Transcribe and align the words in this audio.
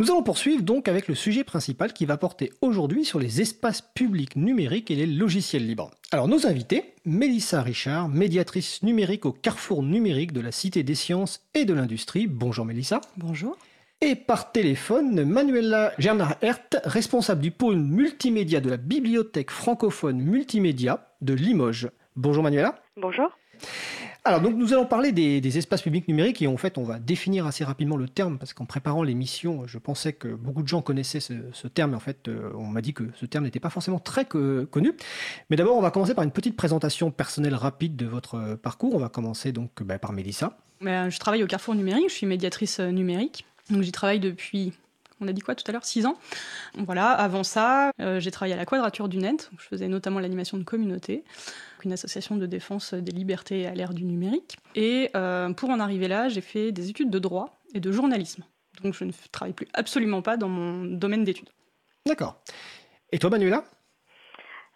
Nous 0.00 0.10
allons 0.10 0.22
poursuivre 0.22 0.62
donc 0.62 0.88
avec 0.88 1.08
le 1.08 1.14
sujet 1.14 1.44
principal 1.44 1.92
qui 1.92 2.06
va 2.06 2.16
porter 2.16 2.54
aujourd'hui 2.62 3.04
sur 3.04 3.18
les 3.18 3.42
espaces 3.42 3.82
publics 3.82 4.34
numériques 4.34 4.90
et 4.90 4.94
les 4.94 5.04
logiciels 5.04 5.66
libres. 5.66 5.90
Alors 6.10 6.26
nos 6.26 6.46
invités, 6.46 6.94
Mélissa 7.04 7.60
Richard, 7.60 8.08
médiatrice 8.08 8.82
numérique 8.82 9.26
au 9.26 9.32
carrefour 9.32 9.82
numérique 9.82 10.32
de 10.32 10.40
la 10.40 10.52
Cité 10.52 10.82
des 10.84 10.94
sciences 10.94 11.42
et 11.52 11.66
de 11.66 11.74
l'industrie. 11.74 12.28
Bonjour 12.28 12.64
Mélissa. 12.64 13.02
Bonjour. 13.18 13.58
Et 14.00 14.14
par 14.14 14.52
téléphone, 14.52 15.22
Manuela 15.24 15.92
Gernard-Hert, 15.98 16.80
responsable 16.84 17.42
du 17.42 17.50
pôle 17.50 17.76
multimédia 17.76 18.62
de 18.62 18.70
la 18.70 18.78
Bibliothèque 18.78 19.50
francophone 19.50 20.18
multimédia 20.18 21.08
de 21.20 21.34
Limoges. 21.34 21.90
Bonjour 22.16 22.42
Manuela. 22.42 22.80
Bonjour. 22.96 23.28
Alors 24.22 24.42
donc 24.42 24.54
nous 24.54 24.74
allons 24.74 24.84
parler 24.84 25.12
des, 25.12 25.58
espaces 25.58 25.80
publics 25.80 26.06
numériques 26.06 26.42
et 26.42 26.46
en 26.46 26.58
fait 26.58 26.76
on 26.76 26.84
va 26.84 26.98
définir 26.98 27.46
assez 27.46 27.64
rapidement 27.64 27.96
le 27.96 28.06
terme 28.06 28.38
parce 28.38 28.52
qu'en 28.52 28.66
préparant 28.66 29.02
l'émission 29.02 29.66
je 29.66 29.78
pensais 29.78 30.12
que 30.12 30.28
beaucoup 30.28 30.62
de 30.62 30.68
gens 30.68 30.82
connaissaient 30.82 31.20
ce, 31.20 31.66
terme 31.68 31.92
et 31.92 31.96
en 31.96 32.00
fait 32.00 32.28
euh, 32.28 32.50
on 32.54 32.66
m'a 32.66 32.82
dit 32.82 32.92
que 32.92 33.04
ce 33.14 33.24
terme 33.24 33.44
n'était 33.44 33.60
pas 33.60 33.70
forcément 33.70 33.98
très 33.98 34.26
connu. 34.26 34.92
Mais 35.48 35.56
d'abord 35.56 35.76
on 35.76 35.80
va 35.80 35.90
commencer 35.90 36.14
par 36.14 36.24
une 36.24 36.32
petite 36.32 36.54
présentation 36.54 37.10
personnelle 37.10 37.54
rapide 37.54 37.96
de 37.96 38.06
votre 38.06 38.34
euh, 38.34 38.56
parcours. 38.56 38.94
On 38.94 38.98
va 38.98 39.08
commencer 39.08 39.52
donc 39.52 39.82
bah, 39.82 39.98
par 39.98 40.12
Mélissa. 40.12 40.58
je 40.82 41.18
travaille 41.18 41.42
au 41.42 41.46
Carrefour 41.46 41.74
numérique, 41.74 42.10
je 42.10 42.14
suis 42.14 42.26
médiatrice 42.26 42.78
euh, 42.80 42.90
numérique. 42.90 43.46
Donc 43.70 43.82
j'y 43.82 43.92
travaille 43.92 44.20
depuis 44.20 44.74
on 45.22 45.28
a 45.28 45.32
dit 45.32 45.42
quoi 45.42 45.54
tout 45.54 45.64
à 45.66 45.72
l'heure? 45.72 45.84
6 45.84 46.06
ans. 46.06 46.18
Voilà, 46.78 47.10
avant 47.10 47.44
ça, 47.44 47.92
j'ai 47.98 48.30
travaillé 48.30 48.54
à 48.54 48.56
la 48.56 48.64
Quadrature 48.64 49.06
du 49.06 49.18
Net. 49.18 49.50
Je 49.58 49.64
faisais 49.66 49.86
notamment 49.86 50.18
l'animation 50.18 50.56
de 50.56 50.62
communauté 50.62 51.24
une 51.84 51.92
association 51.92 52.36
de 52.36 52.46
défense 52.46 52.94
des 52.94 53.12
libertés 53.12 53.66
à 53.66 53.74
l'ère 53.74 53.94
du 53.94 54.04
numérique. 54.04 54.56
Et 54.74 55.10
euh, 55.14 55.52
pour 55.52 55.70
en 55.70 55.80
arriver 55.80 56.08
là, 56.08 56.28
j'ai 56.28 56.40
fait 56.40 56.72
des 56.72 56.90
études 56.90 57.10
de 57.10 57.18
droit 57.18 57.60
et 57.74 57.80
de 57.80 57.92
journalisme. 57.92 58.44
Donc 58.82 58.94
je 58.94 59.04
ne 59.04 59.12
travaille 59.32 59.52
plus 59.52 59.68
absolument 59.74 60.22
pas 60.22 60.36
dans 60.36 60.48
mon 60.48 60.84
domaine 60.84 61.24
d'études. 61.24 61.50
D'accord. 62.06 62.42
Et 63.12 63.18
toi, 63.18 63.30
Manuela? 63.30 63.64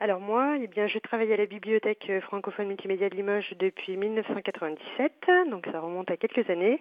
Alors 0.00 0.18
moi, 0.18 0.56
eh 0.60 0.66
bien, 0.66 0.88
je 0.88 0.98
travaille 0.98 1.32
à 1.32 1.36
la 1.36 1.46
bibliothèque 1.46 2.10
francophone 2.22 2.66
multimédia 2.66 3.08
de 3.08 3.14
Limoges 3.14 3.54
depuis 3.60 3.96
1997, 3.96 5.12
donc 5.48 5.66
ça 5.70 5.78
remonte 5.78 6.10
à 6.10 6.16
quelques 6.16 6.50
années. 6.50 6.80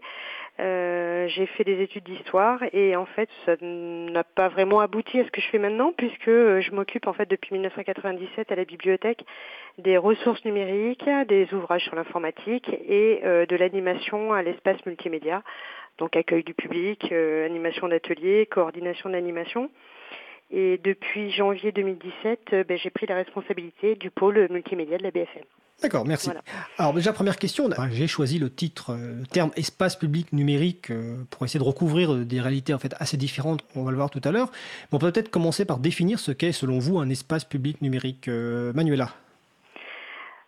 Euh, 0.60 1.28
j'ai 1.28 1.46
fait 1.46 1.64
des 1.64 1.80
études 1.82 2.04
d'histoire 2.04 2.60
et 2.74 2.96
en 2.96 3.06
fait, 3.06 3.30
ça 3.46 3.56
n'a 3.62 4.24
pas 4.24 4.50
vraiment 4.50 4.80
abouti 4.80 5.20
à 5.20 5.26
ce 5.26 5.30
que 5.30 5.42
je 5.42 5.48
fais 5.50 5.60
maintenant 5.60 5.94
puisque 5.96 6.28
euh, 6.28 6.60
je 6.62 6.72
m'occupe 6.72 7.06
en 7.06 7.14
fait 7.14 7.30
depuis 7.30 7.54
1997 7.54 8.52
à 8.52 8.56
la 8.56 8.66
bibliothèque 8.66 9.24
des 9.78 9.98
ressources 9.98 10.44
numériques, 10.44 11.08
des 11.28 11.48
ouvrages 11.54 11.84
sur 11.84 11.96
l'informatique 11.96 12.68
et 12.70 13.22
euh, 13.24 13.46
de 13.46 13.56
l'animation 13.56 14.34
à 14.34 14.42
l'espace 14.42 14.84
multimédia, 14.88 15.44
donc 16.00 16.16
accueil 16.16 16.44
du 16.44 16.56
public, 16.56 17.12
animation 17.12 17.88
d'ateliers, 17.88 18.48
coordination 18.48 19.12
d'animation. 19.12 19.70
Et 20.56 20.80
depuis 20.84 21.32
janvier 21.32 21.72
2017, 21.72 22.40
euh, 22.54 22.64
ben, 22.64 22.78
j'ai 22.78 22.92
pris 22.92 23.08
la 23.08 23.16
responsabilité 23.16 23.96
du 23.96 24.12
pôle 24.12 24.48
multimédia 24.52 25.00
de 25.00 25.04
la 25.04 25.10
BFM. 25.10 25.42
D'accord, 25.82 26.06
merci. 26.06 26.30
Alors 26.78 26.94
déjà, 26.94 27.12
première 27.12 27.38
question, 27.38 27.68
j'ai 27.92 28.06
choisi 28.06 28.38
le 28.38 28.52
titre, 28.54 28.92
euh, 28.92 29.22
le 29.22 29.26
terme 29.26 29.50
espace 29.56 29.96
public 29.96 30.32
numérique 30.32 30.92
euh, 30.92 31.24
pour 31.32 31.44
essayer 31.44 31.60
de 31.60 31.66
recouvrir 31.66 32.16
des 32.16 32.40
réalités 32.40 32.72
en 32.76 32.78
fait 32.78 32.94
assez 33.00 33.18
différentes, 33.18 33.66
on 33.76 33.84
va 33.84 33.90
le 33.90 33.98
voir 33.98 34.12
tout 34.12 34.22
à 34.24 34.32
l'heure. 34.32 34.52
on 34.92 35.00
peut 35.00 35.12
peut-être 35.12 35.32
commencer 35.32 35.66
par 35.66 35.80
définir 35.80 36.20
ce 36.20 36.32
qu'est 36.32 36.52
selon 36.52 36.78
vous 36.78 37.00
un 37.00 37.10
espace 37.10 37.46
public 37.46 37.82
numérique. 37.82 38.28
Manuela 38.28 39.10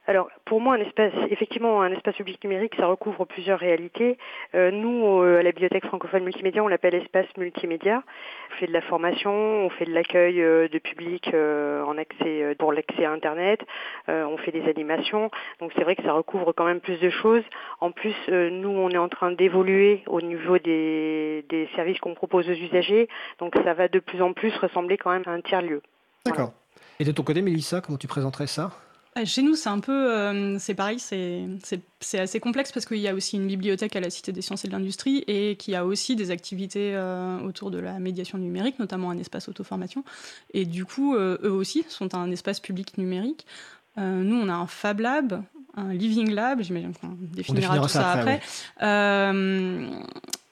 alors, 0.08 0.30
pour 0.46 0.62
moi, 0.62 0.76
un 0.76 0.82
espace, 0.82 1.14
effectivement, 1.32 1.82
un 1.82 1.92
espace 1.92 2.16
public 2.16 2.44
numérique, 2.44 2.76
ça 2.78 2.86
recouvre 2.86 3.26
plusieurs 3.26 3.58
réalités. 3.58 4.20
Euh, 4.54 4.70
nous, 4.70 5.22
à 5.22 5.42
la 5.42 5.52
Bibliothèque 5.52 5.86
francophone 5.88 6.24
multimédia, 6.24 6.64
on 6.64 6.68
l'appelle 6.68 6.94
espace 6.94 7.26
multimédia. 7.38 8.04
On 8.52 8.56
fait 8.58 8.68
de 8.68 8.74
la 8.74 8.82
formation, 8.82 9.32
on 9.34 9.70
fait 9.70 9.86
de 9.86 9.94
l'accueil 9.94 10.42
euh, 10.42 10.68
de 10.68 10.78
public 10.78 11.32
euh, 11.34 11.84
en 11.84 11.98
accès 11.98 12.56
pour 12.60 12.72
l'accès 12.72 13.06
à 13.06 13.12
Internet, 13.12 13.62
on 14.08 14.38
fait 14.38 14.52
des 14.52 14.64
animations. 14.70 15.32
Donc, 15.60 15.72
c'est 15.76 15.84
vrai 15.84 15.96
que 15.96 16.04
ça 16.04 16.14
recouvre 16.14 16.54
quand 16.54 16.66
même 16.66 16.80
plus 16.80 17.00
de 17.00 17.10
choses. 17.10 17.44
En 17.80 17.92
plus, 17.92 18.16
nous, 18.28 18.70
on 18.70 18.90
est 18.90 18.98
en 18.98 19.10
train 19.10 19.32
d'évoluer 19.32 20.04
au 20.08 20.22
niveau 20.22 20.60
des, 20.60 21.46
des 21.50 21.68
services 21.76 22.00
qu'on 22.00 22.14
propose 22.14 22.48
aux 22.48 22.54
usagers. 22.54 23.08
Donc, 23.40 23.54
ça 23.64 23.74
va 23.74 23.88
de 23.88 24.00
plus 24.00 24.22
en 24.22 24.34
plus 24.34 24.56
ressembler 24.58 24.98
quand 24.98 25.12
même 25.12 25.24
à 25.26 25.32
un 25.32 25.42
tiers-lieu. 25.42 25.82
D'accord. 26.26 26.54
Et 27.00 27.04
de 27.04 27.12
ton 27.12 27.24
côté, 27.24 27.42
Mélissa, 27.42 27.82
comment 27.82 27.98
tu 27.98 28.08
présenterais 28.08 28.48
ça? 28.48 28.72
Chez 29.24 29.42
nous, 29.42 29.56
c'est 29.56 29.70
un 29.70 29.80
peu, 29.80 30.12
euh, 30.12 30.60
c'est 30.60 30.74
pareil, 30.74 31.00
c'est 31.00 32.20
assez 32.20 32.40
complexe 32.42 32.74
parce 32.74 32.86
qu'il 32.86 32.98
y 32.98 33.08
a 33.08 33.14
aussi 33.14 33.38
une 33.38 33.48
bibliothèque 33.48 33.96
à 33.96 34.02
la 34.02 34.10
Cité 34.10 34.34
des 34.34 34.42
sciences 34.42 34.66
et 34.66 34.68
de 34.68 34.74
l'industrie 34.74 35.24
et 35.28 35.56
qui 35.56 35.74
a 35.74 35.86
aussi 35.86 36.18
des 36.18 36.32
activités 36.32 36.94
euh, 36.94 37.40
autour 37.40 37.72
de 37.72 37.80
la 37.80 37.98
médiation 38.00 38.38
numérique, 38.38 38.78
notamment 38.78 39.12
un 39.12 39.18
espace 39.18 39.48
auto-formation. 39.48 40.04
Et 40.54 40.66
du 40.66 40.84
coup, 40.84 41.16
euh, 41.16 41.38
eux 41.44 41.52
aussi 41.52 41.86
sont 41.88 42.14
un 42.14 42.30
espace 42.30 42.60
public 42.60 42.98
numérique. 42.98 43.46
Nous, 43.98 44.36
on 44.36 44.50
a 44.50 44.54
un 44.54 44.68
Fab 44.68 45.00
Lab, 45.00 45.42
un 45.76 45.94
Living 45.94 46.32
Lab, 46.32 46.62
j'imagine 46.62 46.94
qu'on 46.94 47.16
définira, 47.20 47.80
tout 47.80 47.88
ça, 47.88 48.12
après. 48.12 48.42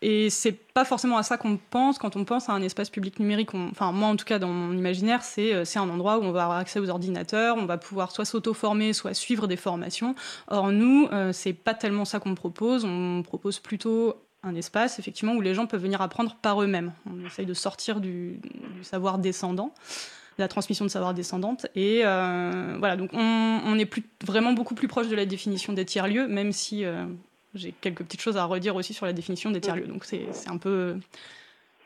Et 0.03 0.29
c'est 0.29 0.51
pas 0.51 0.83
forcément 0.83 1.17
à 1.17 1.23
ça 1.23 1.37
qu'on 1.37 1.57
pense 1.57 1.97
quand 1.97 2.17
on 2.17 2.25
pense 2.25 2.49
à 2.49 2.51
un 2.51 2.61
espace 2.61 2.89
public 2.89 3.19
numérique. 3.19 3.53
enfin, 3.53 3.93
moi, 3.93 4.09
en 4.09 4.17
tout 4.17 4.25
cas, 4.25 4.37
dans 4.37 4.49
mon 4.49 4.77
imaginaire, 4.77 5.21
euh, 5.37 5.63
c'est 5.63 5.79
un 5.79 5.89
endroit 5.89 6.17
où 6.17 6.23
on 6.23 6.33
va 6.33 6.43
avoir 6.43 6.57
accès 6.57 6.81
aux 6.81 6.89
ordinateurs, 6.89 7.55
on 7.57 7.65
va 7.65 7.77
pouvoir 7.77 8.11
soit 8.11 8.25
s'auto-former, 8.25 8.91
soit 8.91 9.13
suivre 9.13 9.47
des 9.47 9.55
formations. 9.55 10.13
Or, 10.49 10.73
nous, 10.73 11.07
euh, 11.13 11.31
c'est 11.31 11.53
pas 11.53 11.73
tellement 11.73 12.03
ça 12.03 12.19
qu'on 12.19 12.35
propose. 12.35 12.83
On 12.83 13.23
propose 13.23 13.59
plutôt 13.59 14.15
un 14.43 14.55
espace, 14.55 14.99
effectivement, 14.99 15.35
où 15.35 15.41
les 15.41 15.53
gens 15.53 15.67
peuvent 15.67 15.81
venir 15.81 16.01
apprendre 16.01 16.35
par 16.41 16.61
eux-mêmes. 16.61 16.91
On 17.09 17.25
essaye 17.25 17.45
de 17.45 17.53
sortir 17.53 18.01
du, 18.01 18.41
savoir 18.81 19.19
descendant 19.19 19.67
de 19.67 19.71
la 20.37 20.47
transmission 20.47 20.85
de 20.85 20.89
savoir 20.89 21.13
descendante. 21.13 21.67
Et 21.75 22.01
euh, 22.03 22.75
voilà, 22.79 22.95
donc 22.95 23.11
on, 23.13 23.77
est 23.77 23.85
plus, 23.85 24.03
vraiment 24.25 24.53
beaucoup 24.53 24.75
plus 24.75 24.87
proche 24.87 25.07
de 25.07 25.15
la 25.15 25.25
définition 25.25 25.73
des 25.73 25.85
tiers-lieux, 25.85 26.27
même 26.27 26.51
si 26.51 26.83
j'ai 27.55 27.73
quelques 27.81 28.03
petites 28.03 28.21
choses 28.21 28.37
à 28.37 28.45
redire 28.45 28.75
aussi 28.75 28.93
sur 28.93 29.05
la 29.05 29.13
définition 29.13 29.51
des 29.51 29.61
tiers-lieux. 29.61 29.87
Donc 29.87 30.05
c'est 30.05 30.27
un 30.47 30.57
peu 30.57 30.95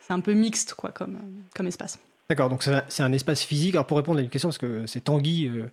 c'est 0.01 0.13
un 0.13 0.21
peu 0.21 0.33
mixte 0.33 0.73
quoi 0.73 0.91
comme 0.91 1.17
comme 1.53 1.67
espace. 1.67 1.99
D'accord, 2.29 2.49
donc 2.49 2.61
c'est 2.61 3.03
un 3.03 3.13
espace 3.13 3.41
physique. 3.41 3.75
Alors 3.75 3.87
pour 3.87 3.95
répondre 3.95 4.19
à 4.19 4.21
une 4.21 4.27
question, 4.27 4.49
parce 4.49 4.57
que 4.57 4.85
c'est 4.85 4.99
Tanguy, 4.99 5.47
euh, 5.47 5.63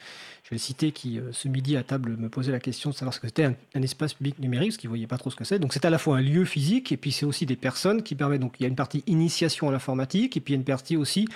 je 0.45 0.51
vais 0.51 0.53
le 0.53 0.59
citer, 0.59 0.93
qui 0.93 1.19
euh, 1.19 1.33
ce 1.33 1.49
midi 1.49 1.77
à 1.77 1.83
table 1.83 2.17
me 2.17 2.29
posait 2.29 2.53
la 2.53 2.61
question 2.61 2.91
de 2.91 2.95
savoir 2.95 3.13
ce 3.13 3.19
que 3.19 3.27
c'était 3.27 3.43
un, 3.75 3.83
espace 3.83 4.15
public 4.15 4.39
numérique, 4.39 4.69
parce 4.71 4.77
qu'il 4.77 4.87
ne 4.87 4.93
voyait 4.93 5.09
pas 5.09 5.19
trop 5.19 5.31
ce 5.31 5.37
que 5.37 5.43
c'est. 5.43 5.59
Donc 5.59 5.73
c'est 5.73 5.85
à 5.85 5.91
la 5.91 5.99
fois 5.99 6.19
un 6.19 6.21
lieu 6.21 6.45
physique, 6.45 6.93
et 6.93 6.97
puis 6.97 7.11
c'est 7.11 7.27
aussi 7.27 7.45
des 7.45 7.57
personnes 7.57 8.05
qui 8.05 8.15
permettent, 8.15 8.41
donc 8.41 8.55
il 8.61 8.63
y 8.63 8.67
a 8.67 8.69
une 8.69 8.77
partie 8.77 9.03
initiation 9.09 9.69
à 9.69 9.73
l'informatique, 9.73 10.37
et 10.37 10.41
puis 10.41 10.55
il 10.55 10.57
y 10.57 10.59
a 10.59 10.61
une 10.61 10.65
partie 10.65 10.97
aussi 10.97 11.27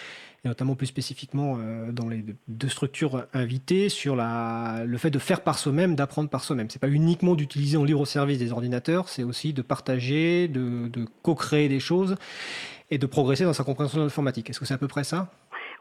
et 0.45 0.49
notamment 0.49 0.75
plus 0.75 0.87
spécifiquement 0.87 1.59
euh, 1.59 1.91
dans 1.93 2.09
les 2.09 2.25
deux 2.47 2.69
structures 2.69 3.27
invitées, 3.33 3.89
sur 3.89 4.17
le 4.17 4.99
fait 4.99 5.11
de 5.11 5.19
faire 5.19 5.43
par 5.43 5.59
soi-même, 5.59 5.95
d'apprendre 5.95 6.31
par 6.31 6.45
soi-même. 6.45 6.71
C'est 6.71 6.79
pas 6.79 6.89
uniquement 6.89 7.35
d'utiliser 7.35 7.77
en 7.77 7.85
libre 7.85 8.07
service 8.07 8.39
des 8.39 8.53
ordinateurs, 8.53 9.09
c'est 9.09 9.25
aussi 9.25 9.53
de 9.53 9.63
partager, 9.63 10.49
de, 10.49 10.89
de 10.89 11.07
co-créer 11.23 11.69
des 11.69 11.81
choses 11.81 12.17
et 12.91 12.99
de 12.99 13.07
progresser 13.07 13.45
dans 13.45 13.53
sa 13.53 13.65
compréhension 13.65 13.99
de 13.99 14.05
l'informatique. 14.05 14.49
Est-ce 14.49 14.61
que 14.61 14.65
c'est 14.65 14.75
à 14.75 14.79
peu 14.79 14.89
près 14.89 15.05
ça? 15.05 15.31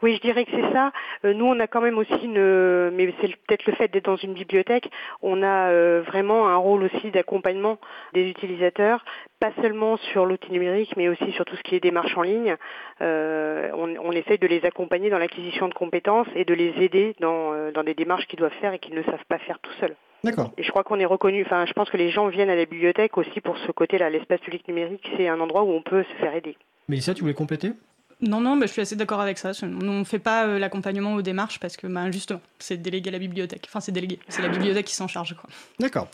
Oui, 0.02 0.16
je 0.16 0.20
dirais 0.20 0.44
que 0.44 0.50
c'est 0.50 0.72
ça. 0.72 0.92
Euh, 1.24 1.34
nous, 1.34 1.46
on 1.46 1.58
a 1.60 1.66
quand 1.66 1.80
même 1.80 1.98
aussi 1.98 2.24
une, 2.24 2.90
mais 2.90 3.12
c'est 3.20 3.28
peut-être 3.46 3.66
le 3.66 3.74
fait 3.74 3.88
d'être 3.88 4.04
dans 4.04 4.16
une 4.16 4.34
bibliothèque, 4.34 4.90
on 5.22 5.42
a 5.42 5.70
euh, 5.70 6.02
vraiment 6.06 6.48
un 6.48 6.56
rôle 6.56 6.84
aussi 6.84 7.10
d'accompagnement 7.10 7.78
des 8.14 8.28
utilisateurs, 8.28 9.04
pas 9.40 9.50
seulement 9.60 9.96
sur 9.96 10.26
l'outil 10.26 10.52
numérique, 10.52 10.94
mais 10.96 11.08
aussi 11.08 11.32
sur 11.32 11.44
tout 11.44 11.56
ce 11.56 11.62
qui 11.62 11.74
est 11.74 11.80
démarche 11.80 12.16
en 12.16 12.22
ligne. 12.22 12.56
Euh, 13.00 13.70
on, 13.74 13.94
on, 13.96 14.12
essaye 14.12 14.38
de 14.38 14.46
les 14.46 14.64
accompagner 14.64 15.10
dans 15.10 15.18
l'acquisition 15.18 15.68
de 15.68 15.74
compétences 15.74 16.28
et 16.34 16.44
de 16.44 16.54
les 16.54 16.74
aider 16.82 17.14
dans, 17.20 17.70
dans 17.72 17.84
des 17.84 17.94
démarches 17.94 18.26
qu'ils 18.26 18.38
doivent 18.38 18.52
faire 18.60 18.72
et 18.72 18.78
qu'ils 18.78 18.94
ne 18.94 19.02
savent 19.02 19.24
pas 19.28 19.38
faire 19.38 19.58
tout 19.60 19.72
seuls. 19.80 19.94
D'accord. 20.24 20.52
Et 20.58 20.64
je 20.64 20.70
crois 20.70 20.82
qu'on 20.82 20.98
est 20.98 21.04
reconnu, 21.04 21.44
enfin 21.44 21.64
je 21.66 21.72
pense 21.72 21.90
que 21.90 21.96
les 21.96 22.10
gens 22.10 22.26
viennent 22.28 22.50
à 22.50 22.56
la 22.56 22.64
bibliothèque 22.64 23.16
aussi 23.18 23.40
pour 23.40 23.56
ce 23.58 23.70
côté-là. 23.70 24.10
L'espace 24.10 24.40
public 24.40 24.66
numérique, 24.66 25.08
c'est 25.16 25.28
un 25.28 25.38
endroit 25.38 25.62
où 25.62 25.70
on 25.70 25.82
peut 25.82 26.02
se 26.02 26.14
faire 26.20 26.34
aider. 26.34 26.56
Mélissa, 26.88 27.14
tu 27.14 27.22
voulais 27.22 27.34
compléter? 27.34 27.72
Non, 28.20 28.40
non, 28.40 28.56
mais 28.56 28.66
je 28.66 28.72
suis 28.72 28.82
assez 28.82 28.96
d'accord 28.96 29.20
avec 29.20 29.38
ça. 29.38 29.52
On 29.62 29.66
ne 29.66 30.04
fait 30.04 30.18
pas 30.18 30.46
euh, 30.46 30.58
l'accompagnement 30.58 31.14
aux 31.14 31.22
démarches 31.22 31.60
parce 31.60 31.76
que, 31.76 31.86
bah, 31.86 32.10
justement, 32.10 32.40
c'est 32.58 32.76
délégué 32.76 33.10
à 33.10 33.12
la 33.12 33.18
bibliothèque. 33.18 33.66
Enfin, 33.68 33.80
c'est 33.80 33.92
délégué. 33.92 34.18
C'est 34.28 34.42
la 34.42 34.48
bibliothèque 34.48 34.86
qui 34.86 34.94
s'en 34.94 35.06
charge. 35.06 35.36
D'accord. 35.78 36.08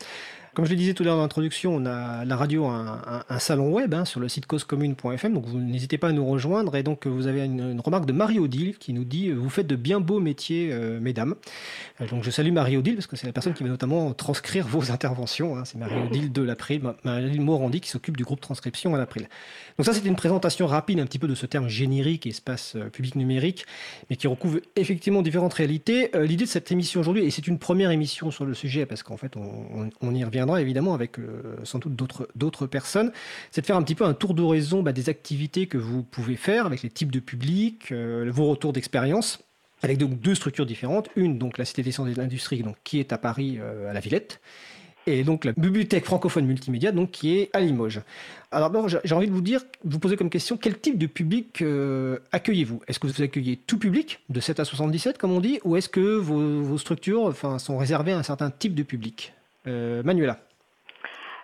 Comme 0.55 0.67
je 0.67 0.71
le 0.71 0.77
disais 0.77 0.95
tout 0.95 1.03
à 1.03 1.07
l'heure 1.07 1.17
dans 1.17 1.23
l'introduction, 1.23 1.75
on 1.75 1.85
a 1.85 2.25
la 2.25 2.37
radio 2.37 2.67
un, 2.67 3.25
un, 3.29 3.39
salon 3.41 3.73
web 3.73 3.93
hein, 3.93 4.05
sur 4.05 4.21
le 4.21 4.29
site 4.29 4.47
causecommune.fm, 4.47 5.35
donc 5.35 5.47
vous 5.47 5.59
n'hésitez 5.59 5.99
pas 5.99 6.09
à 6.09 6.13
nous 6.13 6.25
rejoindre. 6.25 6.77
Et 6.77 6.85
donc 6.85 7.09
vous 7.09 7.27
avez 7.27 7.45
une, 7.45 7.81
remarque 7.81 8.07
de 8.07 8.13
Marie-Odile 8.13 8.79
qui 8.79 8.93
nous 8.93 9.03
dit 9.03 9.33
Vous 9.33 9.51
faites 9.51 9.67
de 9.67 9.75
bien 9.75 9.99
beaux 9.99 10.21
métiers, 10.21 10.69
euh, 10.71 11.01
mesdames. 11.01 11.35
Euh, 12.01 12.07
donc 12.07 12.23
je 12.23 12.31
salue 12.31 12.53
Marie-Odile 12.53 12.95
parce 12.95 13.09
que 13.09 13.17
c'est 13.17 13.27
la 13.27 13.33
personne 13.33 13.53
qui 13.53 13.65
va 13.65 13.69
notamment 13.69 14.15
transcrire 14.15 14.65
vos 14.65 14.93
interventions. 14.93 15.57
Hein. 15.57 15.65
C'est 15.65 15.77
Marie-Odile 15.77 16.31
de 16.31 16.43
l'April, 16.43 16.83
Marie-Odile 17.03 17.41
Morandi 17.41 17.81
qui 17.81 17.91
s'occupe 17.91 18.17
du 18.17 18.23
groupe 18.23 18.41
transcription 18.41 18.95
à 18.95 18.99
l'April. 18.99 19.29
Donc 19.77 19.87
ça, 19.87 19.93
c'était 19.93 20.09
une 20.09 20.15
présentation 20.15 20.69
rapide 20.69 21.01
un 21.01 21.07
petit 21.07 21.19
peu 21.19 21.27
de 21.27 21.35
ce 21.35 21.47
terme 21.47 21.67
générique, 21.67 22.29
espace 22.29 22.77
euh, 22.77 22.91
public 22.91 23.17
numérique, 23.17 23.67
mais 24.09 24.15
qui 24.15 24.29
recouvre 24.29 24.61
effectivement 24.77 25.21
différentes 25.23 25.55
réalités. 25.55 26.13
L'idée 26.15 26.45
de 26.45 26.49
cette 26.49 26.71
émission 26.71 27.01
aujourd'hui, 27.01 27.25
et 27.25 27.31
c'est 27.33 27.49
une 27.49 27.59
première 27.59 27.91
émission 27.91 28.31
sur 28.31 28.45
le 28.45 28.55
sujet 28.55 28.87
parce 28.87 29.03
qu'en 29.03 29.17
fait 29.17 29.37
on, 29.37 29.91
on 30.01 30.15
y 30.15 30.23
revient 30.23 30.44
reviendra 30.45 30.61
évidemment 30.61 30.95
avec 30.95 31.17
sans 31.65 31.79
doute 31.79 31.95
d'autres 32.35 32.67
personnes, 32.67 33.13
c'est 33.51 33.61
de 33.61 33.67
faire 33.67 33.77
un 33.77 33.83
petit 33.83 33.95
peu 33.95 34.05
un 34.05 34.15
tour 34.15 34.35
d'horizon 34.35 34.83
bah, 34.83 34.93
des 34.93 35.09
activités 35.09 35.67
que 35.67 35.79
vous 35.79 36.03
pouvez 36.03 36.37
faire 36.37 36.67
avec 36.67 36.83
les 36.83 36.91
types 36.91 37.13
de 37.13 37.21
publics, 37.21 37.93
vos 37.93 38.47
retours 38.47 38.73
d'expérience 38.73 39.41
avec 39.83 39.99
donc 39.99 40.19
deux 40.21 40.35
structures 40.35 40.65
différentes. 40.65 41.11
Une, 41.15 41.37
donc 41.37 41.59
la 41.59 41.65
Cité 41.65 41.83
des 41.83 41.93
sciences 41.93 42.09
et 42.09 42.15
de 42.15 42.19
l'industrie, 42.19 42.63
donc, 42.63 42.77
qui 42.85 43.01
est 43.01 43.13
à 43.13 43.19
Paris, 43.19 43.59
à 43.61 43.93
la 43.93 44.01
Villette, 44.01 44.41
et 45.07 45.25
donc 45.25 45.45
la 45.45 45.53
bibliothèque 45.53 46.05
francophone 46.05 46.47
multimédia, 46.47 46.93
donc 46.93 47.11
qui 47.11 47.37
est 47.37 47.51
à 47.53 47.61
Limoges. 47.61 48.01
Alors 48.51 48.71
d'abord, 48.71 48.89
j'ai 48.89 49.15
envie 49.15 49.27
de 49.27 49.33
vous 49.33 49.41
dire, 49.41 49.61
vous 49.85 49.99
poser 49.99 50.17
comme 50.17 50.31
question, 50.31 50.57
quel 50.57 50.79
type 50.79 50.99
de 50.99 51.07
public 51.07 51.61
euh, 51.63 52.19
accueillez-vous? 52.33 52.81
Est-ce 52.89 52.99
que 52.99 53.07
vous 53.07 53.23
accueillez 53.23 53.57
tout 53.57 53.79
public, 53.79 54.21
de 54.31 54.41
7 54.41 54.61
à 54.61 54.65
77 54.65 55.19
comme 55.19 55.33
on 55.33 55.41
dit, 55.41 55.61
ou 55.65 55.77
est-ce 55.77 55.89
que 55.89 56.17
vos, 56.17 56.79
structures 56.79 57.35
sont 57.59 57.77
réservées 57.77 58.13
à 58.13 58.19
un 58.19 58.23
certain 58.23 58.51
type 58.51 58.75
de 58.75 58.83
public? 58.83 59.34
euh, 59.34 59.34
Manuela. 59.67 60.39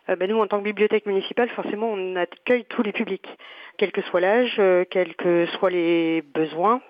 Euh, 0.08 0.16
ben 0.16 0.28
nous, 0.28 0.38
en 0.38 0.46
tant 0.46 0.58
que 0.58 0.64
bibliothèque 0.64 1.06
municipale, 1.06 1.48
forcément, 1.50 1.90
on 1.90 2.16
accueille 2.16 2.64
tous 2.64 2.82
les 2.82 2.92
publics, 2.92 3.28
quel 3.76 3.92
que 3.92 4.02
soit 4.02 4.20
l'âge, 4.20 4.60
quels 4.90 5.14
que 5.16 5.46
soient 5.58 5.70
les 5.70 6.22
besoins 6.22 6.80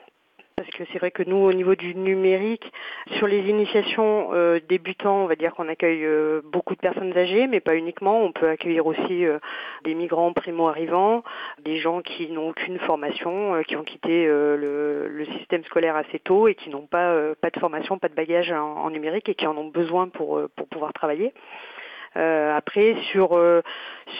parce 0.60 0.76
que 0.76 0.84
c'est 0.92 0.98
vrai 0.98 1.10
que 1.10 1.22
nous, 1.22 1.38
au 1.38 1.54
niveau 1.54 1.74
du 1.74 1.94
numérique, 1.94 2.70
sur 3.16 3.26
les 3.26 3.48
initiations 3.48 4.34
euh, 4.34 4.60
débutants, 4.68 5.22
on 5.22 5.26
va 5.26 5.34
dire 5.34 5.54
qu'on 5.54 5.68
accueille 5.68 6.04
euh, 6.04 6.42
beaucoup 6.44 6.74
de 6.74 6.80
personnes 6.80 7.16
âgées, 7.16 7.46
mais 7.46 7.60
pas 7.60 7.76
uniquement. 7.76 8.22
On 8.22 8.30
peut 8.30 8.50
accueillir 8.50 8.84
aussi 8.84 9.24
euh, 9.24 9.38
des 9.84 9.94
migrants 9.94 10.34
primo-arrivants, 10.34 11.24
des 11.64 11.78
gens 11.78 12.02
qui 12.02 12.30
n'ont 12.30 12.50
aucune 12.50 12.78
formation, 12.80 13.62
qui 13.66 13.76
ont 13.76 13.84
quitté 13.84 14.26
le, 14.26 15.26
système 15.38 15.64
scolaire 15.64 15.96
assez 15.96 16.18
tôt 16.18 16.46
et 16.46 16.54
qui 16.54 16.68
n'ont 16.68 16.86
pas, 16.86 17.14
de 17.14 17.58
formation, 17.58 17.98
pas 17.98 18.08
de 18.08 18.14
bagage 18.14 18.52
en, 18.52 18.90
numérique 18.90 19.28
et 19.30 19.34
qui 19.34 19.46
en 19.46 19.56
ont 19.56 19.68
besoin 19.68 20.08
pour 20.08 20.42
pouvoir 20.70 20.92
travailler. 20.92 21.32
Après, 22.14 22.96
sur 23.10 23.30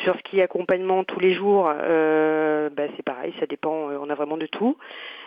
sur 0.04 0.16
ce 0.16 0.22
qui 0.22 0.38
est 0.38 0.42
accompagnement 0.42 1.04
tous 1.04 1.20
les 1.20 1.34
jours, 1.34 1.64
bah, 1.64 2.84
c'est 2.96 3.02
pareil, 3.04 3.34
ça 3.40 3.46
dépend. 3.46 3.70
on 3.72 4.10
a 4.10 4.14
vraiment 4.14 4.36
de 4.36 4.46
tout. 4.46 4.76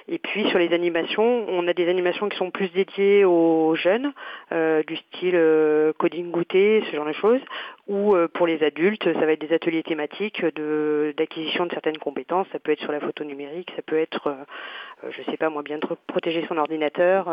Et 0.08 0.20
puis 0.20 0.48
sur 0.50 0.60
les 0.60 0.74
animations, 0.74 1.46
on 1.48 1.68
a 1.68 1.74
des 1.74 1.88
animations 1.88 2.28
qui 2.28 2.38
sont 2.38 2.52
plus 2.52 2.70
dédiées 2.70 3.24
aux 3.24 3.76
jeunes, 3.76 4.12
euh, 4.52 4.84
du 4.84 4.98
style 4.98 5.36
euh, 5.36 5.94
coding 5.98 6.30
goûter, 6.30 6.84
ce 6.90 6.96
genre 6.96 7.06
de 7.06 7.14
choses, 7.14 7.40
ou 7.88 8.14
euh, 8.14 8.28
pour 8.28 8.46
les 8.46 8.64
adultes, 8.64 9.06
ça 9.06 9.26
va 9.26 9.32
être 9.32 9.48
des 9.48 9.54
ateliers 9.54 9.84
thématiques 9.84 10.44
d'acquisition 11.18 11.66
de, 11.66 11.72
certaines 11.72 11.98
compétences. 11.98 12.48
Ça 12.52 12.60
peut 12.60 12.74
être 12.74 12.82
sur 12.82 12.92
la 12.92 13.00
photo 13.00 13.24
numérique, 13.24 13.72
ça 13.76 13.82
peut 13.82 13.98
être, 13.98 14.36
je 15.10 15.22
ne 15.22 15.26
sais 15.26 15.38
pas 15.38 15.50
moi, 15.50 15.64
bien 15.64 15.80
protéger 16.08 16.46
son 16.48 16.58
ordinateur, 16.58 17.30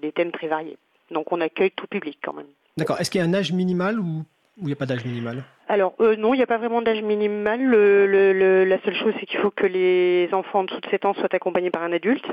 des 0.00 0.12
thèmes 0.12 0.32
très 0.32 0.48
variés. 0.48 0.78
Donc 1.10 1.30
on 1.32 1.40
accueille 1.40 1.72
tout 1.72 1.86
public 1.86 2.18
quand 2.22 2.32
même. 2.32 2.46
D'accord. 2.76 2.98
Est-ce 3.00 3.10
qu'il 3.10 3.20
y 3.20 3.24
a 3.24 3.26
un 3.26 3.34
âge 3.34 3.52
minimal 3.52 4.00
ou 4.00 4.24
il 4.58 4.66
n'y 4.66 4.72
a 4.72 4.76
pas 4.76 4.86
d'âge 4.86 5.04
minimal 5.04 5.44
Alors 5.68 5.94
non, 6.00 6.34
il 6.34 6.36
n'y 6.36 6.42
a 6.42 6.46
pas 6.46 6.58
vraiment 6.58 6.82
d'âge 6.82 7.02
minimal. 7.02 7.70
la 7.70 8.78
seule 8.82 8.96
chose, 8.96 9.14
c'est 9.18 9.26
qu'il 9.26 9.40
faut 9.40 9.50
que 9.50 9.66
les 9.66 10.28
enfants 10.32 10.60
en 10.60 10.64
dessous 10.64 10.80
de 10.80 10.88
7 10.88 11.04
ans 11.04 11.14
soient 11.14 11.34
accompagnés 11.34 11.70
par 11.70 11.82
un 11.82 11.92
adulte. 11.92 12.26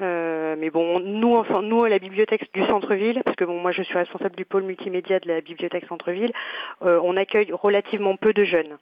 Euh, 0.00 0.56
mais 0.58 0.70
bon, 0.70 1.00
nous, 1.00 1.36
enfin, 1.36 1.62
nous 1.62 1.84
à 1.84 1.88
la 1.88 1.98
bibliothèque 1.98 2.52
du 2.52 2.64
centre-ville, 2.66 3.22
parce 3.24 3.36
que 3.36 3.44
bon, 3.44 3.60
moi 3.60 3.72
je 3.72 3.82
suis 3.82 3.96
responsable 3.96 4.36
du 4.36 4.44
pôle 4.44 4.62
multimédia 4.62 5.20
de 5.20 5.28
la 5.28 5.40
bibliothèque 5.40 5.86
centre-ville, 5.86 6.32
euh, 6.82 7.00
on 7.02 7.16
accueille 7.16 7.52
relativement 7.52 8.16
peu 8.16 8.32
de 8.32 8.44
jeunes. 8.44 8.78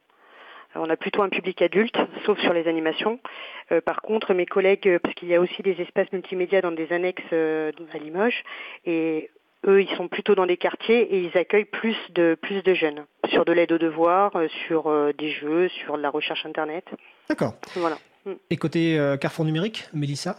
On 0.77 0.89
a 0.89 0.97
plutôt 0.97 1.23
un 1.23 1.29
public 1.31 1.63
adulte, 1.63 1.99
sauf 2.25 2.39
sur 2.39 2.53
les 2.53 2.69
animations. 2.69 3.19
Euh, 3.73 3.81
par 3.81 4.03
contre, 4.03 4.35
mes 4.35 4.47
collègues, 4.47 4.99
parce 4.99 5.17
qu'il 5.17 5.29
y 5.29 5.35
a 5.35 5.41
aussi 5.41 5.63
des 5.63 5.81
espaces 5.81 6.13
multimédia 6.13 6.61
dans 6.61 6.71
des 6.71 6.93
annexes 6.93 7.33
à 7.33 7.99
Limoges, 7.99 8.45
et 8.87 9.31
eux, 9.67 9.83
ils 9.83 9.97
sont 9.97 10.09
plutôt 10.09 10.35
dans 10.35 10.47
des 10.47 10.57
quartiers 10.57 11.03
et 11.15 11.21
ils 11.21 11.37
accueillent 11.37 11.65
plus 11.65 11.97
de 12.15 12.37
plus 12.41 12.63
de 12.63 12.75
jeunes 12.75 13.05
sur 13.29 13.45
de 13.45 13.53
l'aide 13.53 13.73
aux 13.73 13.79
devoirs, 13.79 14.35
euh, 14.37 14.49
sur 14.67 14.89
euh, 14.89 15.13
des 15.17 15.31
jeux, 15.31 15.69
sur 15.69 15.97
de 15.97 16.03
la 16.03 16.11
recherche 16.11 16.47
internet. 16.47 16.85
D'accord. 17.29 17.55
Voilà. 17.77 17.99
Mm. 18.25 18.33
Et 18.51 18.57
côté 18.57 18.99
euh, 18.99 19.17
Carrefour 19.17 19.45
numérique, 19.45 19.89
Mélissa? 19.93 20.37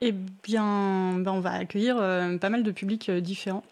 Eh 0.00 0.12
bien, 0.12 1.14
ben, 1.18 1.32
on 1.32 1.40
va 1.40 1.52
accueillir 1.52 1.96
pas 2.40 2.50
mal 2.50 2.62
de 2.62 2.70
publics 2.72 3.10
différents. 3.10 3.64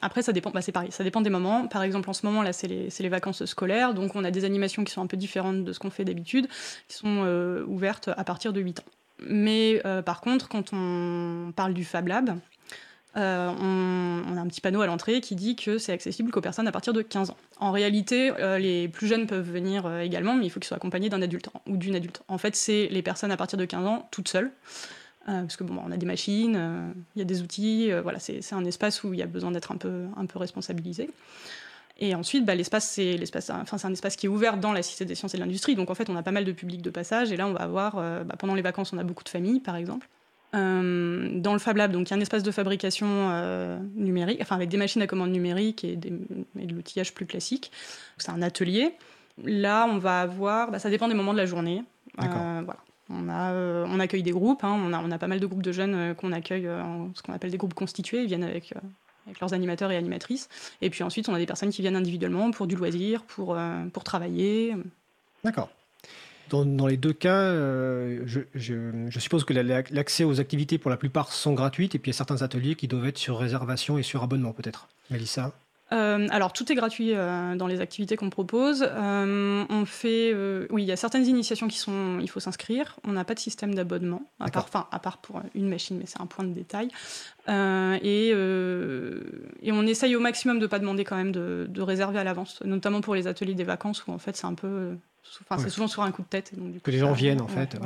Après, 0.00 0.22
ça 0.22 0.32
dépend, 0.32 0.50
bah, 0.50 0.62
c'est 0.62 0.72
pareil, 0.72 0.90
ça 0.90 1.04
dépend 1.04 1.20
des 1.20 1.30
moments. 1.30 1.68
Par 1.68 1.84
exemple, 1.84 2.10
en 2.10 2.12
ce 2.12 2.26
moment, 2.26 2.42
là, 2.42 2.52
c'est 2.52 2.66
les, 2.66 2.88
les, 2.98 3.08
vacances 3.08 3.44
scolaires, 3.44 3.94
donc 3.94 4.16
on 4.16 4.24
a 4.24 4.32
des 4.32 4.44
animations 4.44 4.82
qui 4.82 4.92
sont 4.92 5.02
un 5.02 5.06
peu 5.06 5.16
différentes 5.16 5.62
de 5.62 5.72
ce 5.72 5.78
qu'on 5.78 5.90
fait 5.90 6.04
d'habitude, 6.04 6.48
qui 6.88 6.96
sont 6.96 7.62
ouvertes 7.68 8.08
à 8.16 8.24
partir 8.24 8.52
de 8.52 8.60
8 8.60 8.80
ans. 8.80 8.84
Mais 9.20 9.80
par 10.04 10.20
contre, 10.20 10.48
quand 10.48 10.72
on 10.72 11.52
parle 11.54 11.74
du 11.74 11.84
Fab 11.84 12.08
Lab, 12.08 12.36
euh, 13.16 13.52
on, 13.60 14.36
a 14.36 14.40
un 14.40 14.46
petit 14.46 14.62
panneau 14.62 14.80
à 14.80 14.86
l'entrée 14.86 15.20
qui 15.20 15.34
dit 15.34 15.54
que 15.54 15.76
c'est 15.78 15.92
accessible 15.92 16.30
qu'aux 16.30 16.40
personnes 16.40 16.66
à 16.66 16.72
partir 16.72 16.92
de 16.92 17.02
15 17.02 17.30
ans. 17.30 17.36
En 17.58 17.70
réalité, 17.70 18.32
euh, 18.38 18.58
les 18.58 18.88
plus 18.88 19.06
jeunes 19.06 19.26
peuvent 19.26 19.48
venir 19.48 19.84
euh, 19.86 20.00
également, 20.00 20.34
mais 20.34 20.46
il 20.46 20.50
faut 20.50 20.60
qu'ils 20.60 20.68
soient 20.68 20.78
accompagnés 20.78 21.10
d'un 21.10 21.20
adulte 21.20 21.48
ou 21.68 21.76
d'une 21.76 21.94
adulte. 21.94 22.22
En 22.28 22.38
fait, 22.38 22.56
c'est 22.56 22.88
les 22.90 23.02
personnes 23.02 23.30
à 23.30 23.36
partir 23.36 23.58
de 23.58 23.64
15 23.64 23.86
ans 23.86 24.08
toutes 24.10 24.28
seules. 24.28 24.50
parce 25.26 25.56
que 25.56 25.64
bon, 25.64 25.78
on 25.86 25.92
a 25.92 25.96
des 25.96 26.06
machines, 26.06 26.58
il 27.14 27.18
y 27.18 27.22
a 27.22 27.24
des 27.24 27.42
outils, 27.42 27.90
voilà, 28.02 28.18
c'est 28.18 28.52
un 28.52 28.64
espace 28.64 29.04
où 29.04 29.12
il 29.12 29.20
y 29.20 29.22
a 29.22 29.26
besoin 29.26 29.50
d'être 29.50 29.72
un 29.72 29.76
peu, 29.76 30.04
un 30.16 30.26
peu 30.26 30.38
responsabilisé. 30.38 31.10
Et 31.98 32.14
ensuite, 32.14 32.44
bah, 32.44 32.54
l'espace, 32.54 32.88
c'est 32.88 33.20
enfin, 33.50 33.76
un 33.84 33.92
espace 33.92 34.16
qui 34.16 34.26
est 34.26 34.28
ouvert 34.28 34.56
dans 34.56 34.72
la 34.72 34.82
Cité 34.82 35.04
des 35.04 35.14
sciences 35.14 35.34
et 35.34 35.36
de 35.36 35.42
l'industrie. 35.42 35.76
Donc 35.76 35.90
en 35.90 35.94
fait, 35.94 36.08
on 36.08 36.16
a 36.16 36.22
pas 36.22 36.32
mal 36.32 36.44
de 36.44 36.52
public 36.52 36.80
de 36.80 36.90
passage. 36.90 37.30
Et 37.30 37.36
là, 37.36 37.46
on 37.46 37.52
va 37.52 37.60
avoir, 37.60 37.96
bah, 38.24 38.34
pendant 38.38 38.54
les 38.54 38.62
vacances, 38.62 38.92
on 38.92 38.98
a 38.98 39.04
beaucoup 39.04 39.22
de 39.22 39.28
familles, 39.28 39.60
par 39.60 39.76
exemple. 39.76 40.08
Euh, 40.54 41.40
dans 41.40 41.54
le 41.54 41.58
Fab 41.58 41.76
Lab, 41.76 41.92
donc 41.92 42.08
il 42.08 42.10
y 42.10 42.14
a 42.14 42.16
un 42.16 42.20
espace 42.20 42.42
de 42.42 42.50
fabrication 42.50 43.06
euh, 43.08 43.78
numérique, 43.94 44.38
enfin 44.42 44.56
avec 44.56 44.68
des 44.68 44.76
machines 44.76 45.00
à 45.00 45.06
commande 45.06 45.30
numérique 45.30 45.82
et, 45.82 45.96
de 45.96 46.10
l'outillage 46.54 47.14
plus 47.14 47.24
classique. 47.24 47.72
C'est 48.18 48.30
un 48.30 48.42
atelier. 48.42 48.94
Là, 49.42 49.86
on 49.88 49.96
va 49.96 50.20
avoir, 50.20 50.70
bah, 50.70 50.78
ça 50.78 50.90
dépend 50.90 51.08
des 51.08 51.14
moments 51.14 51.32
de 51.32 51.38
la 51.38 51.46
journée. 51.46 51.82
Euh, 52.22 52.60
voilà. 52.64 52.80
On, 53.08 53.28
a, 53.28 53.52
on 53.86 53.98
accueille 53.98 54.22
des 54.22 54.30
groupes, 54.30 54.62
hein. 54.64 54.78
on, 54.78 54.92
a, 54.92 55.02
on, 55.02 55.10
a, 55.10 55.18
pas 55.18 55.26
mal 55.26 55.40
de 55.40 55.46
groupes 55.46 55.62
de 55.62 55.72
jeunes 55.72 56.14
qu'on 56.14 56.32
accueille, 56.32 56.68
ce 57.14 57.22
qu'on 57.22 57.32
appelle 57.32 57.50
des 57.50 57.58
groupes 57.58 57.74
constitués, 57.74 58.22
ils 58.22 58.26
viennent 58.26 58.44
avec, 58.44 58.72
avec, 59.26 59.40
leurs 59.40 59.52
animateurs 59.52 59.90
et 59.90 59.96
animatrices. 59.96 60.48
Et 60.80 60.88
puis 60.88 61.02
ensuite, 61.02 61.28
on 61.28 61.34
a 61.34 61.38
des 61.38 61.46
personnes 61.46 61.70
qui 61.70 61.82
viennent 61.82 61.96
individuellement 61.96 62.50
pour 62.52 62.66
du 62.66 62.76
loisir, 62.76 63.22
pour, 63.22 63.58
pour 63.92 64.04
travailler. 64.04 64.76
D'accord. 65.44 65.68
Dans, 66.50 66.86
les 66.86 66.96
deux 66.96 67.12
cas, 67.12 67.34
euh, 67.34 68.20
je, 68.26 69.18
suppose 69.18 69.44
que 69.44 69.54
l'accès 69.54 70.24
aux 70.24 70.38
activités 70.38 70.78
pour 70.78 70.90
la 70.90 70.96
plupart 70.96 71.32
sont 71.32 71.54
gratuites 71.54 71.94
et 71.94 71.98
puis 71.98 72.10
il 72.10 72.14
y 72.14 72.16
a 72.16 72.18
certains 72.18 72.42
ateliers 72.42 72.74
qui 72.74 72.88
doivent 72.88 73.06
être 73.06 73.18
sur 73.18 73.38
réservation 73.38 73.96
et 73.96 74.02
sur 74.02 74.22
abonnement 74.22 74.52
peut-être. 74.52 74.88
Mélissa 75.10 75.52
euh, 75.92 76.26
alors 76.30 76.54
tout 76.54 76.72
est 76.72 76.74
gratuit 76.74 77.12
euh, 77.12 77.54
dans 77.54 77.66
les 77.66 77.82
activités 77.82 78.16
qu'on 78.16 78.30
propose. 78.30 78.82
on 78.82 79.84
fait, 79.84 80.34
oui, 80.70 80.84
il 80.84 80.86
y 80.86 80.92
a 80.92 80.96
certaines 80.96 81.26
initiations 81.26 81.68
qui 81.68 81.76
sont, 81.76 82.18
il 82.18 82.30
faut 82.30 82.40
s'inscrire. 82.40 82.96
On 83.06 83.12
n'a 83.12 83.24
pas 83.24 83.34
de 83.34 83.38
système 83.38 83.74
d'abonnement, 83.74 84.22
à 84.40 84.50
part, 84.50 84.64
enfin, 84.64 84.86
à 84.90 84.98
part 84.98 85.18
pour 85.18 85.42
une 85.54 85.68
machine, 85.68 85.98
mais 85.98 86.06
c'est 86.06 86.22
un 86.22 86.24
point 86.24 86.46
de 86.46 86.54
détail. 86.54 86.88
Et, 87.46 88.28
et, 88.28 89.72
on 89.72 89.86
essaye 89.86 90.16
au 90.16 90.20
maximum 90.20 90.56
de 90.56 90.62
ne 90.62 90.66
pas 90.66 90.78
demander 90.78 91.04
quand 91.04 91.16
même 91.16 91.32
de, 91.32 91.66
de 91.68 91.82
réserver 91.82 92.18
à 92.18 92.24
l'avance, 92.24 92.62
notamment 92.64 93.02
pour 93.02 93.14
les 93.14 93.26
ateliers 93.26 93.54
des 93.54 93.64
vacances 93.64 94.06
où 94.06 94.12
en 94.12 94.18
fait 94.18 94.34
c'est 94.34 94.46
un 94.46 94.54
peu 94.54 94.96
c'est 95.58 95.70
souvent 95.70 95.88
sur 95.88 96.02
un 96.02 96.10
coup 96.10 96.22
de 96.22 96.28
tête. 96.28 96.52
que 96.82 96.90
les 96.90 96.98
gens 96.98 97.12
viennent, 97.12 97.40
en 97.40 97.48
fait. 97.48 97.76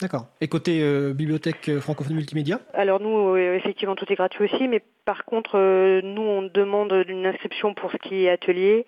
D'accord. 0.00 0.26
Et 0.40 0.48
côté 0.48 0.82
euh, 0.82 1.12
bibliothèque 1.12 1.68
euh, 1.68 1.80
francophone 1.80 2.14
multimédia? 2.14 2.60
Alors, 2.72 3.00
nous, 3.00 3.36
effectivement, 3.36 3.94
tout 3.94 4.10
est 4.10 4.16
gratuit 4.16 4.44
aussi, 4.44 4.68
mais 4.68 4.82
par 5.04 5.24
contre, 5.24 5.58
euh, 5.58 6.00
nous, 6.02 6.22
on 6.22 6.42
demande 6.42 7.04
une 7.08 7.26
inscription 7.26 7.74
pour 7.74 7.90
ce 7.92 7.96
qui 7.98 8.24
est 8.24 8.30
atelier. 8.30 8.86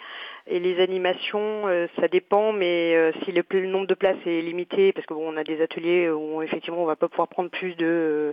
Et 0.48 0.60
les 0.60 0.80
animations, 0.80 1.64
ça 1.98 2.06
dépend, 2.06 2.52
mais 2.52 3.12
si 3.24 3.32
le, 3.32 3.66
nombre 3.66 3.88
de 3.88 3.94
places 3.94 4.16
est 4.26 4.40
limité, 4.42 4.92
parce 4.92 5.04
qu'on 5.04 5.16
on 5.16 5.36
a 5.36 5.42
des 5.42 5.60
ateliers 5.60 6.08
où 6.08 6.40
effectivement 6.40 6.80
on 6.80 6.86
va 6.86 6.94
pas 6.94 7.08
pouvoir 7.08 7.26
prendre 7.26 7.50
plus 7.50 7.74
de 7.74 8.32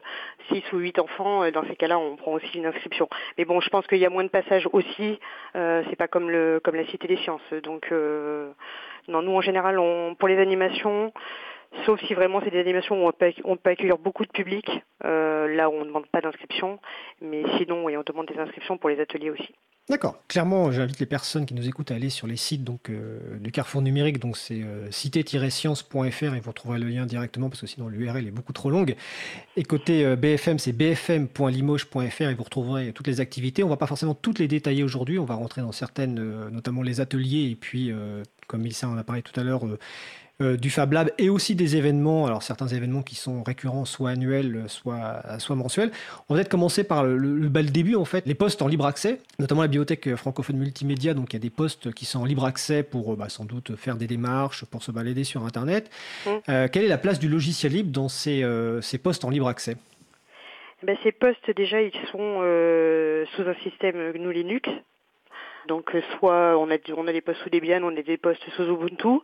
6 0.52 0.62
ou 0.74 0.78
8 0.78 1.00
enfants, 1.00 1.50
dans 1.50 1.66
ces 1.68 1.76
cas-là, 1.76 1.98
on 1.98 2.16
prend 2.16 2.34
aussi 2.34 2.56
une 2.56 2.68
inscription. 2.68 3.10
Mais 3.40 3.46
bon, 3.46 3.62
je 3.62 3.70
pense 3.70 3.88
qu'il 3.88 3.98
y 3.98 4.06
a 4.06 4.12
moins 4.12 4.24
de 4.24 4.30
passages 4.30 4.70
aussi. 4.74 5.18
c'est 5.56 5.96
pas 5.98 6.08
comme 6.08 6.30
le 6.30 6.62
comme 6.64 6.76
la 6.76 6.86
Cité 6.86 7.08
des 7.08 7.18
Sciences. 7.18 7.42
Donc 7.64 7.92
non, 9.08 9.22
nous 9.22 9.34
en 9.34 9.42
général, 9.42 9.80
on, 9.80 10.16
pour 10.16 10.28
les 10.28 10.38
animations, 10.38 11.12
sauf 11.86 12.00
si 12.02 12.14
vraiment 12.14 12.42
c'est 12.42 12.52
des 12.52 12.60
animations 12.60 13.04
où 13.04 13.08
on 13.08 13.58
peut, 13.58 13.70
accueillir 13.70 13.98
beaucoup 13.98 14.26
de 14.26 14.32
public, 14.32 14.70
euh, 15.04 15.48
là 15.56 15.70
où 15.70 15.74
on 15.74 15.82
ne 15.82 15.86
demande 15.86 16.08
pas 16.08 16.22
d'inscription, 16.22 16.80
mais 17.22 17.44
sinon, 17.58 17.84
oui, 17.84 17.98
on 17.98 18.04
demande 18.04 18.28
des 18.28 18.40
inscriptions 18.40 18.78
pour 18.78 18.90
les 18.90 19.00
ateliers 19.00 19.32
aussi. 19.32 19.54
D'accord. 19.90 20.18
Clairement, 20.30 20.72
j'invite 20.72 21.00
les 21.00 21.06
personnes 21.06 21.46
qui 21.46 21.54
nous 21.54 21.68
écoutent 21.68 21.92
à 21.92 21.96
aller 21.96 22.10
sur 22.10 22.26
les 22.26 22.38
sites 22.38 22.64
donc, 22.64 22.90
euh, 22.90 23.38
du 23.40 23.52
Carrefour 23.52 23.82
numérique, 23.82 24.18
donc 24.18 24.38
c'est 24.38 24.62
euh, 24.64 24.90
cité-science.fr 24.92 26.24
et 26.36 26.40
vous 26.40 26.50
retrouverez 26.50 26.80
le 26.80 26.88
lien 26.88 27.06
directement 27.06 27.50
parce 27.50 27.60
que 27.60 27.68
sinon 27.68 27.90
l'URL 27.90 28.26
est 28.26 28.32
beaucoup 28.32 28.54
trop 28.54 28.70
longue. 28.70 28.96
Et 29.58 29.64
côté 29.64 30.16
BFM, 30.16 30.58
c'est 30.58 30.72
bfm.limoges.fr 30.72 32.22
et 32.22 32.34
vous 32.34 32.44
retrouverez 32.44 32.94
toutes 32.94 33.08
les 33.08 33.20
activités. 33.20 33.62
On 33.62 33.68
ne 33.68 33.72
va 33.72 33.78
pas 33.78 33.88
forcément 33.88 34.16
toutes 34.16 34.40
les 34.40 34.48
détailler 34.48 34.84
aujourd'hui, 34.84 35.20
on 35.20 35.26
va 35.26 35.36
rentrer 35.36 35.62
dans 35.62 35.74
certaines, 35.74 36.16
notamment 36.50 36.82
les 36.82 37.02
ateliers 37.02 37.50
et 37.52 37.56
puis 37.56 37.92
comme 38.48 38.62
Mélissa 38.62 38.88
en 38.88 38.98
a 38.98 39.04
parlé 39.04 39.22
tout 39.22 39.38
à 39.38 39.44
l'heure, 39.44 39.66
euh, 40.42 40.58
du 40.58 40.70
Fab 40.70 40.92
Lab 40.94 41.12
et 41.18 41.30
aussi 41.30 41.56
des 41.56 41.76
événements, 41.76 42.26
alors 42.26 42.44
certains 42.44 42.68
événements 42.68 43.02
qui 43.02 43.16
sont 43.16 43.44
récurrents, 43.44 43.86
soit 43.86 44.12
annuels, 44.12 44.64
soit, 44.68 45.22
soit 45.40 45.56
mensuels. 45.56 45.92
On 46.28 46.34
va 46.34 46.40
peut-être 46.40 46.50
commencer 46.50 46.84
par 46.84 47.04
le, 47.04 47.18
le, 47.18 47.38
le, 47.38 47.64
début, 47.64 47.96
en 47.96 48.06
fait, 48.06 48.26
les 48.26 48.36
postes 48.36 48.62
en 48.62 48.68
libre 48.68 48.86
accès, 48.86 49.20
notamment 49.40 49.62
la 49.62 49.68
bibliothèque 49.68 50.16
francophone 50.16 50.58
multimédia, 50.58 51.14
donc 51.14 51.34
il 51.34 51.36
y 51.36 51.38
a 51.38 51.40
des 51.40 51.50
postes 51.50 51.94
qui 51.94 52.06
sont 52.06 52.20
en 52.20 52.26
libre 52.26 52.46
accès 52.46 52.84
pour 52.84 53.16
bah, 53.16 53.30
sans 53.30 53.46
doute 53.46 53.76
faire 53.76 53.96
des 53.96 54.08
démarches, 54.08 54.66
pour 54.66 54.84
se 54.84 54.92
balader 54.92 55.24
sur 55.24 55.46
Internet. 55.46 55.90
Mmh. 56.26 56.68
quelle 56.72 56.84
est 56.84 56.88
la 56.88 56.98
place 56.98 57.20
du 57.20 57.30
logiciel 57.30 57.74
libre 57.74 57.92
dans 57.92 58.10
ces, 58.10 58.44
ces 58.82 58.98
postes 58.98 59.26
en 59.26 59.30
libre 59.30 59.48
accès? 59.48 59.78
Ben, 60.84 60.98
Ces 61.04 61.14
postes, 61.14 61.50
déjà, 61.56 61.82
ils 61.82 61.94
sont 62.12 62.42
euh, 62.42 63.26
sous 63.36 63.44
un 63.44 63.56
système 63.64 64.12
GNU 64.12 64.34
Linux. 64.34 64.70
Donc 65.68 65.96
euh, 65.96 66.02
soit 66.18 66.58
on 66.58 66.70
a, 66.70 66.78
on 66.96 67.08
a 67.08 67.14
des 67.14 67.22
postes 67.22 67.42
sous 67.44 67.50
Debian, 67.50 67.84
on 67.84 67.96
a 67.96 68.02
des 68.02 68.18
postes 68.18 68.44
sous 68.56 68.64
Ubuntu, 68.64 69.20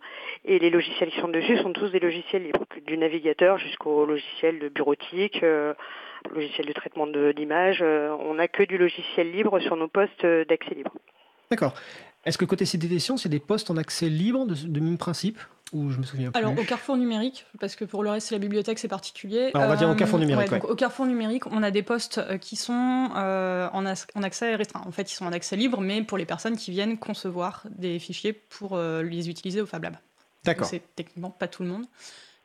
et 0.45 0.59
les 0.59 0.69
logiciels 0.69 1.11
qui 1.11 1.19
sont 1.19 1.27
dessus 1.27 1.57
sont 1.57 1.73
tous 1.73 1.89
des 1.89 1.99
logiciels 1.99 2.43
libres, 2.43 2.65
du 2.85 2.97
navigateur 2.97 3.57
jusqu'au 3.57 4.05
logiciel 4.05 4.59
de 4.59 4.69
bureautique, 4.69 5.43
euh, 5.43 5.73
logiciel 6.33 6.67
de 6.67 6.73
traitement 6.73 7.07
d'images. 7.07 7.79
Euh, 7.81 8.15
on 8.19 8.35
n'a 8.35 8.47
que 8.47 8.63
du 8.63 8.77
logiciel 8.77 9.31
libre 9.31 9.59
sur 9.59 9.75
nos 9.75 9.87
postes 9.87 10.25
d'accès 10.25 10.75
libre. 10.75 10.93
D'accord. 11.49 11.73
Est-ce 12.25 12.37
que 12.37 12.45
côté 12.45 12.65
CDD 12.65 12.99
c'est 12.99 13.29
des 13.29 13.39
postes 13.39 13.71
en 13.71 13.77
accès 13.77 14.07
libre 14.07 14.45
de 14.45 14.79
même 14.79 14.97
principe? 14.97 15.39
Ou 15.71 15.89
je 15.91 15.97
me 15.97 16.03
souviens 16.03 16.31
Alors 16.33 16.53
au 16.57 16.63
Carrefour 16.63 16.97
numérique, 16.97 17.45
parce 17.59 17.75
que 17.75 17.85
pour 17.85 18.03
le 18.03 18.09
reste 18.09 18.27
c'est 18.27 18.35
la 18.35 18.39
bibliothèque, 18.39 18.79
c'est 18.79 18.87
particulier. 18.87 19.51
on 19.53 19.59
va 19.59 19.75
dire 19.75 19.89
au 19.89 19.95
Carrefour 19.95 20.19
euh, 20.19 20.23
numérique. 20.23 20.51
Ouais, 20.51 20.61
au 20.63 20.75
Carrefour 20.75 21.05
numérique, 21.05 21.45
on 21.47 21.61
a 21.61 21.71
des 21.71 21.83
postes 21.83 22.17
euh, 22.17 22.37
qui 22.37 22.55
sont 22.55 23.09
euh, 23.15 23.69
en, 23.71 23.85
en, 23.85 24.23
accès 24.23 24.55
restreint. 24.55 24.81
En 24.85 24.91
fait, 24.91 25.11
ils 25.11 25.15
sont 25.15 25.25
en 25.25 25.31
accès 25.31 25.55
libre, 25.55 25.81
mais 25.81 26.01
pour 26.01 26.17
les 26.17 26.25
personnes 26.25 26.57
qui 26.57 26.71
viennent 26.71 26.97
concevoir 26.97 27.63
des 27.69 27.99
fichiers 27.99 28.33
pour 28.33 28.77
les 28.77 29.29
utiliser 29.29 29.61
au 29.61 29.65
Fab 29.65 29.83
Lab. 29.83 29.97
D'accord. 30.43 30.67
C'est 30.67 30.81
techniquement 30.95 31.29
pas 31.29 31.47
tout 31.47 31.63
le 31.63 31.69
monde. 31.69 31.85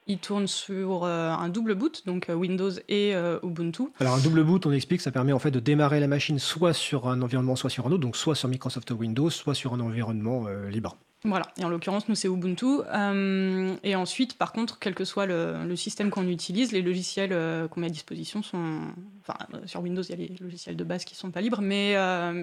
Ils 0.06 0.18
tournent 0.18 0.48
sur 0.48 1.04
un 1.04 1.48
double 1.48 1.74
boot, 1.74 2.02
donc 2.04 2.26
Windows 2.28 2.70
et 2.88 3.14
Ubuntu. 3.42 3.84
Alors 4.00 4.14
un 4.14 4.18
double 4.18 4.44
boot, 4.44 4.66
on 4.66 4.72
explique, 4.72 5.00
ça 5.00 5.10
permet 5.10 5.32
en 5.32 5.38
fait 5.38 5.50
de 5.50 5.60
démarrer 5.60 6.00
la 6.00 6.08
machine 6.08 6.38
soit 6.38 6.74
sur 6.74 7.08
un 7.08 7.22
environnement, 7.22 7.56
soit 7.56 7.70
sur 7.70 7.86
un 7.86 7.90
autre, 7.90 8.02
donc 8.02 8.16
soit 8.16 8.34
sur 8.34 8.48
Microsoft 8.48 8.90
Windows, 8.90 9.30
soit 9.30 9.54
sur 9.54 9.72
un 9.72 9.80
environnement 9.80 10.46
libre. 10.68 10.96
Voilà, 11.26 11.46
et 11.58 11.64
en 11.64 11.70
l'occurrence, 11.70 12.06
nous, 12.08 12.14
c'est 12.14 12.28
Ubuntu. 12.28 12.66
Euh, 12.92 13.74
et 13.82 13.96
ensuite, 13.96 14.36
par 14.36 14.52
contre, 14.52 14.78
quel 14.78 14.94
que 14.94 15.06
soit 15.06 15.24
le, 15.24 15.74
système 15.74 16.10
qu'on 16.10 16.28
utilise, 16.28 16.70
les 16.70 16.82
logiciels 16.82 17.32
euh, 17.32 17.66
qu'on 17.66 17.80
met 17.80 17.86
à 17.86 17.90
disposition 17.90 18.42
sont. 18.42 18.82
Enfin, 19.22 19.38
euh, 19.54 19.66
sur 19.66 19.80
Windows, 19.80 20.02
il 20.02 20.10
y 20.10 20.12
a 20.12 20.16
les 20.16 20.36
logiciels 20.38 20.76
de 20.76 20.84
base 20.84 21.06
qui 21.06 21.14
ne 21.14 21.18
sont 21.18 21.30
pas 21.30 21.40
libres, 21.40 21.62
mais, 21.62 21.94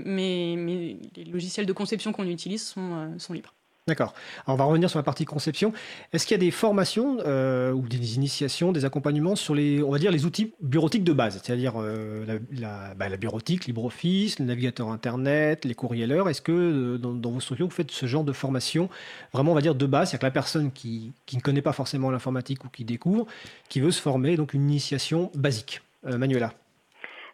mais, 0.04 0.56
mais, 0.58 0.98
les 1.16 1.26
logiciels 1.26 1.68
de 1.68 1.74
conception 1.74 2.12
qu'on 2.12 2.26
utilise 2.26 2.66
sont, 2.66 3.14
sont 3.20 3.34
libres. 3.34 3.54
D'accord. 3.88 4.14
On 4.46 4.54
va 4.54 4.66
revenir 4.66 4.92
sur 4.92 5.00
la 5.00 5.04
partie 5.04 5.26
conception. 5.26 5.74
Est-ce 6.14 6.28
qu'il 6.28 6.36
y 6.36 6.40
a 6.40 6.46
des 6.46 6.52
formations 6.52 7.18
euh, 7.26 7.72
ou 7.72 7.88
des 7.88 8.16
initiations, 8.16 8.72
des 8.72 8.86
accompagnements 8.86 9.36
sur 9.36 9.56
les, 9.56 9.82
on 9.82 9.90
va 9.90 9.98
dire, 9.98 10.12
les 10.12 10.24
outils 10.26 10.54
bureautiques 10.62 11.04
de 11.04 11.14
base, 11.14 11.42
c'est-à-dire 11.44 11.74
euh, 11.82 12.40
la, 12.52 12.94
bah, 12.94 13.10
la, 13.10 13.18
bureautique, 13.18 13.66
LibreOffice, 13.66 14.38
le 14.38 14.46
navigateur 14.46 14.90
Internet, 14.90 15.66
les 15.66 15.74
courrieleurs 15.74 16.30
Est-ce 16.30 16.44
que 16.44 16.52
euh, 16.52 16.98
dans, 17.00 17.32
vos 17.32 17.40
structures, 17.40 17.66
vous 17.66 17.74
faites 17.74 17.90
ce 17.90 18.06
genre 18.06 18.24
de 18.24 18.34
formation 18.34 18.88
vraiment, 19.34 19.52
on 19.52 19.56
va 19.56 19.62
dire, 19.62 19.74
de 19.74 19.86
base? 19.88 20.10
C'est-à-dire 20.10 20.20
que 20.20 20.26
la 20.28 20.32
personne 20.32 20.72
qui, 20.72 21.12
qui, 21.26 21.38
ne 21.38 21.42
connaît 21.42 21.64
pas 21.64 21.74
forcément 21.74 22.12
l'informatique 22.12 22.64
ou 22.64 22.70
qui 22.70 22.86
découvre, 22.86 23.26
qui 23.68 23.80
veut 23.80 23.92
se 23.92 24.00
former, 24.02 24.38
donc 24.38 24.54
une 24.54 24.70
initiation 24.70 25.32
basique. 25.34 25.82
Manuela 26.04 26.54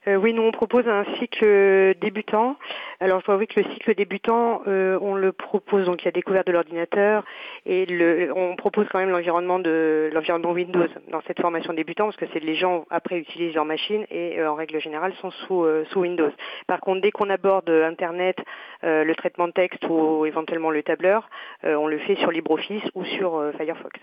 euh, 0.07 0.15
oui, 0.15 0.33
nous 0.33 0.41
on 0.41 0.51
propose 0.51 0.87
un 0.87 1.03
cycle 1.19 1.95
débutant. 1.99 2.55
Alors 2.99 3.19
je 3.19 3.25
dois 3.25 3.35
avouer 3.35 3.47
que 3.47 3.59
le 3.59 3.69
cycle 3.73 3.93
débutant, 3.93 4.61
euh, 4.67 4.97
on 5.01 5.15
le 5.15 5.31
propose 5.31 5.85
donc 5.85 6.01
il 6.01 6.05
y 6.05 6.07
a 6.07 6.11
découverte 6.11 6.47
de 6.47 6.53
l'ordinateur 6.53 7.23
et 7.65 7.85
le, 7.85 8.31
on 8.35 8.55
propose 8.55 8.87
quand 8.89 8.99
même 8.99 9.09
l'environnement 9.09 9.59
de 9.59 10.09
l'environnement 10.13 10.51
Windows 10.51 10.87
dans 11.11 11.21
cette 11.27 11.41
formation 11.41 11.73
débutant 11.73 12.05
parce 12.05 12.17
que 12.17 12.25
c'est 12.33 12.39
les 12.39 12.55
gens 12.55 12.85
après 12.89 13.17
utilisent 13.17 13.55
leur 13.55 13.65
machine 13.65 14.05
et 14.09 14.39
euh, 14.39 14.49
en 14.49 14.55
règle 14.55 14.79
générale 14.79 15.13
sont 15.21 15.31
sous 15.31 15.65
sous 15.91 15.99
Windows. 15.99 16.31
Par 16.67 16.79
contre, 16.79 17.01
dès 17.01 17.11
qu'on 17.11 17.29
aborde 17.29 17.69
Internet, 17.69 18.37
le 18.83 19.13
traitement 19.13 19.47
de 19.47 19.53
texte 19.53 19.85
ou 19.89 20.25
éventuellement 20.25 20.69
le 20.71 20.83
tableur, 20.83 21.29
on 21.63 21.87
le 21.87 21.99
fait 21.99 22.15
sur 22.15 22.31
LibreOffice 22.31 22.83
ou 22.95 23.03
sur 23.05 23.51
Firefox. 23.57 23.99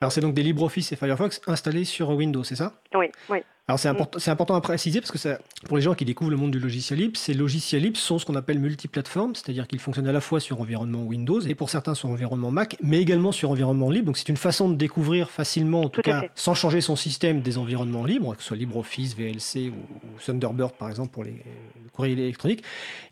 Alors 0.00 0.12
c'est 0.12 0.20
donc 0.20 0.34
des 0.34 0.42
LibreOffice 0.42 0.92
et 0.92 0.96
Firefox 0.96 1.40
installés 1.46 1.84
sur 1.84 2.10
Windows, 2.10 2.44
c'est 2.44 2.56
ça? 2.56 2.72
Oui, 2.94 3.06
oui. 3.28 3.42
Alors 3.66 3.78
c'est 3.78 3.88
important, 3.88 4.18
c'est 4.18 4.30
important 4.30 4.54
à 4.56 4.60
préciser 4.60 5.00
parce 5.00 5.10
que 5.10 5.16
ça, 5.16 5.38
pour 5.66 5.78
les 5.78 5.82
gens 5.82 5.94
qui 5.94 6.04
découvrent 6.04 6.30
le 6.30 6.36
monde 6.36 6.50
du 6.50 6.58
logiciel 6.58 6.98
libre, 6.98 7.16
ces 7.16 7.32
logiciels 7.32 7.80
libres 7.80 7.96
sont 7.96 8.18
ce 8.18 8.26
qu'on 8.26 8.34
appelle 8.34 8.58
multiplateformes, 8.58 9.34
c'est-à-dire 9.34 9.66
qu'ils 9.66 9.78
fonctionnent 9.78 10.06
à 10.06 10.12
la 10.12 10.20
fois 10.20 10.38
sur 10.38 10.60
environnement 10.60 11.02
Windows 11.02 11.40
et 11.40 11.54
pour 11.54 11.70
certains 11.70 11.94
sur 11.94 12.10
environnement 12.10 12.50
Mac, 12.50 12.76
mais 12.82 13.00
également 13.00 13.32
sur 13.32 13.50
environnement 13.50 13.88
libre. 13.88 14.04
Donc 14.04 14.18
c'est 14.18 14.28
une 14.28 14.36
façon 14.36 14.68
de 14.68 14.74
découvrir 14.74 15.30
facilement, 15.30 15.80
en 15.80 15.88
tout, 15.88 16.02
cas 16.02 16.26
sans 16.34 16.52
changer 16.52 16.82
son 16.82 16.94
système, 16.94 17.40
des 17.40 17.56
environnements 17.56 18.04
libres, 18.04 18.36
que 18.36 18.42
ce 18.42 18.48
soit 18.48 18.56
LibreOffice, 18.58 19.16
VLC 19.16 19.70
ou, 19.70 20.20
Thunderbird 20.22 20.72
par 20.72 20.90
exemple 20.90 21.10
pour 21.10 21.24
les, 21.24 21.30
le 21.32 21.90
courrier 21.90 22.12
électronique. 22.12 22.62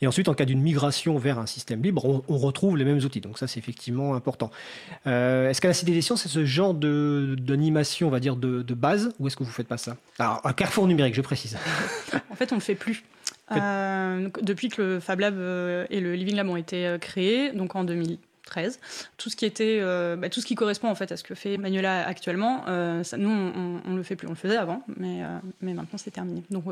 Et 0.02 0.06
ensuite, 0.06 0.28
en 0.28 0.34
cas 0.34 0.44
d'une 0.44 0.60
migration 0.60 1.16
vers 1.16 1.38
un 1.38 1.46
système 1.46 1.82
libre, 1.82 2.22
on, 2.28 2.36
retrouve 2.36 2.76
les 2.76 2.84
mêmes 2.84 2.98
outils. 2.98 3.22
Donc 3.22 3.38
ça 3.38 3.46
c'est 3.46 3.58
effectivement 3.58 4.14
important. 4.14 4.50
Euh, 5.06 5.48
est-ce 5.48 5.62
qu'à 5.62 5.68
la 5.68 5.74
Cité 5.74 5.92
des 5.92 6.02
Sciences, 6.02 6.24
c'est 6.24 6.28
ce 6.28 6.44
genre 6.44 6.74
de, 6.74 7.36
d'animation, 7.40 8.08
on 8.08 8.10
va 8.10 8.20
dire, 8.20 8.36
de, 8.36 8.60
de 8.60 8.74
base, 8.74 9.14
ou 9.18 9.28
est-ce 9.28 9.36
que 9.36 9.44
vous 9.44 9.50
faites 9.50 9.68
pas 9.68 9.78
ça? 9.78 9.96
Alors, 10.18 10.41
un 10.44 10.52
carrefour 10.52 10.86
numérique, 10.86 11.14
je 11.14 11.20
précise. 11.20 11.56
en 12.30 12.34
fait, 12.34 12.52
on 12.52 12.56
ne 12.56 12.60
le 12.60 12.64
fait 12.64 12.74
plus. 12.74 13.04
Euh, 13.50 14.28
depuis 14.40 14.68
que 14.68 14.80
le 14.80 15.00
Fab 15.00 15.20
Lab 15.20 15.34
euh, 15.36 15.86
et 15.90 16.00
le 16.00 16.14
Living 16.14 16.36
Lab 16.36 16.48
ont 16.48 16.56
été 16.56 16.86
euh, 16.86 16.98
créés, 16.98 17.52
donc 17.52 17.74
en 17.76 17.84
2013, 17.84 18.80
tout 19.18 19.30
ce 19.30 19.36
qui 19.36 19.44
était, 19.44 19.80
bah, 20.16 20.28
tout 20.28 20.40
ce 20.40 20.46
qui 20.46 20.54
correspond 20.54 20.88
en 20.88 20.94
fait 20.94 21.12
à 21.12 21.16
ce 21.16 21.24
que 21.24 21.34
fait 21.34 21.56
Manuela 21.56 22.06
actuellement, 22.06 22.64
ça, 23.02 23.16
nous 23.16 23.30
on, 23.30 23.90
ne 23.90 23.96
le 23.96 24.02
fait 24.02 24.16
plus. 24.16 24.26
On 24.26 24.32
le 24.32 24.36
faisait 24.36 24.56
avant, 24.56 24.82
mais, 24.96 25.22
mais 25.60 25.74
maintenant 25.74 25.98
c'est 25.98 26.10
terminé. 26.10 26.42
Donc 26.50 26.64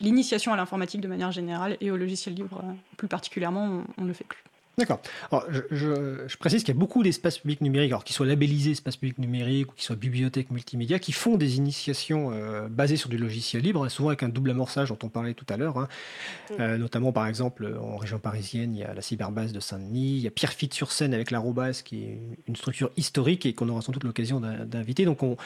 l'initiation 0.00 0.52
à 0.52 0.56
l'informatique 0.56 1.00
de 1.00 1.08
manière 1.08 1.30
générale 1.30 1.76
et 1.80 1.90
au 1.90 1.96
logiciel 1.96 2.34
libre 2.34 2.64
plus 2.96 3.08
particulièrement, 3.08 3.84
on 3.96 4.02
ne 4.02 4.08
le 4.08 4.14
fait 4.14 4.24
plus. 4.24 4.42
D'accord. 4.78 5.00
Alors, 5.32 5.44
je, 5.50 6.36
précise 6.38 6.62
qu'il 6.62 6.72
y 6.72 6.76
a 6.76 6.78
beaucoup 6.78 7.02
d'espaces 7.02 7.38
publics 7.38 7.60
numériques, 7.60 7.90
alors 7.90 8.04
qu'ils 8.04 8.14
soient 8.14 8.26
labellisés 8.26 8.70
espaces 8.70 8.96
publics 8.96 9.18
numériques 9.18 9.72
ou 9.72 9.74
qu'ils 9.74 9.84
soient 9.84 9.96
bibliothèques 9.96 10.52
multimédia, 10.52 11.00
qui 11.00 11.10
font 11.10 11.36
des 11.36 11.56
initiations 11.56 12.30
euh, 12.32 12.68
basées 12.68 12.96
sur 12.96 13.08
du 13.08 13.18
logiciel 13.18 13.64
libre, 13.64 13.84
et 13.86 13.88
souvent 13.90 14.10
avec 14.10 14.22
un 14.22 14.28
double 14.28 14.50
amorçage 14.50 14.90
dont 14.90 14.98
on 15.02 15.08
parlait 15.08 15.34
tout 15.34 15.46
à 15.48 15.56
l'heure. 15.56 15.78
Hein. 15.78 15.88
Mm. 16.50 16.54
Euh, 16.60 16.78
notamment, 16.78 17.10
par 17.10 17.26
exemple, 17.26 17.76
en 17.82 17.96
région 17.96 18.20
parisienne, 18.20 18.76
il 18.76 18.78
y 18.78 18.84
a 18.84 18.94
la 18.94 19.02
cyberbase 19.02 19.52
de 19.52 19.58
Saint-Denis, 19.58 20.18
il 20.18 20.20
y 20.20 20.28
a 20.28 20.30
Pierrefitte-sur-Seine 20.30 21.12
avec 21.12 21.32
l'Arrobase, 21.32 21.82
qui 21.82 22.04
est 22.04 22.20
une 22.46 22.54
structure 22.54 22.90
historique 22.96 23.46
et 23.46 23.54
qu'on 23.54 23.68
aura 23.68 23.82
sans 23.82 23.90
doute 23.90 24.04
l'occasion 24.04 24.40
d'inviter. 24.40 25.04
Donc, 25.04 25.24
on, 25.24 25.36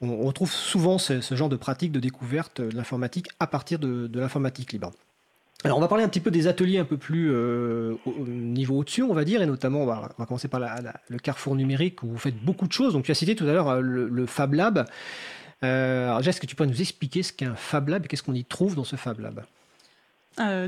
retrouve 0.00 0.52
souvent 0.52 0.96
ce, 0.96 1.20
genre 1.32 1.50
de 1.50 1.56
pratique 1.56 1.92
de 1.92 2.00
découverte 2.00 2.62
de 2.62 2.74
l'informatique 2.74 3.28
à 3.38 3.46
partir 3.46 3.78
de 3.78 4.18
l'informatique 4.18 4.72
libre. 4.72 4.92
Alors 5.64 5.76
on 5.76 5.80
va 5.80 5.88
parler 5.88 6.04
un 6.04 6.08
petit 6.08 6.20
peu 6.20 6.30
des 6.30 6.46
ateliers 6.46 6.78
un 6.78 6.84
peu 6.84 6.96
plus 6.96 7.30
euh, 7.32 7.94
au 8.06 8.26
niveau 8.26 8.78
au-dessus, 8.78 9.02
on 9.02 9.12
va 9.12 9.24
dire, 9.24 9.42
et 9.42 9.46
notamment 9.46 9.82
on 9.82 9.86
va, 9.86 10.14
commencer 10.18 10.46
par 10.46 10.60
le 10.60 11.18
carrefour 11.18 11.56
numérique 11.56 12.02
où 12.04 12.08
vous 12.08 12.18
faites 12.18 12.36
beaucoup 12.36 12.68
de 12.68 12.72
choses. 12.72 12.92
Donc 12.92 13.04
tu 13.04 13.10
as 13.10 13.14
cité 13.14 13.34
tout 13.34 13.44
à 13.44 13.52
l'heure 13.52 13.68
euh, 13.68 13.80
le, 13.80 14.26
Fab 14.26 14.54
Lab. 14.54 14.88
Euh, 15.64 16.06
alors 16.06 16.26
est-ce 16.26 16.40
que 16.40 16.46
tu 16.46 16.54
peux 16.54 16.64
nous 16.64 16.80
expliquer 16.80 17.24
ce 17.24 17.32
qu'est 17.32 17.46
un 17.46 17.56
Fab 17.56 17.88
Lab 17.88 18.04
et 18.04 18.08
qu'est-ce 18.08 18.22
qu'on 18.22 18.34
y 18.34 18.44
trouve 18.44 18.76
dans 18.76 18.84
ce 18.84 18.96
Fab 18.96 19.18
Lab? 19.18 19.44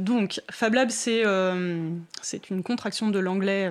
Donc, 0.00 0.40
Fab 0.50 0.74
Lab, 0.74 0.90
c'est 0.90 1.20
une 1.22 2.62
contraction 2.64 3.10
de 3.10 3.20
l'anglais 3.20 3.70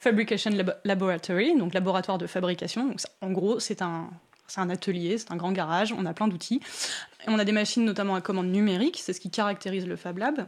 Fabrication 0.00 0.50
Laboratory, 0.84 1.58
donc 1.58 1.74
laboratoire 1.74 2.16
de 2.16 2.26
fabrication. 2.26 2.96
En 3.20 3.30
gros, 3.32 3.60
c'est 3.60 3.82
un, 3.82 4.08
c'est 4.48 4.60
un 4.60 4.70
atelier, 4.70 5.18
c'est 5.18 5.32
un 5.32 5.36
grand 5.36 5.52
garage, 5.52 5.92
on 5.92 6.06
a 6.06 6.14
plein 6.14 6.28
d'outils. 6.28 6.60
On 7.26 7.38
a 7.38 7.44
des 7.44 7.52
machines 7.52 7.84
notamment 7.84 8.14
à 8.14 8.20
commande 8.20 8.48
numérique, 8.48 9.00
c'est 9.02 9.12
ce 9.12 9.20
qui 9.20 9.30
caractérise 9.30 9.86
le 9.86 9.96
Fab 9.96 10.18
Lab, 10.18 10.46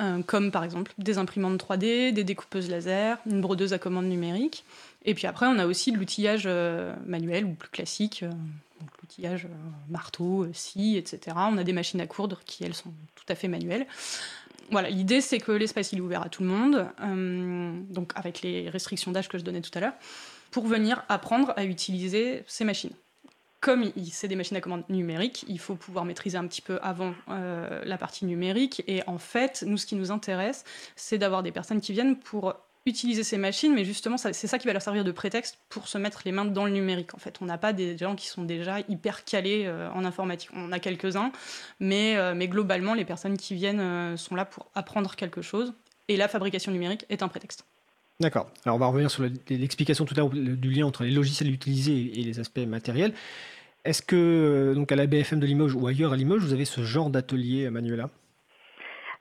euh, 0.00 0.22
comme 0.22 0.50
par 0.50 0.64
exemple 0.64 0.92
des 0.96 1.18
imprimantes 1.18 1.62
3D, 1.62 2.12
des 2.12 2.24
découpeuses 2.24 2.70
laser, 2.70 3.18
une 3.26 3.42
brodeuse 3.42 3.74
à 3.74 3.78
commande 3.78 4.06
numérique. 4.06 4.64
Et 5.04 5.14
puis 5.14 5.26
après, 5.26 5.46
on 5.46 5.58
a 5.58 5.66
aussi 5.66 5.92
de 5.92 5.98
l'outillage 5.98 6.44
euh, 6.46 6.94
manuel 7.04 7.44
ou 7.44 7.52
plus 7.52 7.68
classique, 7.68 8.22
euh, 8.22 8.30
l'outillage 9.02 9.46
marteau, 9.90 10.46
scie, 10.54 10.96
etc. 10.96 11.36
On 11.36 11.58
a 11.58 11.64
des 11.64 11.74
machines 11.74 12.00
à 12.00 12.06
coudre 12.06 12.40
qui, 12.46 12.64
elles, 12.64 12.74
sont 12.74 12.94
tout 13.14 13.24
à 13.28 13.34
fait 13.34 13.48
manuelles. 13.48 13.86
Voilà, 14.70 14.88
l'idée 14.88 15.20
c'est 15.20 15.38
que 15.38 15.52
l'espace 15.52 15.92
il 15.92 15.98
est 15.98 16.00
ouvert 16.00 16.22
à 16.22 16.28
tout 16.28 16.44
le 16.44 16.48
monde, 16.48 16.86
donc 17.90 18.12
avec 18.14 18.40
les 18.40 18.70
restrictions 18.70 19.10
d'âge 19.10 19.28
que 19.28 19.36
je 19.36 19.42
donnais 19.42 19.62
tout 19.62 19.70
à 19.74 19.80
l'heure, 19.80 19.94
pour 20.52 20.64
venir 20.64 21.04
apprendre 21.08 21.52
à 21.56 21.64
utiliser 21.64 22.44
ces 22.46 22.64
machines 22.64 22.92
comme 23.60 23.92
c'est 24.10 24.28
des 24.28 24.36
machines 24.36 24.56
à 24.56 24.60
commande 24.60 24.84
numériques, 24.88 25.44
il 25.46 25.58
faut 25.58 25.74
pouvoir 25.74 26.04
maîtriser 26.04 26.38
un 26.38 26.46
petit 26.46 26.62
peu 26.62 26.78
avant 26.82 27.14
euh, 27.28 27.82
la 27.84 27.98
partie 27.98 28.24
numérique. 28.24 28.82
Et 28.86 29.02
en 29.06 29.18
fait, 29.18 29.64
nous, 29.66 29.76
ce 29.76 29.86
qui 29.86 29.96
nous 29.96 30.10
intéresse, 30.10 30.64
c'est 30.96 31.18
d'avoir 31.18 31.42
des 31.42 31.52
personnes 31.52 31.80
qui 31.80 31.92
viennent 31.92 32.16
pour 32.16 32.54
utiliser 32.86 33.22
ces 33.22 33.36
machines, 33.36 33.74
mais 33.74 33.84
justement, 33.84 34.16
c'est 34.16 34.32
ça 34.32 34.58
qui 34.58 34.66
va 34.66 34.72
leur 34.72 34.80
servir 34.80 35.04
de 35.04 35.12
prétexte 35.12 35.58
pour 35.68 35.86
se 35.86 35.98
mettre 35.98 36.22
les 36.24 36.32
mains 36.32 36.46
dans 36.46 36.64
le 36.64 36.70
numérique. 36.70 37.14
En 37.14 37.18
fait, 37.18 37.36
on 37.42 37.44
n'a 37.44 37.58
pas 37.58 37.74
des 37.74 37.98
gens 37.98 38.16
qui 38.16 38.26
sont 38.26 38.42
déjà 38.42 38.80
hyper 38.88 39.24
calés 39.24 39.64
euh, 39.66 39.90
en 39.92 40.06
informatique. 40.06 40.48
On 40.54 40.64
en 40.64 40.72
a 40.72 40.78
quelques-uns, 40.78 41.30
mais, 41.78 42.16
euh, 42.16 42.34
mais 42.34 42.48
globalement, 42.48 42.94
les 42.94 43.04
personnes 43.04 43.36
qui 43.36 43.54
viennent 43.54 44.16
sont 44.16 44.34
là 44.34 44.46
pour 44.46 44.70
apprendre 44.74 45.14
quelque 45.14 45.42
chose. 45.42 45.74
Et 46.08 46.16
la 46.16 46.26
fabrication 46.26 46.72
numérique 46.72 47.04
est 47.10 47.22
un 47.22 47.28
prétexte. 47.28 47.66
D'accord. 48.20 48.50
Alors 48.66 48.76
on 48.76 48.78
va 48.78 48.86
revenir 48.86 49.10
sur 49.10 49.24
l'explication 49.48 50.04
tout 50.04 50.14
à 50.14 50.18
l'heure 50.18 50.28
du 50.30 50.70
lien 50.70 50.86
entre 50.86 51.04
les 51.04 51.10
logiciels 51.10 51.50
utilisés 51.50 52.20
et 52.20 52.22
les 52.22 52.38
aspects 52.38 52.58
matériels. 52.58 53.14
Est-ce 53.84 54.02
que 54.02 54.74
donc 54.74 54.92
à 54.92 54.96
la 54.96 55.06
BFM 55.06 55.40
de 55.40 55.46
Limoges 55.46 55.74
ou 55.74 55.86
ailleurs 55.86 56.12
à 56.12 56.16
Limoges, 56.16 56.42
vous 56.42 56.52
avez 56.52 56.66
ce 56.66 56.82
genre 56.82 57.08
d'atelier, 57.08 57.70
Manuela? 57.70 58.10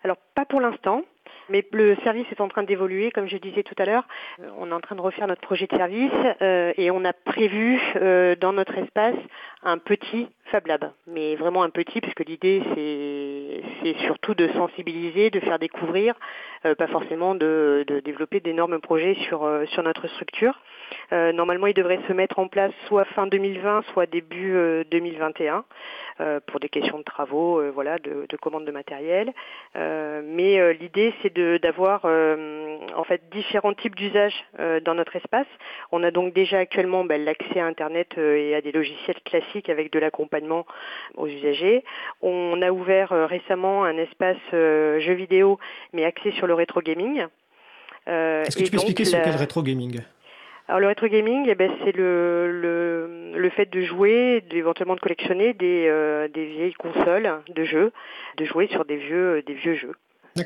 Alors 0.03 0.17
pas 0.35 0.45
pour 0.45 0.59
l'instant. 0.59 1.03
Mais 1.49 1.65
le 1.71 1.95
service 2.03 2.27
est 2.31 2.41
en 2.41 2.47
train 2.47 2.63
d'évoluer, 2.63 3.11
comme 3.11 3.27
je 3.27 3.37
disais 3.37 3.63
tout 3.63 3.73
à 3.79 3.85
l'heure. 3.85 4.07
Euh, 4.39 4.49
on 4.57 4.69
est 4.69 4.73
en 4.73 4.79
train 4.79 4.95
de 4.95 5.01
refaire 5.01 5.27
notre 5.27 5.41
projet 5.41 5.65
de 5.65 5.75
service 5.75 6.11
euh, 6.41 6.73
et 6.77 6.91
on 6.91 7.03
a 7.03 7.13
prévu 7.13 7.79
euh, 7.95 8.35
dans 8.35 8.53
notre 8.53 8.77
espace 8.77 9.15
un 9.63 9.79
petit 9.79 10.27
Fab 10.51 10.67
Lab, 10.67 10.91
mais 11.07 11.35
vraiment 11.35 11.63
un 11.63 11.69
petit, 11.69 12.01
puisque 12.01 12.25
l'idée 12.25 12.61
c'est 13.81 13.97
surtout 14.05 14.35
de 14.35 14.47
sensibiliser, 14.49 15.29
de 15.29 15.39
faire 15.39 15.59
découvrir, 15.59 16.15
pas 16.63 16.87
forcément 16.87 17.35
de, 17.35 17.85
développer 18.03 18.39
d'énormes 18.39 18.79
projets 18.79 19.15
sur, 19.27 19.49
sur 19.67 19.83
notre 19.83 20.07
structure. 20.07 20.59
normalement, 21.11 21.67
il 21.67 21.73
devrait 21.73 21.99
se 22.07 22.13
mettre 22.13 22.39
en 22.39 22.47
place 22.47 22.71
soit 22.87 23.05
fin 23.05 23.27
2020, 23.27 23.83
soit 23.93 24.05
début 24.05 24.55
2021, 24.91 25.63
pour 26.47 26.59
des 26.59 26.69
questions 26.69 26.99
de 26.99 27.03
travaux, 27.03 27.61
voilà, 27.71 27.97
de, 27.99 28.25
de 28.27 28.37
commande 28.37 28.65
de 28.65 28.71
matériel. 28.71 29.33
mais 29.75 30.73
l'idée 30.73 31.13
c'est 31.21 31.33
d'avoir 31.59 32.01
euh, 32.05 32.77
en 32.95 33.03
fait 33.03 33.21
différents 33.31 33.73
types 33.73 33.95
d'usages 33.95 34.45
euh, 34.59 34.79
dans 34.79 34.95
notre 34.95 35.15
espace. 35.15 35.47
On 35.91 36.03
a 36.03 36.11
donc 36.11 36.33
déjà 36.33 36.59
actuellement 36.59 37.05
ben, 37.05 37.23
l'accès 37.23 37.59
à 37.59 37.65
Internet 37.65 38.09
euh, 38.17 38.35
et 38.35 38.55
à 38.55 38.61
des 38.61 38.71
logiciels 38.71 39.19
classiques 39.23 39.69
avec 39.69 39.91
de 39.91 39.99
l'accompagnement 39.99 40.38
aux 41.15 41.27
usagers. 41.27 41.83
On 42.21 42.61
a 42.61 42.71
ouvert 42.71 43.09
récemment 43.27 43.83
un 43.83 43.97
espace 43.97 44.37
jeux 44.51 45.13
vidéo, 45.13 45.59
mais 45.93 46.05
axé 46.05 46.31
sur 46.31 46.47
le 46.47 46.53
rétro 46.53 46.81
gaming. 46.81 47.25
Est-ce 48.07 48.55
que 48.57 48.63
tu 48.63 48.71
peux 48.71 48.77
expliquer 48.77 49.05
sur 49.05 49.21
quel 49.21 49.35
rétro 49.35 49.61
gaming? 49.61 50.01
Alors 50.67 50.79
le 50.79 50.87
rétro 50.87 51.07
gaming, 51.07 51.47
eh 51.49 51.55
ben, 51.55 51.71
c'est 51.83 51.95
le, 51.95 52.51
le, 52.61 53.31
le, 53.35 53.49
fait 53.49 53.65
de 53.71 53.81
jouer, 53.81 54.43
éventuellement 54.51 54.95
de 54.95 54.99
collectionner 54.99 55.53
des, 55.53 56.27
des 56.31 56.45
vieilles 56.45 56.73
consoles 56.73 57.41
de 57.47 57.63
jeux, 57.63 57.91
de 58.37 58.45
jouer 58.45 58.67
sur 58.67 58.85
des 58.85 58.97
vieux, 58.97 59.41
des 59.41 59.55
vieux 59.55 59.75
jeux. 59.75 59.95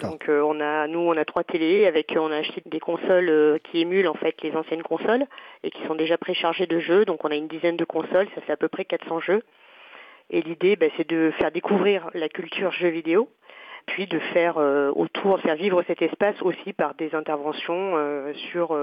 Donc 0.01 0.29
euh, 0.29 0.41
on 0.41 0.59
a, 0.59 0.87
nous 0.87 0.99
on 0.99 1.15
a 1.17 1.25
trois 1.25 1.43
télés 1.43 1.85
avec, 1.85 2.13
on 2.17 2.31
a 2.31 2.37
acheté 2.37 2.61
des 2.65 2.79
consoles 2.79 3.29
euh, 3.29 3.57
qui 3.63 3.79
émulent 3.79 4.07
en 4.07 4.13
fait 4.13 4.35
les 4.41 4.55
anciennes 4.55 4.83
consoles 4.83 5.25
et 5.63 5.71
qui 5.71 5.85
sont 5.87 5.95
déjà 5.95 6.17
préchargées 6.17 6.67
de 6.67 6.79
jeux. 6.79 7.05
Donc 7.05 7.23
on 7.25 7.29
a 7.29 7.35
une 7.35 7.47
dizaine 7.47 7.77
de 7.77 7.85
consoles, 7.85 8.27
ça 8.35 8.41
fait 8.41 8.53
à 8.53 8.57
peu 8.57 8.67
près 8.67 8.85
400 8.85 9.19
jeux. 9.19 9.43
Et 10.29 10.41
l'idée, 10.41 10.75
ben, 10.75 10.89
c'est 10.97 11.07
de 11.07 11.31
faire 11.37 11.51
découvrir 11.51 12.09
la 12.13 12.29
culture 12.29 12.71
jeux 12.71 12.89
vidéo, 12.89 13.29
puis 13.85 14.07
de 14.07 14.19
faire 14.19 14.57
euh, 14.57 14.91
autour, 14.95 15.39
faire 15.41 15.55
vivre 15.55 15.83
cet 15.87 16.01
espace 16.01 16.41
aussi 16.41 16.73
par 16.73 16.95
des 16.95 17.13
interventions 17.15 17.95
sur 18.51 18.77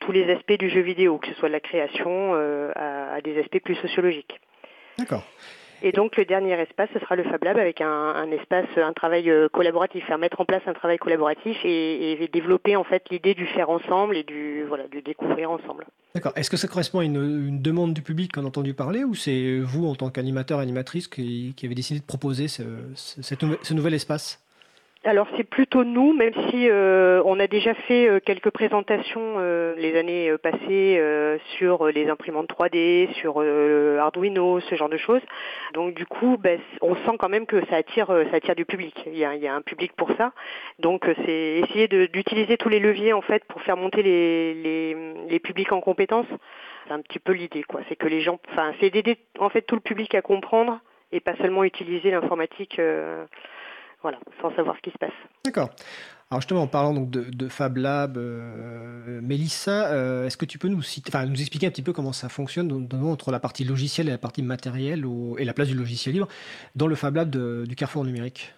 tous 0.00 0.12
les 0.12 0.30
aspects 0.32 0.58
du 0.58 0.70
jeu 0.70 0.80
vidéo, 0.80 1.18
que 1.18 1.28
ce 1.28 1.34
soit 1.34 1.48
de 1.48 1.52
la 1.52 1.60
création 1.60 2.34
à, 2.74 3.14
à 3.14 3.20
des 3.20 3.38
aspects 3.38 3.62
plus 3.62 3.76
sociologiques. 3.76 4.40
D'accord. 4.98 5.24
Et 5.84 5.90
donc 5.90 6.16
le 6.16 6.24
dernier 6.24 6.52
espace, 6.60 6.88
ce 6.94 7.00
sera 7.00 7.16
le 7.16 7.24
Fab 7.24 7.42
Lab 7.42 7.58
avec 7.58 7.80
un, 7.80 8.30
espace, 8.30 8.66
un 8.76 8.92
travail 8.92 9.28
euh, 9.28 9.48
collaboratif, 9.48 10.04
faire 10.06 10.18
mettre 10.18 10.40
en 10.40 10.44
place 10.44 10.62
un 10.66 10.74
travail 10.74 10.98
collaboratif 10.98 11.58
et, 11.64 12.28
développer 12.32 12.76
en 12.76 12.84
fait 12.84 13.02
l'idée 13.10 13.34
du 13.34 13.46
faire 13.46 13.68
ensemble 13.68 14.16
et 14.16 14.22
du 14.22 14.64
voilà 14.64 14.86
du 14.86 15.02
découvrir 15.02 15.50
ensemble. 15.50 15.86
D'accord. 16.14 16.32
Est-ce 16.36 16.48
que 16.48 16.56
ça 16.56 16.68
correspond 16.68 17.00
à 17.00 17.04
une, 17.04 17.60
demande 17.60 17.94
du 17.94 18.02
public 18.02 18.32
qu'on 18.32 18.44
a 18.44 18.46
entendu 18.46 18.74
parler 18.74 19.04
ou 19.04 19.14
c'est 19.14 19.58
vous 19.58 19.86
en 19.86 19.94
tant 19.94 20.08
qu'animateur 20.08 20.60
animatrice 20.60 21.08
qui, 21.08 21.54
avez 21.62 21.74
décidé 21.74 22.00
de 22.00 22.04
proposer 22.04 22.46
ce 22.48 23.74
nouvel 23.74 23.94
espace? 23.94 24.40
Alors 25.04 25.26
c'est 25.36 25.42
plutôt 25.42 25.82
nous, 25.82 26.12
même 26.12 26.32
si 26.48 26.68
euh, 26.70 27.22
on 27.24 27.40
a 27.40 27.48
déjà 27.48 27.74
fait 27.74 28.08
euh, 28.08 28.20
quelques 28.20 28.50
présentations 28.50 29.34
euh, 29.38 29.74
les 29.76 29.98
années 29.98 30.32
passées 30.40 31.02
sur 31.58 31.88
les 31.88 32.08
imprimantes 32.08 32.48
3D, 32.48 33.12
sur 33.14 33.40
Arduino, 33.40 34.60
ce 34.60 34.74
genre 34.76 34.88
de 34.88 34.96
choses. 34.96 35.20
Donc 35.74 35.94
du 35.94 36.06
coup, 36.06 36.36
ben, 36.38 36.60
on 36.80 36.94
sent 36.94 37.16
quand 37.18 37.28
même 37.28 37.46
que 37.46 37.64
ça 37.66 37.76
attire, 37.76 38.06
ça 38.06 38.36
attire 38.36 38.54
du 38.54 38.64
public. 38.64 38.94
Il 39.06 39.16
y 39.16 39.24
a, 39.24 39.54
un 39.54 39.62
public 39.62 39.92
pour 39.96 40.10
ça. 40.16 40.32
Donc 40.78 41.04
c'est 41.24 41.60
essayer 41.64 41.88
d'utiliser 41.88 42.56
tous 42.56 42.68
les 42.68 42.78
leviers 42.78 43.12
en 43.12 43.22
fait 43.22 43.44
pour 43.44 43.60
faire 43.62 43.76
monter 43.76 44.02
les, 44.02 44.54
les, 44.54 44.96
les 45.28 45.38
publics 45.40 45.72
en 45.72 45.80
compétences. 45.80 46.26
C'est 46.86 46.92
un 46.92 47.00
petit 47.00 47.18
peu 47.18 47.32
l'idée, 47.32 47.64
quoi. 47.64 47.80
C'est 47.88 47.96
que 47.96 48.06
les 48.06 48.20
gens, 48.20 48.38
enfin, 48.52 48.72
c'est 48.80 48.90
d'aider 48.90 49.16
en 49.38 49.48
fait 49.48 49.62
tout 49.62 49.74
le 49.74 49.80
public 49.80 50.14
à 50.14 50.22
comprendre 50.22 50.78
et 51.10 51.20
pas 51.20 51.36
seulement 51.36 51.64
utiliser 51.64 52.10
l'informatique 52.10 52.80
voilà, 54.02 54.18
sans 54.40 54.54
savoir 54.54 54.76
ce 54.76 54.82
qui 54.82 54.90
se 54.90 54.98
passe. 54.98 55.12
D'accord. 55.44 55.70
Alors 56.30 56.40
justement, 56.40 56.62
en 56.62 56.66
parlant 56.66 56.94
donc 56.94 57.10
de, 57.10 57.48
Fab 57.48 57.76
Lab, 57.76 58.16
euh, 58.16 59.20
Mélissa, 59.20 59.92
euh, 59.92 60.26
est-ce 60.26 60.38
que 60.38 60.46
tu 60.46 60.58
peux 60.58 60.68
nous, 60.68 60.80
expliquer 60.80 61.66
un 61.66 61.70
petit 61.70 61.82
peu 61.82 61.92
comment 61.92 62.12
ça 62.12 62.30
fonctionne, 62.30 62.68
notamment 62.68 63.12
entre 63.12 63.30
la 63.30 63.38
partie 63.38 63.64
logicielle 63.64 64.08
et 64.08 64.12
la 64.12 64.18
partie 64.18 64.42
matérielle 64.42 65.04
et 65.36 65.44
la 65.44 65.52
place 65.52 65.68
du 65.68 65.74
logiciel 65.74 66.14
libre 66.14 66.28
dans 66.74 66.86
le 66.86 66.94
Fab 66.94 67.16
Lab 67.16 67.30
du 67.66 67.76
Carrefour 67.76 68.04
numérique? 68.04 68.54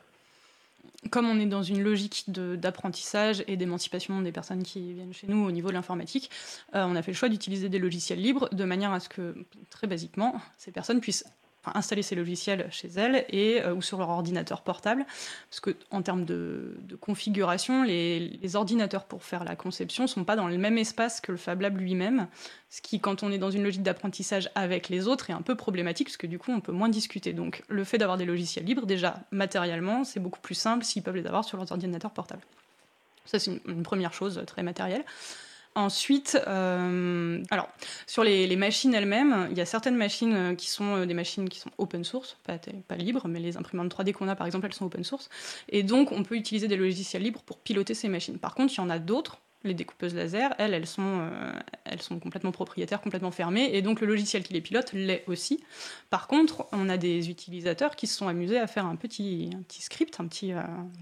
Comme 1.10 1.26
on 1.26 1.38
est 1.38 1.46
dans 1.46 1.62
une 1.62 1.82
logique 1.82 2.30
d'apprentissage 2.30 3.44
et 3.46 3.56
d'émancipation 3.56 4.22
des 4.22 4.32
personnes 4.32 4.62
qui 4.62 4.94
viennent 4.94 5.12
chez 5.12 5.26
nous 5.26 5.44
au 5.44 5.50
niveau 5.50 5.68
de 5.68 5.74
l'informatique, 5.74 6.30
euh, 6.74 6.84
on 6.88 6.96
a 6.96 7.02
fait 7.02 7.10
le 7.10 7.16
choix 7.16 7.28
d'utiliser 7.28 7.68
des 7.68 7.78
logiciels 7.78 8.20
libres 8.20 8.48
de 8.52 8.64
manière 8.64 8.92
à 8.92 9.00
ce 9.00 9.08
que, 9.08 9.34
très 9.70 9.86
basiquement, 9.86 10.40
ces 10.56 10.72
personnes 10.72 11.00
puissent 11.00 11.24
installer 11.74 12.02
ces 12.02 12.14
logiciels 12.14 12.66
chez 12.70 12.88
elles 12.88 13.24
et, 13.28 13.62
euh, 13.62 13.74
ou 13.74 13.82
sur 13.82 13.98
leur 13.98 14.08
ordinateur 14.08 14.62
portable. 14.62 15.04
Parce 15.50 15.60
que 15.60 15.76
en 15.90 16.02
termes 16.02 16.24
de, 16.24 16.76
configuration, 17.00 17.82
les, 17.82 18.56
ordinateurs 18.56 19.04
pour 19.04 19.24
faire 19.24 19.44
la 19.44 19.56
conception 19.56 20.04
ne 20.04 20.08
sont 20.08 20.24
pas 20.24 20.36
dans 20.36 20.48
le 20.48 20.58
même 20.58 20.78
espace 20.78 21.20
que 21.20 21.32
le 21.32 21.38
Fab 21.38 21.60
Lab 21.60 21.76
lui-même. 21.78 22.28
Ce 22.70 22.80
qui, 22.80 23.00
quand 23.00 23.22
on 23.22 23.30
est 23.30 23.38
dans 23.38 23.50
une 23.50 23.62
logique 23.62 23.82
d'apprentissage 23.82 24.50
avec 24.54 24.88
les 24.88 25.06
autres, 25.06 25.30
est 25.30 25.34
un 25.34 25.42
peu 25.42 25.54
problématique 25.54 26.08
parce 26.08 26.16
que 26.16 26.26
du 26.26 26.38
coup, 26.38 26.52
on 26.52 26.60
peut 26.60 26.72
moins 26.72 26.88
discuter. 26.88 27.32
Donc, 27.32 27.62
le 27.68 27.84
fait 27.84 27.98
d'avoir 27.98 28.18
des 28.18 28.24
logiciels 28.24 28.64
libres, 28.64 28.86
déjà 28.86 29.20
matériellement, 29.30 30.04
c'est 30.04 30.20
beaucoup 30.20 30.40
plus 30.40 30.54
simple 30.54 30.84
s'ils 30.84 31.02
peuvent 31.02 31.16
les 31.16 31.26
avoir 31.26 31.44
sur 31.44 31.56
leurs 31.56 31.70
ordinateurs 31.70 32.12
portables. 32.12 32.42
Ça, 33.24 33.38
c'est 33.38 33.60
une, 33.66 33.82
première 33.82 34.12
chose 34.12 34.42
très 34.46 34.62
matérielle. 34.62 35.04
Ensuite, 35.76 36.38
euh, 36.46 37.42
alors 37.50 37.68
sur 38.06 38.22
les, 38.22 38.54
machines 38.56 38.94
elles-mêmes, 38.94 39.48
il 39.50 39.58
y 39.58 39.60
a 39.60 39.66
certaines 39.66 39.96
machines 39.96 40.34
euh, 40.34 40.54
qui 40.54 40.70
sont 40.70 40.98
euh, 40.98 41.06
des 41.06 41.14
machines 41.14 41.48
qui 41.48 41.58
sont 41.58 41.70
open 41.78 42.04
source, 42.04 42.36
pas, 42.44 42.58
pas 42.86 42.94
libres, 42.94 43.26
mais 43.26 43.40
les 43.40 43.56
imprimantes 43.56 43.92
3D 43.92 44.12
qu'on 44.12 44.28
a 44.28 44.36
par 44.36 44.46
exemple, 44.46 44.66
elles 44.66 44.74
sont 44.74 44.86
open 44.86 45.02
source. 45.02 45.28
Et 45.68 45.82
donc 45.82 46.12
on 46.12 46.22
peut 46.22 46.36
utiliser 46.36 46.68
des 46.68 46.76
logiciels 46.76 47.22
libres 47.22 47.42
pour 47.42 47.58
piloter 47.58 47.94
ces 47.94 48.08
machines. 48.08 48.38
Par 48.38 48.54
contre, 48.54 48.72
il 48.72 48.76
y 48.76 48.80
en 48.80 48.90
a 48.90 49.00
d'autres 49.00 49.40
les 49.64 49.74
découpeuses 49.74 50.14
laser, 50.14 50.54
elles, 50.58 50.74
elles 50.74 50.86
sont, 50.86 51.20
euh, 51.20 51.52
elles 51.84 52.02
sont 52.02 52.18
complètement 52.18 52.52
propriétaires, 52.52 53.00
complètement 53.00 53.30
fermées, 53.30 53.70
et 53.74 53.82
donc 53.82 54.00
le 54.00 54.06
logiciel 54.06 54.42
qui 54.42 54.52
les 54.52 54.60
pilote 54.60 54.92
l'est 54.92 55.24
aussi. 55.26 55.62
Par 56.10 56.28
contre, 56.28 56.66
on 56.72 56.88
a 56.88 56.96
des 56.96 57.30
utilisateurs 57.30 57.96
qui 57.96 58.06
se 58.06 58.16
sont 58.16 58.28
amusés 58.28 58.58
à 58.58 58.66
faire 58.66 58.86
un 58.86 58.96
petit, 58.96 59.50
un 59.54 59.62
petit 59.62 59.82
script, 59.82 60.20
un 60.20 60.26
petit, 60.26 60.52
euh, 60.52 60.60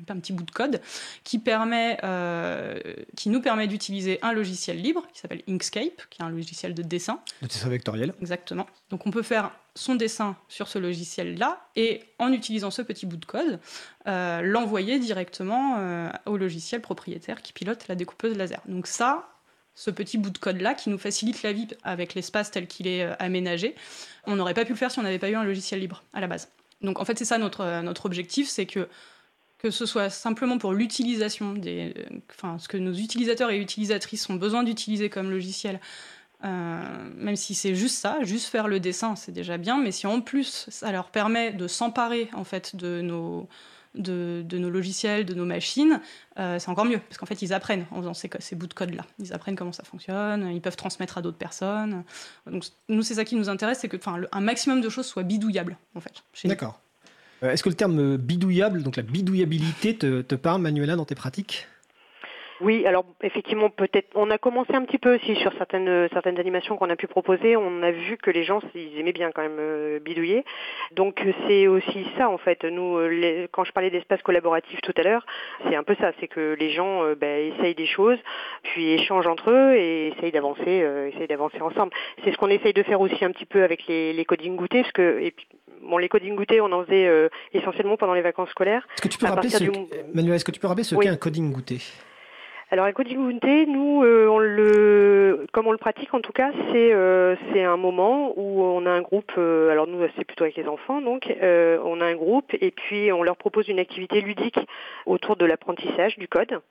un 0.08 0.18
petit 0.18 0.32
bout 0.32 0.44
de 0.44 0.50
code, 0.50 0.80
qui, 1.24 1.38
permet, 1.38 1.98
euh, 2.04 2.78
qui 3.16 3.28
nous 3.28 3.40
permet 3.40 3.66
d'utiliser 3.66 4.18
un 4.22 4.32
logiciel 4.32 4.80
libre, 4.80 5.06
qui 5.12 5.20
s'appelle 5.20 5.42
Inkscape, 5.48 6.02
qui 6.10 6.22
est 6.22 6.24
un 6.24 6.30
logiciel 6.30 6.74
de 6.74 6.82
dessin. 6.82 7.20
De 7.42 7.48
dessin 7.48 7.68
vectoriel. 7.68 8.14
Exactement. 8.20 8.66
Donc 8.90 9.06
on 9.06 9.10
peut 9.10 9.22
faire 9.22 9.52
son 9.74 9.94
dessin 9.94 10.36
sur 10.48 10.68
ce 10.68 10.78
logiciel-là 10.78 11.66
et 11.76 12.02
en 12.18 12.32
utilisant 12.32 12.70
ce 12.70 12.82
petit 12.82 13.06
bout 13.06 13.16
de 13.16 13.24
code, 13.24 13.58
euh, 14.06 14.42
l'envoyer 14.42 14.98
directement 14.98 15.76
euh, 15.78 16.10
au 16.26 16.36
logiciel 16.36 16.80
propriétaire 16.80 17.40
qui 17.42 17.52
pilote 17.52 17.88
la 17.88 17.94
découpeuse 17.94 18.36
laser. 18.36 18.60
Donc 18.66 18.86
ça, 18.86 19.28
ce 19.74 19.90
petit 19.90 20.18
bout 20.18 20.30
de 20.30 20.38
code-là 20.38 20.74
qui 20.74 20.90
nous 20.90 20.98
facilite 20.98 21.42
la 21.42 21.52
vie 21.52 21.68
avec 21.84 22.14
l'espace 22.14 22.50
tel 22.50 22.66
qu'il 22.66 22.86
est 22.86 23.04
euh, 23.04 23.14
aménagé, 23.18 23.74
on 24.26 24.36
n'aurait 24.36 24.54
pas 24.54 24.64
pu 24.64 24.72
le 24.72 24.78
faire 24.78 24.90
si 24.90 24.98
on 24.98 25.02
n'avait 25.02 25.18
pas 25.18 25.30
eu 25.30 25.36
un 25.36 25.44
logiciel 25.44 25.80
libre 25.80 26.02
à 26.12 26.20
la 26.20 26.26
base. 26.26 26.50
Donc 26.82 27.00
en 27.00 27.04
fait 27.04 27.18
c'est 27.18 27.24
ça 27.24 27.38
notre, 27.38 27.80
notre 27.82 28.06
objectif, 28.06 28.48
c'est 28.48 28.66
que 28.66 28.88
que 29.58 29.70
ce 29.70 29.86
soit 29.86 30.10
simplement 30.10 30.58
pour 30.58 30.72
l'utilisation 30.72 31.52
des, 31.52 31.94
enfin 32.30 32.58
ce 32.58 32.66
que 32.66 32.76
nos 32.76 32.92
utilisateurs 32.92 33.52
et 33.52 33.58
utilisatrices 33.60 34.28
ont 34.28 34.34
besoin 34.34 34.64
d'utiliser 34.64 35.08
comme 35.08 35.30
logiciel, 35.30 35.78
euh, 36.44 36.80
même 37.16 37.36
si 37.36 37.54
c'est 37.54 37.74
juste 37.74 37.96
ça, 37.96 38.18
juste 38.22 38.46
faire 38.46 38.68
le 38.68 38.80
dessin, 38.80 39.16
c'est 39.16 39.32
déjà 39.32 39.58
bien. 39.58 39.80
Mais 39.80 39.92
si 39.92 40.06
en 40.06 40.20
plus 40.20 40.66
ça 40.68 40.90
leur 40.92 41.10
permet 41.10 41.52
de 41.52 41.68
s'emparer 41.68 42.28
en 42.32 42.44
fait 42.44 42.76
de 42.76 43.00
nos 43.00 43.48
de, 43.94 44.42
nos 44.52 44.70
logiciels, 44.70 45.26
de 45.26 45.34
nos 45.34 45.44
machines, 45.44 46.00
euh, 46.38 46.58
c'est 46.58 46.70
encore 46.70 46.86
mieux 46.86 46.98
parce 46.98 47.18
qu'en 47.18 47.26
fait 47.26 47.42
ils 47.42 47.52
apprennent 47.52 47.84
en 47.90 47.98
faisant 47.98 48.14
ces, 48.14 48.30
ces 48.38 48.56
bouts 48.56 48.66
de 48.66 48.72
code 48.72 48.94
là. 48.94 49.04
Ils 49.18 49.34
apprennent 49.34 49.56
comment 49.56 49.72
ça 49.72 49.84
fonctionne, 49.84 50.50
ils 50.50 50.62
peuvent 50.62 50.76
transmettre 50.76 51.18
à 51.18 51.22
d'autres 51.22 51.36
personnes. 51.36 52.02
Donc 52.46 52.64
nous 52.88 53.02
c'est 53.02 53.14
ça 53.14 53.24
qui 53.24 53.36
nous 53.36 53.48
intéresse, 53.48 53.80
c'est 53.80 53.88
que 53.88 53.98
un 54.32 54.40
maximum 54.40 54.80
de 54.80 54.88
choses 54.88 55.06
soient 55.06 55.24
bidouillables 55.24 55.76
en 55.94 56.00
fait. 56.00 56.22
D'accord. 56.44 56.80
Euh, 57.42 57.50
est-ce 57.50 57.62
que 57.62 57.68
le 57.68 57.74
terme 57.74 58.16
bidouillable, 58.16 58.82
donc 58.82 58.96
la 58.96 59.02
bidouillabilité, 59.02 59.96
te, 59.96 60.22
te 60.22 60.34
parle, 60.34 60.62
Manuela, 60.62 60.96
dans 60.96 61.04
tes 61.04 61.14
pratiques? 61.14 61.66
Oui, 62.62 62.86
alors 62.86 63.04
effectivement, 63.22 63.70
peut-être. 63.70 64.08
On 64.14 64.30
a 64.30 64.38
commencé 64.38 64.72
un 64.74 64.84
petit 64.84 64.98
peu 64.98 65.16
aussi 65.16 65.34
sur 65.36 65.52
certaines 65.58 66.08
certaines 66.12 66.38
animations 66.38 66.76
qu'on 66.76 66.90
a 66.90 66.96
pu 66.96 67.08
proposer. 67.08 67.56
On 67.56 67.82
a 67.82 67.90
vu 67.90 68.16
que 68.16 68.30
les 68.30 68.44
gens 68.44 68.60
ils 68.74 68.98
aimaient 69.00 69.12
bien 69.12 69.32
quand 69.32 69.42
même 69.42 69.58
euh, 69.58 69.98
bidouiller. 69.98 70.44
Donc 70.92 71.20
c'est 71.46 71.66
aussi 71.66 72.06
ça 72.16 72.28
en 72.28 72.38
fait. 72.38 72.62
Nous, 72.64 72.98
quand 73.50 73.64
je 73.64 73.72
parlais 73.72 73.90
d'espace 73.90 74.22
collaboratif 74.22 74.80
tout 74.82 74.92
à 74.96 75.02
l'heure, 75.02 75.26
c'est 75.68 75.74
un 75.74 75.82
peu 75.82 75.96
ça, 75.96 76.12
c'est 76.20 76.28
que 76.28 76.56
les 76.58 76.70
gens 76.70 77.02
ben, 77.20 77.52
essayent 77.52 77.74
des 77.74 77.86
choses, 77.86 78.18
puis 78.62 78.92
échangent 78.92 79.26
entre 79.26 79.50
eux 79.50 79.74
et 79.74 80.08
essayent 80.08 80.32
d'avancer, 80.32 80.86
essayent 81.12 81.28
d'avancer 81.28 81.60
ensemble. 81.60 81.92
C'est 82.24 82.30
ce 82.30 82.36
qu'on 82.36 82.48
essaye 82.48 82.72
de 82.72 82.82
faire 82.84 83.00
aussi 83.00 83.24
un 83.24 83.32
petit 83.32 83.46
peu 83.46 83.64
avec 83.64 83.86
les, 83.88 84.12
les 84.12 84.24
coding 84.24 84.54
goûtés, 84.54 84.82
parce 84.82 84.92
que 84.92 85.20
et 85.20 85.32
puis, 85.32 85.48
bon, 85.82 85.98
les 85.98 86.08
coding 86.08 86.36
goûtés, 86.36 86.60
on 86.60 86.70
en 86.70 86.84
faisait 86.84 87.28
essentiellement 87.52 87.96
pendant 87.96 88.14
les 88.14 88.22
vacances 88.22 88.50
scolaires. 88.50 88.86
Est-ce 88.94 89.02
que 89.02 89.08
tu 89.08 89.18
peux 89.18 89.26
rappeler 89.26 89.50
ce, 89.50 89.64
Manuel, 90.14 90.36
est-ce 90.36 90.44
que 90.44 90.52
tu 90.52 90.60
peux 90.60 90.68
rappeler 90.68 90.84
ce 90.84 90.94
qu'est 90.94 91.08
un 91.08 91.16
coding 91.16 91.52
goûté? 91.52 91.78
Alors, 92.72 92.90
goûté, 92.90 93.66
nous, 93.66 94.02
euh, 94.02 94.26
on 94.28 94.38
le, 94.38 95.46
comme 95.52 95.66
on 95.66 95.72
le 95.72 95.76
pratique 95.76 96.14
en 96.14 96.22
tout 96.22 96.32
cas, 96.32 96.52
c'est 96.72 96.94
euh, 96.94 97.36
un 97.54 97.76
moment 97.76 98.32
où 98.38 98.62
on 98.62 98.86
a 98.86 98.90
un 98.90 99.02
groupe. 99.02 99.30
Euh, 99.36 99.68
alors 99.68 99.86
nous, 99.86 100.00
c'est 100.16 100.24
plutôt 100.24 100.44
avec 100.44 100.56
les 100.56 100.66
enfants, 100.66 101.02
donc 101.02 101.30
on 101.42 102.00
a 102.00 102.04
un 102.06 102.14
groupe 102.14 102.54
et 102.54 102.70
puis 102.70 103.12
on 103.12 103.22
leur 103.22 103.36
propose 103.36 103.68
une 103.68 103.78
activité 103.78 104.22
ludique 104.22 104.58
autour 105.04 105.36
de 105.36 105.44
l'apprentissage 105.44 106.16
du 106.16 106.28
code 106.28 106.62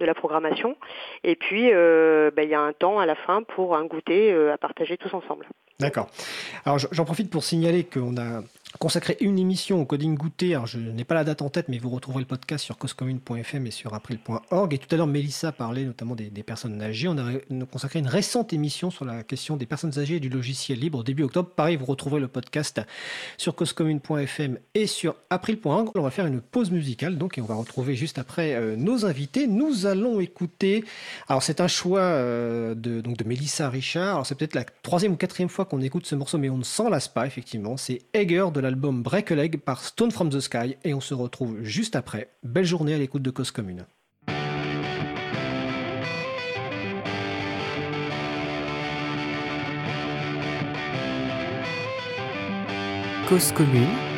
de 0.00 0.04
la 0.04 0.14
programmation. 0.14 0.76
Et 1.22 1.36
puis, 1.36 1.70
ben, 1.70 2.42
il 2.42 2.48
y 2.48 2.54
a 2.54 2.60
un 2.60 2.72
temps 2.72 2.98
à 2.98 3.06
la 3.06 3.14
fin 3.14 3.44
pour 3.44 3.76
un 3.76 3.84
goûter 3.84 4.34
à 4.50 4.58
partager 4.58 4.96
tous 4.96 5.14
ensemble. 5.14 5.46
D'accord. 5.78 6.08
Alors 6.64 6.78
j'en 6.78 7.04
profite 7.04 7.30
pour 7.30 7.44
signaler 7.44 7.84
qu'on 7.84 8.16
a 8.16 8.42
consacré 8.78 9.16
une 9.20 9.38
émission 9.38 9.80
au 9.80 9.84
coding 9.84 10.16
goûté. 10.16 10.54
Alors 10.54 10.66
je 10.66 10.78
n'ai 10.78 11.04
pas 11.04 11.14
la 11.14 11.24
date 11.24 11.42
en 11.42 11.48
tête, 11.48 11.68
mais 11.68 11.78
vous 11.78 11.90
retrouverez 11.90 12.22
le 12.22 12.26
podcast 12.26 12.64
sur 12.64 12.76
causecommune.fm 12.76 13.66
et 13.66 13.70
sur 13.70 13.94
april.org. 13.94 14.74
Et 14.74 14.78
tout 14.78 14.92
à 14.92 14.96
l'heure, 14.96 15.06
Mélissa 15.06 15.52
parlait 15.52 15.84
notamment 15.84 16.14
des, 16.14 16.30
personnes 16.42 16.82
âgées. 16.82 17.08
On 17.08 17.16
a 17.18 17.66
consacré 17.70 17.98
une 17.98 18.08
récente 18.08 18.52
émission 18.52 18.90
sur 18.90 19.04
la 19.04 19.22
question 19.22 19.56
des 19.56 19.66
personnes 19.66 19.98
âgées 19.98 20.16
et 20.16 20.20
du 20.20 20.28
logiciel 20.28 20.78
libre 20.78 21.04
début 21.04 21.22
octobre. 21.22 21.50
Pareil, 21.50 21.76
vous 21.76 21.86
retrouverez 21.86 22.20
le 22.20 22.28
podcast 22.28 22.80
sur 23.38 23.54
causecommune.fm 23.54 24.58
et 24.74 24.86
sur 24.86 25.16
april.org. 25.30 25.90
On 25.94 26.02
va 26.02 26.10
faire 26.10 26.26
une 26.26 26.40
pause 26.40 26.70
musicale, 26.70 27.16
donc, 27.16 27.38
et 27.38 27.40
on 27.40 27.46
va 27.46 27.54
retrouver 27.54 27.94
juste 27.94 28.18
après 28.18 28.54
euh, 28.54 28.76
nos 28.76 29.06
invités. 29.06 29.46
Nous 29.46 29.86
allons 29.86 30.20
écouter. 30.20 30.84
Alors 31.28 31.42
c'est 31.42 31.60
un 31.60 31.68
choix 31.68 32.00
euh, 32.00 32.74
de, 32.74 33.00
donc 33.00 33.16
de 33.16 33.24
Mélissa 33.24 33.68
Richard. 33.68 34.14
Alors 34.14 34.26
c'est 34.26 34.34
peut-être 34.34 34.54
la 34.54 34.64
troisième 34.82 35.12
ou 35.12 35.16
quatrième 35.16 35.48
fois 35.48 35.64
qu'on 35.64 35.80
écoute 35.80 36.06
ce 36.06 36.14
morceau, 36.14 36.38
mais 36.38 36.50
on 36.50 36.58
ne 36.58 36.64
s'en 36.64 36.88
lasse 36.88 37.08
pas, 37.08 37.26
effectivement. 37.26 37.76
C'est 37.76 38.00
Egger 38.12 38.46
de 38.52 38.60
l'album 38.64 39.02
Break 39.02 39.30
a 39.30 39.34
Leg 39.34 39.58
par 39.58 39.84
Stone 39.84 40.10
from 40.10 40.30
the 40.30 40.40
Sky, 40.40 40.76
et 40.84 40.94
on 40.94 41.00
se 41.00 41.12
retrouve 41.12 41.62
juste 41.62 41.96
après. 41.96 42.30
Belle 42.42 42.64
journée 42.64 42.94
à 42.94 42.98
l'écoute 42.98 43.20
de 43.22 43.30
Cause 43.30 43.50
Commune. 43.50 43.84
Cause 53.28 53.52
Commune 53.52 54.13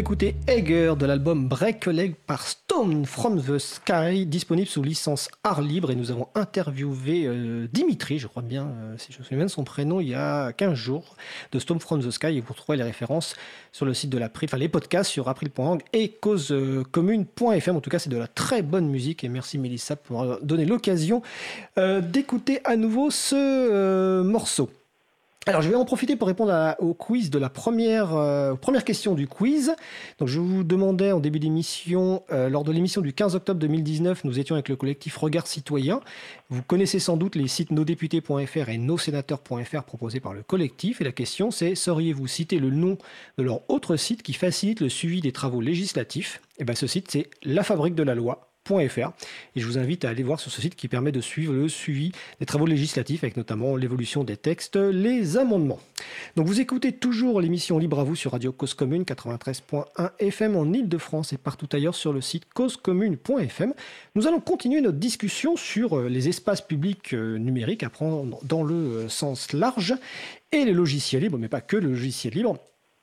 d'écouter 0.00 0.34
Egger 0.46 0.94
de 0.98 1.04
l'album 1.04 1.46
Break 1.46 1.86
a 1.86 1.92
Leg 1.92 2.14
par 2.26 2.46
Stone 2.46 3.04
from 3.04 3.38
the 3.38 3.58
Sky, 3.58 4.24
disponible 4.24 4.66
sous 4.66 4.82
licence 4.82 5.28
art 5.44 5.60
libre. 5.60 5.90
Et 5.90 5.94
nous 5.94 6.10
avons 6.10 6.28
interviewé 6.34 7.26
euh, 7.26 7.68
Dimitri, 7.70 8.18
je 8.18 8.26
crois 8.26 8.40
bien, 8.40 8.62
euh, 8.62 8.94
si 8.96 9.12
je 9.12 9.18
me 9.18 9.24
souviens 9.24 9.44
de 9.44 9.50
son 9.50 9.62
prénom, 9.62 10.00
il 10.00 10.08
y 10.08 10.14
a 10.14 10.54
15 10.54 10.72
jours, 10.72 11.16
de 11.52 11.58
Stone 11.58 11.80
from 11.80 12.02
the 12.02 12.10
Sky. 12.10 12.28
Et 12.28 12.40
vous 12.40 12.54
trouverez 12.54 12.78
les 12.78 12.82
références 12.82 13.36
sur 13.72 13.84
le 13.84 13.92
site 13.92 14.08
de 14.08 14.16
l'April, 14.16 14.48
enfin 14.48 14.56
les 14.56 14.70
podcasts 14.70 15.10
sur 15.10 15.28
april.org 15.28 15.82
et 15.92 16.12
causecommune.fm. 16.12 17.76
En 17.76 17.80
tout 17.82 17.90
cas, 17.90 17.98
c'est 17.98 18.08
de 18.08 18.16
la 18.16 18.26
très 18.26 18.62
bonne 18.62 18.88
musique. 18.88 19.22
Et 19.22 19.28
merci 19.28 19.58
Mélissa 19.58 19.96
pour 19.96 20.38
donner 20.40 20.64
l'occasion 20.64 21.20
euh, 21.76 22.00
d'écouter 22.00 22.62
à 22.64 22.76
nouveau 22.76 23.10
ce 23.10 24.22
morceau. 24.22 24.70
Alors, 25.46 25.62
je 25.62 25.70
vais 25.70 25.74
en 25.74 25.86
profiter 25.86 26.16
pour 26.16 26.28
répondre 26.28 26.76
au 26.80 26.92
quiz 26.92 27.30
de 27.30 27.38
la 27.38 27.48
première, 27.48 28.14
euh, 28.14 28.56
première 28.56 28.84
question 28.84 29.14
du 29.14 29.26
quiz. 29.26 29.74
Donc, 30.18 30.28
je 30.28 30.38
vous 30.38 30.64
demandais 30.64 31.12
en 31.12 31.18
début 31.18 31.38
d'émission, 31.38 32.22
euh, 32.30 32.50
lors 32.50 32.62
de 32.62 32.70
l'émission 32.70 33.00
du 33.00 33.14
15 33.14 33.36
octobre 33.36 33.58
2019, 33.58 34.24
nous 34.24 34.38
étions 34.38 34.54
avec 34.54 34.68
le 34.68 34.76
collectif 34.76 35.16
Regard 35.16 35.46
Citoyen. 35.46 36.02
Vous 36.50 36.60
connaissez 36.62 36.98
sans 36.98 37.16
doute 37.16 37.36
les 37.36 37.48
sites 37.48 37.70
nosdéputés.fr 37.70 38.68
et 38.68 38.76
nossénateurs.fr 38.76 39.82
proposés 39.84 40.20
par 40.20 40.34
le 40.34 40.42
collectif. 40.42 41.00
Et 41.00 41.04
la 41.04 41.12
question, 41.12 41.50
c'est 41.50 41.74
sauriez-vous 41.74 42.26
citer 42.26 42.58
le 42.58 42.68
nom 42.68 42.98
de 43.38 43.42
leur 43.42 43.62
autre 43.70 43.96
site 43.96 44.22
qui 44.22 44.34
facilite 44.34 44.80
le 44.80 44.90
suivi 44.90 45.22
des 45.22 45.32
travaux 45.32 45.62
législatifs? 45.62 46.42
Et 46.58 46.62
eh 46.62 46.64
bien, 46.64 46.74
ce 46.74 46.86
site, 46.86 47.10
c'est 47.10 47.30
La 47.42 47.62
Fabrique 47.62 47.94
de 47.94 48.02
la 48.02 48.14
Loi 48.14 48.49
et 48.70 49.60
je 49.60 49.66
vous 49.66 49.78
invite 49.78 50.04
à 50.04 50.10
aller 50.10 50.22
voir 50.22 50.38
sur 50.38 50.52
ce 50.52 50.60
site 50.60 50.76
qui 50.76 50.86
permet 50.86 51.10
de 51.10 51.20
suivre 51.20 51.52
le 51.52 51.68
suivi 51.68 52.12
des 52.38 52.46
travaux 52.46 52.66
législatifs 52.66 53.24
avec 53.24 53.36
notamment 53.36 53.74
l'évolution 53.74 54.22
des 54.22 54.36
textes, 54.36 54.76
les 54.76 55.36
amendements. 55.36 55.80
Donc 56.36 56.46
vous 56.46 56.60
écoutez 56.60 56.92
toujours 56.92 57.40
l'émission 57.40 57.78
Libre 57.78 57.98
à 57.98 58.04
vous 58.04 58.14
sur 58.14 58.30
Radio 58.30 58.52
Cause 58.52 58.74
Commune 58.74 59.02
93.1 59.02 60.10
FM 60.20 60.56
en 60.56 60.72
Ile-de-France 60.72 61.32
et 61.32 61.38
partout 61.38 61.68
ailleurs 61.72 61.96
sur 61.96 62.12
le 62.12 62.20
site 62.20 62.44
causecommune.fm. 62.54 63.74
Nous 64.14 64.28
allons 64.28 64.40
continuer 64.40 64.80
notre 64.80 64.98
discussion 64.98 65.56
sur 65.56 65.98
euh, 65.98 66.08
les 66.08 66.28
espaces 66.28 66.60
publics 66.60 67.12
euh, 67.12 67.38
numériques 67.38 67.82
à 67.82 67.90
prendre 67.90 68.38
dans 68.44 68.62
le 68.62 68.74
euh, 68.74 69.08
sens 69.08 69.52
large 69.52 69.96
et 70.52 70.64
les 70.64 70.74
logiciels 70.74 71.22
libres, 71.22 71.38
mais 71.38 71.48
pas 71.48 71.60
que 71.60 71.76
le 71.76 71.88
logiciel 71.88 72.34
libre. 72.34 72.56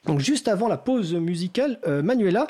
Donc 0.06 0.22
juste 0.22 0.48
avant 0.48 0.70
la 0.70 0.78
pause 0.78 1.14
musicale, 1.16 1.82
Manuela, 1.86 2.48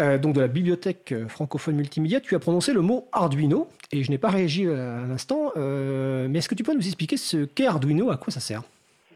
euh, 0.00 0.18
donc 0.18 0.34
de 0.34 0.40
la 0.40 0.48
bibliothèque 0.48 1.12
euh, 1.12 1.28
francophone 1.28 1.76
multimédia, 1.76 2.20
tu 2.20 2.34
as 2.34 2.38
prononcé 2.38 2.72
le 2.72 2.80
mot 2.80 3.06
Arduino, 3.12 3.68
et 3.92 4.02
je 4.02 4.10
n'ai 4.10 4.18
pas 4.18 4.30
réagi 4.30 4.66
euh, 4.66 5.04
à 5.04 5.06
l'instant, 5.06 5.52
mais 5.56 6.38
est-ce 6.38 6.48
que 6.48 6.54
tu 6.54 6.62
peux 6.62 6.74
nous 6.74 6.86
expliquer 6.86 7.16
ce 7.16 7.44
qu'est 7.44 7.66
Arduino, 7.66 8.10
à 8.10 8.16
quoi 8.16 8.32
ça 8.32 8.40
sert? 8.40 8.62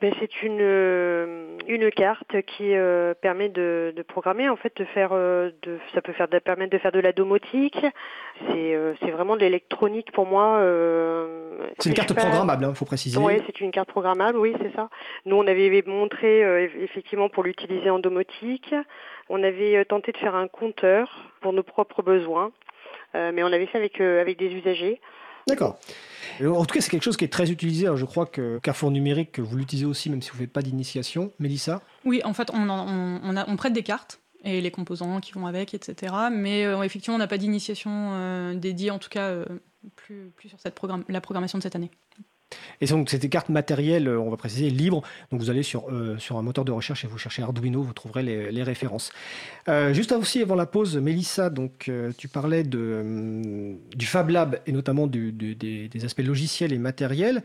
Ben, 0.01 0.13
c'est 0.21 0.43
une, 0.43 0.61
une 1.67 1.91
carte 1.91 2.43
qui 2.43 2.73
permet 3.23 3.49
de, 3.49 3.95
programmer, 4.07 4.49
en 4.51 4.57
fait, 4.57 4.77
de 4.77 4.85
faire, 4.85 5.11
de, 5.13 5.79
ça 5.95 6.03
peut 6.03 6.13
faire, 6.13 6.29
de, 6.29 6.39
permettre 6.39 6.73
de 6.73 6.79
faire 6.79 6.93
de 6.93 7.01
la 7.01 7.13
domotique. 7.13 7.79
C'est, 8.51 8.77
c'est 9.01 9.11
vraiment 9.11 9.37
de 9.37 9.41
l'électronique 9.41 10.13
pour 10.13 10.27
moi. 10.27 10.61
c'est 11.79 11.89
une 11.89 11.95
carte 11.95 12.13
programmable, 12.13 12.65
il 12.65 12.67
hein, 12.67 12.75
faut 12.75 12.85
préciser. 12.85 13.19
Oui, 13.19 13.41
c'est 13.47 13.61
une 13.61 13.71
carte 13.71 13.89
programmable, 13.89 14.37
oui, 14.37 14.55
c'est 14.61 14.75
ça. 14.75 14.91
Nous, 15.25 15.37
on 15.37 15.47
avait 15.47 15.83
montré 15.87 16.65
effectivement 16.83 17.31
pour 17.31 17.45
l'utiliser 17.45 17.89
en 17.89 18.01
domotique. 18.01 18.75
On 19.29 19.43
avait 19.43 19.77
euh, 19.77 19.85
tenté 19.85 20.13
de 20.13 20.19
faire 20.19 20.35
un 20.35 20.49
compteur 20.49 21.31
pour 21.41 21.53
nos 21.53 21.63
propres 21.63 22.03
besoins, 22.03 22.53
euh, 23.15 23.33
mais 23.33 23.43
on 23.43 23.47
avait 23.47 23.67
fait 23.67 23.79
avec, 23.79 24.01
euh, 24.01 24.21
avec 24.21 24.39
des 24.39 24.51
usagers. 24.51 25.01
D'accord. 25.47 25.79
En 26.41 26.65
tout 26.65 26.75
cas, 26.75 26.81
c'est 26.81 26.91
quelque 26.91 27.03
chose 27.03 27.19
qui 27.19 27.25
est 27.25 27.33
très 27.33 27.51
utilisé. 27.51 27.87
je 27.97 28.05
crois 28.07 28.25
que 28.25 28.59
Carrefour 28.61 28.91
Numérique, 28.91 29.39
vous 29.39 29.59
l'utilisez 29.59 29.85
aussi, 29.85 30.09
même 30.09 30.23
si 30.23 30.31
vous 30.31 30.37
ne 30.37 30.43
faites 30.43 30.53
pas 30.53 30.63
d'initiation. 30.63 31.33
Mélissa 31.39 31.83
Oui, 32.07 32.23
en 32.25 32.33
fait, 32.33 32.51
on, 32.55 32.71
on, 32.71 33.57
prête 33.57 33.75
des 33.75 33.83
cartes 33.83 34.21
et 34.43 34.63
les 34.63 34.71
composants 34.71 35.21
qui 35.21 35.33
vont 35.33 35.47
avec, 35.47 35.75
etc. 35.75 36.15
Mais 36.33 36.63
effectivement, 36.63 37.17
on 37.17 37.19
n'a 37.19 37.27
pas 37.27 37.37
d'initiation 37.37 38.55
dédiée, 38.55 38.91
en 38.91 38.99
tout 38.99 39.11
cas, 39.11 39.45
plus, 39.97 40.33
plus 40.35 40.49
sur 40.49 40.59
cette 40.59 40.75
programme, 40.75 41.05
la 41.11 41.21
programmation 41.21 41.59
de 41.59 41.63
cette 41.63 41.77
année. 41.77 41.91
Et 42.81 42.87
donc, 42.87 43.11
c'est 43.11 43.19
des 43.19 43.29
cartes 43.29 43.49
matérielles, 43.49 44.09
euh, 44.09 44.21
on 44.21 44.31
va 44.31 44.37
préciser, 44.37 44.71
libres. 44.71 45.03
Donc, 45.31 45.41
vous 45.41 45.51
allez 45.51 45.63
sur, 45.63 45.91
euh, 45.91 46.19
sur 46.19 46.37
un 46.37 46.43
moteur 46.43 46.65
de 46.65 46.73
recherche 46.73 47.05
et 47.05 47.09
vous 47.09 47.19
cherchez 47.19 47.43
Arduino, 47.43 47.83
vous 47.83 47.93
trouverez 47.93 48.23
les, 48.23 48.63
références. 48.63 49.13
Euh, 49.69 49.93
juste 49.93 50.13
aussi 50.13 50.41
avant 50.41 50.55
la 50.55 50.67
pause, 50.67 50.97
Mélissa, 50.97 51.51
donc, 51.51 51.91
tu 52.17 52.29
parlais 52.29 52.63
du 52.65 54.07
Fab 54.07 54.31
Lab 54.31 54.61
et 54.67 54.73
notamment 54.73 55.07
des, 55.07 55.89
aspects 56.05 56.23
logiciels 56.23 56.73
et 56.73 56.79
matériels. 56.79 57.43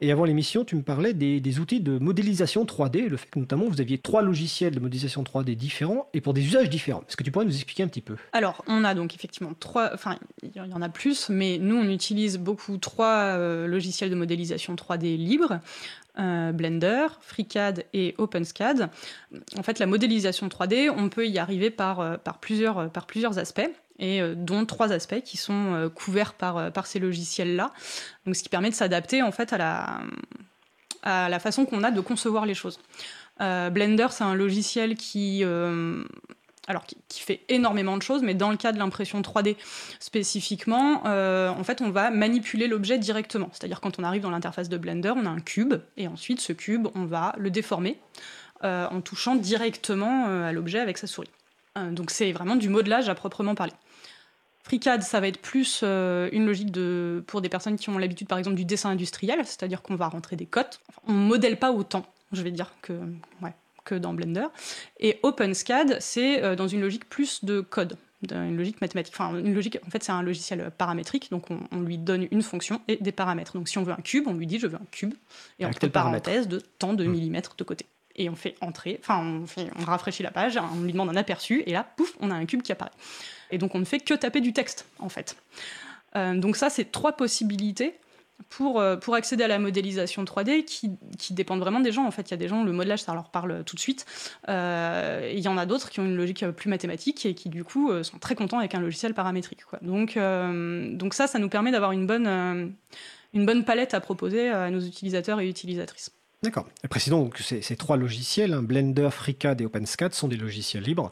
Et 0.00 0.12
avant 0.12 0.24
l'émission, 0.24 0.64
tu 0.64 0.76
me 0.76 0.82
parlais 0.82 1.12
des, 1.12 1.58
outils 1.58 1.80
de 1.80 1.98
modélisation 1.98 2.64
3D, 2.64 3.08
le 3.08 3.16
fait 3.16 3.28
que 3.28 3.38
notamment 3.38 3.66
vous 3.66 3.80
aviez 3.80 3.98
trois 3.98 4.22
logiciels 4.22 4.72
de 4.72 4.78
modélisation 4.78 5.24
3D 5.24 5.56
différents 5.56 6.08
et 6.14 6.20
pour 6.20 6.34
des 6.34 6.44
usages 6.44 6.70
différents. 6.70 7.02
Est-ce 7.08 7.16
que 7.16 7.24
tu 7.24 7.32
pourrais 7.32 7.46
nous 7.46 7.54
expliquer 7.54 7.82
un 7.82 7.88
petit 7.88 8.00
peu? 8.00 8.14
Alors, 8.32 8.62
on 8.68 8.84
a 8.84 8.94
donc 8.94 9.16
effectivement 9.16 9.54
trois, 9.58 9.90
enfin, 9.92 10.16
il 10.44 10.50
y 10.54 10.60
en 10.60 10.82
a 10.82 10.88
plus, 10.88 11.30
mais 11.30 11.58
nous, 11.58 11.74
on 11.74 11.88
utilise 11.88 12.38
beaucoup 12.38 12.76
trois 12.78 13.36
euh, 13.36 13.66
logiciels 13.66 14.10
de 14.10 14.14
modélisation 14.14 14.76
3D 14.76 15.16
libres. 15.16 15.58
Euh, 16.20 16.50
Blender, 16.52 17.06
FreeCAD 17.20 17.84
et 17.92 18.14
OpenSCAD. 18.18 18.90
En 19.56 19.62
fait, 19.62 19.78
la 19.78 19.86
modélisation 19.86 20.48
3D, 20.48 20.90
on 20.90 21.08
peut 21.08 21.28
y 21.28 21.38
arriver 21.38 21.70
par, 21.70 22.00
euh, 22.00 22.16
par, 22.16 22.38
plusieurs, 22.38 22.90
par 22.90 23.06
plusieurs 23.06 23.38
aspects 23.38 23.70
et 23.98 24.20
euh, 24.20 24.34
dont 24.36 24.64
trois 24.64 24.92
aspects 24.92 25.20
qui 25.22 25.36
sont 25.36 25.74
euh, 25.74 25.88
couverts 25.88 26.34
par, 26.34 26.56
euh, 26.56 26.70
par 26.70 26.86
ces 26.86 26.98
logiciels-là. 26.98 27.72
Donc, 28.26 28.36
ce 28.36 28.42
qui 28.42 28.48
permet 28.48 28.70
de 28.70 28.74
s'adapter 28.74 29.22
en 29.22 29.32
fait 29.32 29.52
à 29.52 29.58
la, 29.58 30.00
à 31.02 31.28
la 31.28 31.38
façon 31.38 31.64
qu'on 31.66 31.82
a 31.82 31.90
de 31.90 32.00
concevoir 32.00 32.46
les 32.46 32.54
choses. 32.54 32.78
Blender, 33.40 34.08
c'est 34.10 34.24
un 34.24 34.34
logiciel 34.34 34.96
qui, 34.96 35.44
alors 36.68 36.84
qui, 36.86 37.20
fait 37.20 37.40
énormément 37.48 37.96
de 37.96 38.02
choses, 38.02 38.22
mais 38.22 38.34
dans 38.34 38.50
le 38.50 38.56
cas 38.56 38.72
de 38.72 38.78
l'impression 38.78 39.20
3D 39.20 39.56
spécifiquement, 39.98 41.02
en 41.04 41.64
fait, 41.64 41.80
on 41.80 41.90
va 41.90 42.10
manipuler 42.10 42.68
l'objet 42.68 42.98
directement. 42.98 43.48
C'est-à-dire 43.52 43.80
quand 43.80 43.98
on 43.98 44.04
arrive 44.04 44.22
dans 44.22 44.30
l'interface 44.30 44.68
de 44.68 44.76
Blender, 44.76 45.12
on 45.16 45.26
a 45.26 45.30
un 45.30 45.40
cube, 45.40 45.74
et 45.96 46.06
ensuite 46.06 46.40
ce 46.40 46.52
cube, 46.52 46.88
on 46.94 47.04
va 47.04 47.34
le 47.38 47.50
déformer 47.50 47.98
en 48.62 49.00
touchant 49.00 49.34
directement 49.34 50.26
à 50.26 50.52
l'objet 50.52 50.78
avec 50.78 50.98
sa 50.98 51.06
souris. 51.06 51.30
donc 51.90 52.10
c'est 52.10 52.32
vraiment 52.32 52.56
du 52.56 52.68
modelage 52.68 53.08
à 53.08 53.14
proprement 53.14 53.54
parler. 53.54 53.72
FreeCAD, 54.68 55.02
ça 55.02 55.18
va 55.20 55.28
être 55.28 55.40
plus 55.40 55.80
euh, 55.82 56.28
une 56.30 56.44
logique 56.44 56.70
de, 56.70 57.24
pour 57.26 57.40
des 57.40 57.48
personnes 57.48 57.76
qui 57.76 57.88
ont 57.88 57.96
l'habitude, 57.96 58.28
par 58.28 58.36
exemple, 58.36 58.56
du 58.56 58.66
dessin 58.66 58.90
industriel, 58.90 59.38
c'est-à-dire 59.46 59.80
qu'on 59.80 59.96
va 59.96 60.08
rentrer 60.08 60.36
des 60.36 60.44
cotes. 60.44 60.80
on 61.06 61.14
ne 61.14 61.26
modèle 61.26 61.58
pas 61.58 61.72
autant, 61.72 62.04
je 62.32 62.42
vais 62.42 62.50
dire, 62.50 62.74
que, 62.82 62.92
que 63.88 63.94
dans 63.94 64.12
Blender. 64.12 64.46
Et 65.00 65.18
OpenSCAD, 65.22 65.96
c'est 66.00 66.42
euh, 66.42 66.54
dans 66.54 66.68
une 66.68 66.80
logique 66.80 67.08
plus 67.08 67.44
de 67.44 67.60
code, 67.60 67.96
une 68.30 68.56
logique 68.56 68.80
mathématique. 68.80 69.14
Enfin, 69.16 69.38
une 69.38 69.54
logique, 69.54 69.78
en 69.86 69.90
fait, 69.90 70.02
c'est 70.02 70.12
un 70.12 70.22
logiciel 70.22 70.70
paramétrique, 70.76 71.30
donc 71.30 71.46
on, 71.50 71.80
lui 71.80 71.96
donne 71.96 72.28
une 72.30 72.42
fonction 72.42 72.80
et 72.86 72.96
des 72.96 73.12
paramètres. 73.12 73.54
Donc 73.54 73.68
si 73.68 73.78
on 73.78 73.82
veut 73.82 73.92
un 73.92 74.02
cube, 74.02 74.24
on 74.26 74.34
lui 74.34 74.46
dit 74.46 74.58
je 74.58 74.66
veux 74.66 74.76
un 74.76 74.86
cube, 74.90 75.14
et 75.58 75.64
entre 75.64 75.88
parenthèses 75.88 76.48
de 76.48 76.60
tant 76.78 76.92
de 76.92 77.04
mmh. 77.04 77.10
millimètres 77.10 77.54
de 77.56 77.64
côté. 77.64 77.86
Et 78.16 78.28
on 78.28 78.34
fait 78.34 78.56
entrer, 78.60 78.98
enfin, 79.00 79.22
on, 79.24 79.44
on 79.80 79.84
rafraîchit 79.84 80.24
la 80.24 80.32
page, 80.32 80.58
on 80.58 80.82
lui 80.82 80.92
demande 80.92 81.08
un 81.08 81.16
aperçu, 81.16 81.62
et 81.66 81.72
là, 81.72 81.86
pouf, 81.96 82.14
on 82.20 82.30
a 82.30 82.34
un 82.34 82.46
cube 82.46 82.62
qui 82.62 82.72
apparaît. 82.72 82.90
Et 83.50 83.58
donc 83.58 83.74
on 83.74 83.78
ne 83.78 83.84
fait 83.84 84.00
que 84.00 84.14
taper 84.14 84.40
du 84.40 84.52
texte, 84.52 84.86
en 84.98 85.08
fait. 85.08 85.36
Euh, 86.16 86.34
donc 86.34 86.56
ça, 86.56 86.68
c'est 86.68 86.90
trois 86.90 87.12
possibilités 87.12 87.94
pour, 88.48 88.80
euh, 88.80 88.96
pour 88.96 89.14
accéder 89.14 89.44
à 89.44 89.48
la 89.48 89.58
modélisation 89.58 90.24
3D 90.24 90.64
qui, 90.64 90.90
qui, 91.18 91.34
dépendent 91.34 91.60
vraiment 91.60 91.80
des 91.80 91.92
gens. 91.92 92.06
En 92.06 92.10
fait, 92.10 92.28
il 92.28 92.30
y 92.30 92.34
a 92.34 92.36
des 92.36 92.48
gens, 92.48 92.64
le 92.64 92.72
modelage, 92.72 93.02
ça 93.02 93.14
leur 93.14 93.30
parle 93.30 93.64
tout 93.64 93.74
de 93.76 93.80
suite. 93.80 94.06
Euh, 94.48 95.30
il 95.34 95.40
y 95.40 95.48
en 95.48 95.58
a 95.58 95.66
d'autres 95.66 95.90
qui 95.90 96.00
ont 96.00 96.04
une 96.04 96.16
logique 96.16 96.46
plus 96.50 96.70
mathématique 96.70 97.26
et 97.26 97.34
qui, 97.34 97.48
du 97.48 97.64
coup, 97.64 97.90
sont 98.02 98.18
très 98.18 98.34
contents 98.34 98.58
avec 98.58 98.74
un 98.74 98.80
logiciel 98.80 99.14
paramétrique. 99.14 99.60
Donc, 99.82 100.12
ça, 100.14 101.26
ça 101.26 101.38
nous 101.38 101.48
permet 101.48 101.70
d'avoir 101.70 101.92
une 101.92 102.06
bonne, 102.06 103.64
palette 103.64 103.94
à 103.94 104.00
proposer 104.00 104.48
à 104.48 104.70
nos 104.70 104.80
utilisateurs 104.80 105.40
et 105.40 105.48
utilisatrices. 105.48 106.10
D'accord. 106.42 106.66
Précisons 106.88 107.28
que 107.30 107.42
ces, 107.42 107.76
trois 107.76 107.96
logiciels, 107.96 108.52
hein, 108.52 108.62
Blender, 108.62 109.08
FreeCAD 109.10 109.60
et 109.60 109.66
OpenSCAD, 109.66 110.14
sont 110.14 110.28
des 110.28 110.36
logiciels 110.36 110.84
libres 110.84 111.10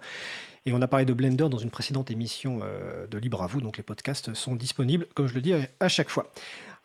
et 0.67 0.73
on 0.73 0.83
a 0.83 0.89
parlé 0.89 1.05
de 1.05 1.13
Blender 1.13 1.49
dans 1.49 1.59
une 1.59 1.71
précédente 1.71 2.11
émission 2.11 2.59
euh, 2.63 3.07
de 3.07 3.19
Libre 3.19 3.43
à 3.43 3.47
vous, 3.47 3.61
donc 3.61 3.77
les 3.77 3.85
podcasts 3.85 4.35
sont 4.35 4.57
disponibles, 4.57 5.07
comme 5.15 5.29
je 5.29 5.35
le 5.35 5.41
dis, 5.41 5.55
à 5.79 5.89
chaque 5.89 6.11
fois. 6.11 6.33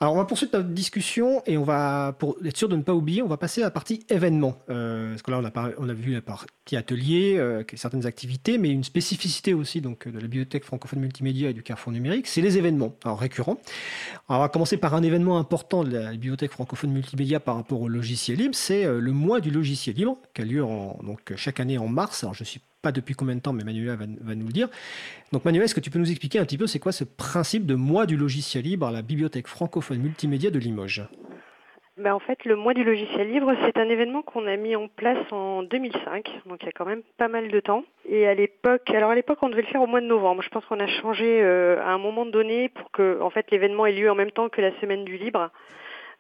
Alors 0.01 0.15
on 0.15 0.17
va 0.17 0.25
poursuivre 0.25 0.51
notre 0.57 0.69
discussion 0.69 1.43
et 1.45 1.59
on 1.59 1.63
va, 1.63 2.15
pour 2.17 2.35
être 2.43 2.57
sûr 2.57 2.67
de 2.67 2.75
ne 2.75 2.81
pas 2.81 2.95
oublier, 2.95 3.21
on 3.21 3.27
va 3.27 3.37
passer 3.37 3.61
à 3.61 3.65
la 3.65 3.69
partie 3.69 4.03
événements. 4.09 4.57
Euh, 4.71 5.11
parce 5.11 5.21
que 5.21 5.29
là 5.29 5.39
on 5.77 5.89
a, 5.89 5.93
vu 5.93 6.13
la 6.13 6.23
partie 6.23 6.75
atelier, 6.75 7.35
euh, 7.37 7.63
certaines 7.75 8.07
activités, 8.07 8.57
mais 8.57 8.71
une 8.71 8.83
spécificité 8.83 9.53
aussi 9.53 9.79
donc, 9.79 10.07
de 10.07 10.17
la 10.17 10.23
bibliothèque 10.23 10.65
francophone 10.65 11.01
multimédia 11.01 11.51
et 11.51 11.53
du 11.53 11.61
Carrefour 11.61 11.93
numérique, 11.93 12.25
c'est 12.25 12.41
les 12.41 12.57
événements 12.57 12.95
récurrents. 13.05 13.59
on 14.27 14.39
va 14.39 14.49
commencer 14.49 14.77
par 14.77 14.95
un 14.95 15.03
événement 15.03 15.37
important 15.37 15.83
de 15.83 15.91
la 15.91 16.09
bibliothèque 16.13 16.53
francophone 16.53 16.89
multimédia 16.89 17.39
par 17.39 17.55
rapport 17.55 17.79
au 17.79 17.87
logiciel 17.87 18.39
libre, 18.39 18.55
c'est 18.55 18.85
le 18.85 19.11
mois 19.11 19.39
du 19.39 19.51
logiciel 19.51 19.95
libre 19.95 20.17
qui 20.33 20.41
a 20.41 20.45
lieu 20.45 20.61
donc, 21.03 21.31
chaque 21.35 21.59
année 21.59 21.77
en 21.77 21.87
mars. 21.87 22.23
Alors 22.23 22.33
je 22.33 22.43
suis 22.43 22.59
pas 22.81 22.91
depuis 22.91 23.13
combien 23.13 23.35
de 23.35 23.41
temps, 23.41 23.53
mais 23.53 23.63
Manuela 23.63 23.95
va, 23.95 24.35
nous 24.35 24.47
le 24.47 24.53
dire. 24.53 24.69
Donc 25.31 25.45
Manuela, 25.45 25.65
est-ce 25.65 25.75
que 25.75 25.79
tu 25.79 25.91
peux 25.91 25.99
nous 25.99 26.09
expliquer 26.09 26.39
un 26.39 26.45
petit 26.45 26.57
peu 26.57 26.67
c'est 26.67 26.79
quoi 26.79 26.91
ce 26.91 27.03
principe 27.03 27.65
de 27.65 27.75
mois 27.75 28.05
du 28.05 28.17
logiciel 28.17 28.63
libre 28.63 28.87
à 28.87 28.91
la 28.91 29.01
bibliothèque 29.01 29.47
francophone 29.47 29.99
multimédia 29.99 30.49
de 30.49 30.59
Limoges? 30.59 31.07
Ben, 31.97 32.13
En 32.13 32.19
fait, 32.19 32.45
le 32.45 32.55
mois 32.55 32.73
du 32.73 32.83
logiciel 32.83 33.31
libre, 33.31 33.53
c'est 33.63 33.77
un 33.77 33.87
événement 33.87 34.23
qu'on 34.23 34.47
a 34.47 34.55
mis 34.55 34.75
en 34.75 34.87
place 34.87 35.31
en 35.31 35.61
2005, 35.61 36.41
donc 36.47 36.59
il 36.61 36.65
y 36.65 36.69
a 36.69 36.71
quand 36.71 36.85
même 36.85 37.03
pas 37.17 37.27
mal 37.27 37.49
de 37.49 37.59
temps. 37.59 37.83
Et 38.09 38.27
à 38.27 38.33
l'époque, 38.33 38.89
alors 38.89 39.11
à 39.11 39.15
l'époque, 39.15 39.37
on 39.41 39.49
devait 39.49 39.61
le 39.61 39.67
faire 39.67 39.81
au 39.81 39.87
mois 39.87 40.01
de 40.01 40.07
novembre. 40.07 40.41
Je 40.41 40.49
pense 40.49 40.65
qu'on 40.65 40.79
a 40.79 40.87
changé 40.87 41.41
euh, 41.41 41.79
à 41.81 41.91
un 41.91 41.99
moment 41.99 42.25
donné 42.25 42.69
pour 42.69 42.89
que 42.91 43.21
en 43.21 43.29
fait, 43.29 43.51
l'événement 43.51 43.85
ait 43.85 43.91
lieu 43.91 44.09
en 44.09 44.15
même 44.15 44.31
temps 44.31 44.49
que 44.49 44.61
la 44.61 44.71
semaine 44.79 45.05
du 45.05 45.17
libre. 45.17 45.51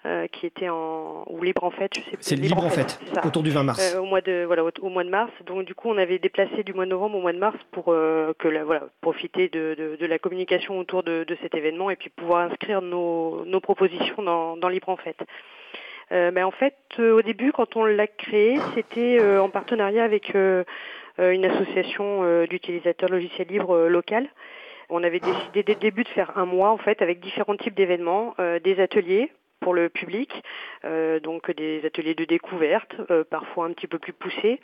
Euh, 0.07 0.25
qui 0.25 0.47
était 0.47 0.67
en 0.67 1.25
ou 1.27 1.43
libre 1.43 1.63
en 1.63 1.69
fait, 1.69 1.91
je 1.95 1.99
sais 2.01 2.17
C'est 2.21 2.35
libre, 2.35 2.65
en 2.65 2.71
fait, 2.71 2.99
autour 3.23 3.43
du 3.43 3.51
20 3.51 3.61
mars. 3.61 3.93
Euh, 3.93 3.99
au 3.99 4.05
mois 4.05 4.21
de 4.21 4.45
voilà 4.47 4.63
au, 4.63 4.89
mois 4.89 5.03
de 5.03 5.11
mars. 5.11 5.31
Donc 5.45 5.63
du 5.63 5.75
coup, 5.75 5.89
on 5.89 5.97
avait 5.99 6.17
déplacé 6.17 6.63
du 6.63 6.73
mois 6.73 6.85
de 6.85 6.89
novembre 6.89 7.19
au 7.19 7.21
mois 7.21 7.33
de 7.33 7.37
mars 7.37 7.55
pour 7.71 7.89
euh, 7.89 8.33
que 8.39 8.47
la, 8.47 8.63
voilà 8.63 8.87
profiter 9.01 9.47
de, 9.47 9.75
de, 9.77 9.97
de, 9.97 10.05
la 10.07 10.17
communication 10.17 10.79
autour 10.79 11.03
de, 11.03 11.23
de, 11.23 11.37
cet 11.43 11.53
événement 11.53 11.91
et 11.91 11.95
puis 11.97 12.09
pouvoir 12.09 12.49
inscrire 12.49 12.81
nos, 12.81 13.45
nos 13.45 13.59
propositions 13.59 14.23
dans, 14.23 14.57
dans 14.57 14.69
libre 14.69 14.89
en 14.89 14.97
fait. 14.97 15.17
Euh, 16.11 16.31
mais 16.33 16.41
en 16.41 16.49
fait, 16.49 16.73
au 16.97 17.21
début, 17.21 17.51
quand 17.51 17.75
on 17.75 17.85
l'a 17.85 18.07
créé, 18.07 18.57
c'était 18.73 19.23
en 19.37 19.49
partenariat 19.49 20.03
avec 20.03 20.33
une 20.33 21.45
association 21.45 22.45
d'utilisateurs 22.45 23.09
logiciels 23.09 23.49
libres 23.49 23.87
locales. 23.87 24.29
On 24.89 25.03
avait 25.03 25.19
décidé 25.19 25.61
dès 25.61 25.75
le 25.75 25.79
début 25.79 26.03
de 26.03 26.09
faire 26.09 26.39
un 26.39 26.45
mois 26.45 26.71
en 26.71 26.77
fait 26.77 27.03
avec 27.03 27.19
différents 27.19 27.55
types 27.55 27.75
d'événements, 27.75 28.33
des 28.63 28.79
ateliers 28.79 29.31
pour 29.61 29.73
le 29.73 29.87
public, 29.89 30.29
euh, 30.83 31.19
donc 31.19 31.55
des 31.55 31.85
ateliers 31.85 32.15
de 32.15 32.25
découverte, 32.25 32.93
euh, 33.09 33.23
parfois 33.23 33.65
un 33.65 33.73
petit 33.73 33.87
peu 33.87 33.99
plus 33.99 34.11
poussés, 34.11 34.59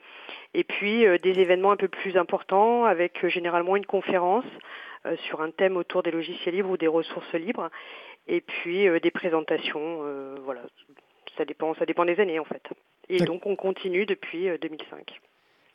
et 0.54 0.64
puis 0.64 1.06
euh, 1.06 1.18
des 1.20 1.40
événements 1.40 1.72
un 1.72 1.78
peu 1.78 1.88
plus 1.88 2.18
importants 2.18 2.84
avec 2.84 3.26
généralement 3.28 3.78
une 3.78 3.86
conférence 3.86 4.46
sur 5.28 5.42
un 5.42 5.52
thème 5.52 5.78
autour 5.78 6.04
des 6.04 6.12
logiciels 6.12 6.56
libres 6.56 6.72
ou 6.72 6.76
des 6.76 6.88
ressources 6.88 7.32
libres, 7.34 7.70
et 8.28 8.42
puis 8.42 8.88
des 9.00 9.12
présentations, 9.12 10.02
voilà, 10.44 10.60
ça 11.38 11.46
dépend, 11.46 11.76
ça 11.76 11.86
dépend 11.86 12.04
des 12.04 12.20
années 12.20 12.40
en 12.40 12.44
fait. 12.44 12.64
Et 13.08 13.20
donc 13.20 13.46
on 13.46 13.56
continue 13.56 14.06
depuis 14.06 14.50
2005. 14.62 15.22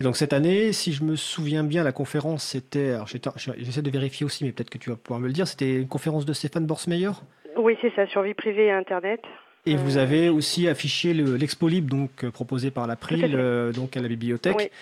donc 0.00 0.16
cette 0.16 0.34
année, 0.34 0.74
si 0.74 0.92
je 0.92 1.02
me 1.02 1.16
souviens 1.16 1.64
bien, 1.64 1.82
la 1.82 1.92
conférence 1.92 2.44
c'était, 2.44 2.94
j'essaie 3.56 3.80
de 3.80 3.90
vérifier 3.90 4.26
aussi, 4.26 4.44
mais 4.44 4.52
peut-être 4.52 4.68
que 4.68 4.76
tu 4.76 4.90
vas 4.90 4.96
pouvoir 4.96 5.20
me 5.20 5.28
le 5.28 5.32
dire, 5.32 5.48
c'était 5.48 5.76
une 5.76 5.88
conférence 5.88 6.26
de 6.26 6.34
Stéphane 6.34 6.66
Borsmeyer? 6.66 7.12
Oui, 7.56 7.76
c'est 7.80 7.94
ça, 7.94 8.06
sur 8.06 8.22
vie 8.22 8.34
privée 8.34 8.66
et 8.66 8.72
Internet. 8.72 9.20
Et 9.64 9.76
vous 9.76 9.96
euh, 9.96 10.02
avez 10.02 10.28
aussi 10.28 10.68
affiché 10.68 11.14
l'Expo 11.14 11.68
Libre 11.68 11.88
donc, 11.88 12.24
euh, 12.24 12.30
proposé 12.30 12.70
par 12.70 12.86
l'April 12.86 13.32
euh, 13.34 13.72
donc 13.72 13.96
à 13.96 14.00
la 14.00 14.08
bibliothèque. 14.08 14.72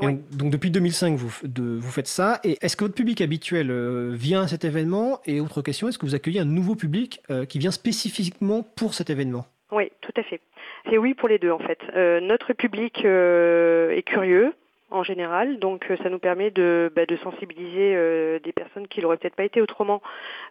Donc, 0.00 0.50
depuis 0.50 0.70
2005, 0.70 1.16
vous, 1.16 1.28
vous 1.28 1.90
faites 1.90 2.06
ça. 2.06 2.38
Et 2.44 2.56
est-ce 2.60 2.76
que 2.76 2.84
votre 2.84 2.94
public 2.94 3.20
habituel 3.20 3.72
vient 4.12 4.42
à 4.42 4.46
cet 4.46 4.64
événement? 4.64 5.18
Et 5.26 5.40
autre 5.40 5.60
question, 5.60 5.88
est-ce 5.88 5.98
que 5.98 6.06
vous 6.06 6.14
accueillez 6.14 6.38
un 6.38 6.44
nouveau 6.44 6.76
public 6.76 7.20
qui 7.48 7.58
vient 7.58 7.72
spécifiquement 7.72 8.62
pour 8.62 8.94
cet 8.94 9.10
événement? 9.10 9.44
Oui, 9.72 9.90
tout 10.00 10.12
à 10.16 10.22
fait. 10.22 10.40
C'est 10.88 10.98
oui 10.98 11.14
pour 11.14 11.28
les 11.28 11.40
deux 11.40 11.50
en 11.50 11.58
fait. 11.58 11.80
notre 12.20 12.52
public 12.52 13.04
est 13.04 14.02
curieux, 14.06 14.52
en 14.90 15.02
général. 15.02 15.58
Donc 15.58 15.90
euh, 15.90 15.96
ça 16.02 16.10
nous 16.10 16.18
permet 16.18 16.50
de, 16.50 16.92
bah, 16.94 17.02
sensibiliser 17.22 17.94
euh, 17.94 18.38
des 18.40 18.52
personnes 18.52 18.88
qui 18.88 19.00
n'auraient 19.00 19.16
peut-être 19.16 19.36
pas 19.36 19.44
été 19.44 19.60
autrement 19.60 20.02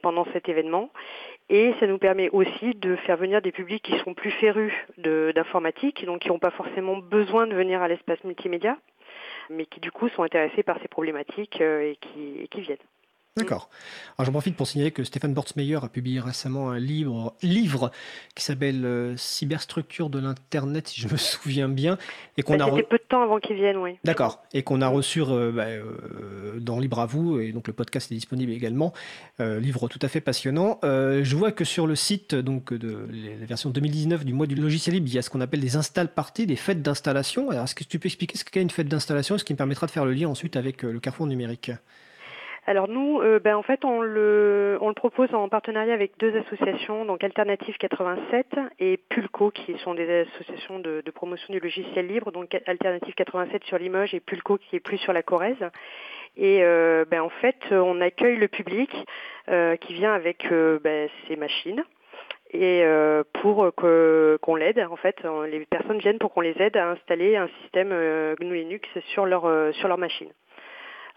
pendant 0.02 0.26
cet 0.34 0.50
événement. 0.50 0.89
Et 1.50 1.73
ça 1.80 1.88
nous 1.88 1.97
permet 1.97 2.30
aussi 2.30 2.76
de 2.76 2.95
faire 2.97 3.17
venir 3.17 3.41
des 3.41 3.52
publics 3.52 3.84
qui 3.84 3.97
sont 4.00 4.13
plus 4.13 4.32
férus 4.32 4.73
d'informatique, 4.97 6.06
donc 6.06 6.19
qui 6.19 6.28
n'ont 6.28 6.39
pas 6.39 6.52
forcément 6.52 6.97
besoin 6.97 7.47
de 7.47 7.56
venir 7.56 7.82
à 7.82 7.88
l'espace 7.88 8.21
multimédia, 8.26 8.78
mais 9.50 9.65
qui 9.65 9.80
du 9.80 9.91
coup 9.91 10.10
sont 10.10 10.23
intéressés 10.23 10.63
par 10.63 10.80
ces 10.82 10.89
problématiques 10.89 11.62
euh, 11.62 11.93
et 11.93 11.97
qui 12.02 12.62
viennent. 12.62 12.78
D'accord. 13.38 13.69
Alors 14.17 14.26
j'en 14.26 14.32
profite 14.32 14.56
pour 14.56 14.65
signaler 14.65 14.89
que 14.89 15.04
Stéphane 15.04 15.36
Bortsmeyer 15.36 15.78
a 15.84 15.89
publié 15.89 16.19
récemment 16.19 16.71
un 16.71 16.80
livre, 16.80 17.36
livre 17.43 17.91
qui 18.34 18.43
s'appelle 18.43 18.84
euh, 18.84 19.15
Cyberstructure 19.15 20.10
de 20.10 20.17
l'Internet, 20.17 20.88
si 20.88 21.02
je 21.02 21.08
me 21.08 21.17
souviens 21.17 21.69
bien. 21.69 22.00
Et 22.36 22.41
qu'on 22.41 22.58
bah, 22.58 22.65
a 22.65 22.71
peu 22.71 22.97
de 22.97 23.04
temps 23.08 23.21
avant 23.21 23.39
qu'il 23.39 23.58
vienne, 23.58 23.78
oui. 23.78 24.00
D'accord. 24.04 24.43
Et 24.54 24.63
qu'on 24.63 24.82
a 24.82 24.88
reçu 24.88 25.21
euh, 25.21 25.52
bah, 25.52 25.65
euh, 25.65 26.60
dans 26.60 26.80
Libre 26.80 27.00
à 27.00 27.06
vous, 27.06 27.39
et 27.39 27.52
donc 27.52 27.67
le 27.67 27.73
podcast 27.73 28.12
est 28.12 28.15
disponible 28.15 28.52
également. 28.52 28.93
livre 29.39 29.88
tout 29.88 30.00
à 30.02 30.08
fait 30.08 30.21
passionnant. 30.21 30.80
je 30.84 31.36
vois 31.36 31.52
que 31.52 31.63
sur 31.63 31.86
le 31.86 31.95
site 31.95 32.34
donc, 32.34 32.73
de 32.73 33.08
la 33.39 33.45
version 33.45 33.69
2019 33.69 34.26
du 34.26 34.34
mois 34.34 34.47
du 34.47 34.56
logiciel 34.56 34.95
libre, 34.95 35.08
il 35.10 35.13
y 35.13 35.17
a 35.19 35.21
ce 35.21 35.30
qu'on 35.30 35.41
appelle 35.41 35.60
des 35.60 35.76
install 35.76 36.08
parties, 36.08 36.47
des 36.47 36.56
fêtes 36.56 36.82
d'installation. 36.82 37.52
Alors 37.52 37.65
est-ce 37.65 37.76
que 37.76 37.84
tu 37.84 38.00
peux 38.00 38.08
expliquer 38.08 38.38
ce 38.38 38.43
qu'est 38.43 38.62
une 38.62 38.69
fête 38.69 38.88
d'installation, 38.88 39.38
ce 39.38 39.43
qui 39.43 39.54
me 39.54 39.58
permettra 39.58 39.86
de 39.86 39.91
faire 39.91 40.06
le 40.06 40.13
lien 40.13 40.28
ensuite 40.28 40.56
avec 40.56 40.82
le 40.82 41.00
carrefour 41.00 41.28
numérique 41.28 41.71
alors 42.68 42.90
nous, 42.90 43.22
euh, 43.22 43.40
ben, 43.40 43.56
en 43.56 43.64
fait, 43.64 43.86
on 43.86 44.02
le, 44.02 44.78
propose 44.94 45.34
en 45.34 45.48
partenariat 45.48 45.94
avec 45.94 46.18
deux 46.20 46.36
associations, 46.36 47.06
donc 47.06 47.24
Alternative 47.24 47.78
87 47.78 48.46
et 48.80 48.98
Pulco, 48.98 49.52
qui 49.52 49.78
sont 49.78 49.94
des 49.94 50.28
associations 50.28 50.80
de, 50.80 51.02
promotion 51.16 51.54
du 51.54 51.62
logiciel 51.62 52.08
libre, 52.08 52.30
donc 52.34 52.62
Alternative 52.66 53.14
87 53.16 53.64
sur 53.64 53.78
Limoges 53.78 54.14
et 54.14 54.20
Pulco 54.20 54.58
qui 54.58 54.76
est 54.76 54.82
plus 54.82 54.98
sur 54.98 55.14
la 55.14 55.24
Corrèze. 55.24 55.64
Et 56.36 56.62
euh, 56.62 57.06
ben, 57.10 57.22
en 57.22 57.30
fait, 57.30 57.56
on 57.72 58.02
accueille 58.02 58.36
le 58.36 58.50
public 58.50 58.92
euh, 59.48 59.78
qui 59.78 59.94
vient 59.94 60.14
avec 60.14 60.46
ben, 60.52 61.08
ses 61.30 61.38
machines 61.38 61.86
et 62.52 62.84
pour 63.42 63.74
qu'on 63.76 64.56
l'aide 64.56 64.80
en 64.90 64.96
fait 64.96 65.22
les 65.50 65.66
personnes 65.66 66.00
viennent 66.00 66.18
pour 66.18 66.34
qu'on 66.34 66.40
les 66.40 66.56
aide 66.62 66.78
à 66.78 66.92
installer 66.92 67.36
un 67.36 67.50
système 67.62 67.90
GNU 68.40 68.56
Linux 68.56 68.88
sur 69.10 69.26
leur 69.26 69.74
sur 69.76 69.90
leur 69.90 69.98
machine. 69.98 70.30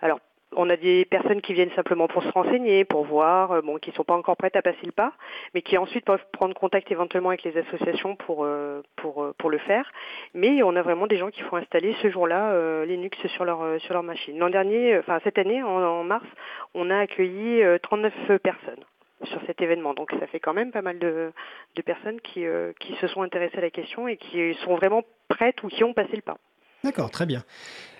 Alors 0.02 0.18
on 0.56 0.68
a 0.68 0.76
des 0.76 1.04
personnes 1.04 1.40
qui 1.40 1.54
viennent 1.54 1.70
simplement 1.76 2.08
pour 2.08 2.22
se 2.22 2.28
renseigner, 2.30 2.84
pour 2.84 3.04
voir, 3.04 3.52
euh, 3.52 3.78
qui 3.80 3.92
sont 3.92 4.04
pas 4.04 4.14
encore 4.14 4.36
prêtes 4.36 4.56
à 4.56 4.62
passer 4.62 4.84
le 4.84 4.92
pas, 4.92 5.12
mais 5.54 5.62
qui 5.62 5.78
ensuite 5.78 6.04
peuvent 6.04 6.24
prendre 6.32 6.54
contact 6.54 6.90
éventuellement 6.90 7.28
avec 7.28 7.44
les 7.44 7.56
associations 7.56 8.16
pour 8.16 8.44
euh, 8.44 8.82
euh, 9.04 9.48
le 9.48 9.58
faire. 9.58 9.90
Mais 10.34 10.62
on 10.62 10.74
a 10.76 10.82
vraiment 10.82 11.06
des 11.06 11.18
gens 11.18 11.30
qui 11.30 11.42
font 11.42 11.56
installer 11.56 11.94
ce 12.02 12.10
jour-là 12.10 12.84
Linux 12.84 13.18
sur 13.28 13.44
leur 13.44 13.80
sur 13.80 13.94
leur 13.94 14.02
machine. 14.02 14.38
L'an 14.38 14.50
dernier, 14.50 14.98
enfin 14.98 15.20
cette 15.24 15.38
année 15.38 15.62
en, 15.62 16.04
mars, 16.04 16.26
on 16.74 16.90
a 16.90 16.98
accueilli 16.98 17.62
39 17.82 18.38
personnes 18.38 18.84
sur 19.24 19.40
cet 19.46 19.60
événement. 19.60 19.94
Donc 19.94 20.10
ça 20.18 20.26
fait 20.28 20.38
quand 20.40 20.54
même 20.54 20.70
pas 20.70 20.82
mal 20.82 20.98
de, 20.98 21.32
de 21.74 21.82
personnes 21.82 22.20
qui, 22.20 22.44
qui 22.78 22.94
se 22.96 23.08
sont 23.08 23.22
intéressées 23.22 23.58
à 23.58 23.62
la 23.62 23.70
question 23.70 24.06
et 24.06 24.16
qui 24.16 24.54
sont 24.64 24.76
vraiment 24.76 25.02
prêtes 25.28 25.62
ou 25.64 25.68
qui 25.68 25.82
ont 25.82 25.94
passé 25.94 26.14
le 26.14 26.22
pas. 26.22 26.38
D'accord, 26.84 27.10
très 27.10 27.26
bien. 27.26 27.42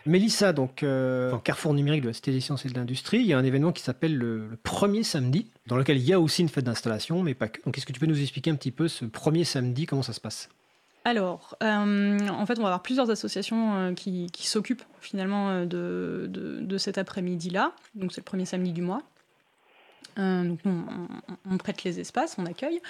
Mélissa, 0.07 0.53
donc, 0.53 0.83
euh, 0.83 1.37
Carrefour 1.39 1.75
numérique 1.75 2.03
de 2.03 2.09
la 2.09 2.13
Cité 2.13 2.33
des 2.33 2.41
sciences 2.41 2.65
et 2.65 2.69
de 2.69 2.75
l'industrie, 2.75 3.19
il 3.19 3.27
y 3.27 3.33
a 3.33 3.39
un 3.39 3.45
événement 3.45 3.73
qui 3.73 3.83
s'appelle 3.83 4.17
le, 4.17 4.59
premier 4.63 5.03
samedi, 5.03 5.47
dans 5.67 5.77
lequel 5.77 5.99
il 5.99 6.05
y 6.05 6.13
a 6.13 6.21
aussi 6.21 6.43
une 6.43 6.49
fête 6.49 6.65
d'installation, 6.65 7.23
mais 7.23 7.35
pas 7.35 7.49
que. 7.49 7.63
Donc, 7.65 7.77
est-ce 7.77 7.87
que 7.87 7.93
tu 7.93 8.01
peux 8.01 8.07
nous 8.07 8.21
expliquer 8.21 8.51
un 8.51 8.57
petit 8.57 8.71
peu 8.71 8.89
ce 8.89 9.05
premier 9.05 9.45
samedi, 9.45 9.87
comment 9.87 10.03
ça 10.03 10.13
se 10.13 10.21
passe? 10.21 10.49
Alors, 11.05 11.57
euh, 11.63 12.19
en 12.29 12.47
fait, 12.47 12.59
on 12.59 12.63
va 12.63 12.69
avoir 12.69 12.83
plusieurs 12.83 13.11
associations 13.11 13.75
euh, 13.77 13.95
qui, 13.95 14.29
s'occupent 14.41 14.85
finalement 15.01 15.65
de, 15.65 16.29
de 16.29 16.79
cet 16.79 16.99
après-midi-là. 16.99 17.73
Donc, 17.95 18.13
c'est 18.13 18.21
le 18.21 18.25
premier 18.25 18.45
samedi 18.45 18.73
du 18.73 18.83
mois. 18.83 19.03
Euh, 20.19 20.45
donc 20.45 20.59
on, 21.51 21.57
prête 21.59 21.85
les 21.85 22.01
espaces, 22.01 22.37
on 22.39 22.47
accueille. 22.47 22.81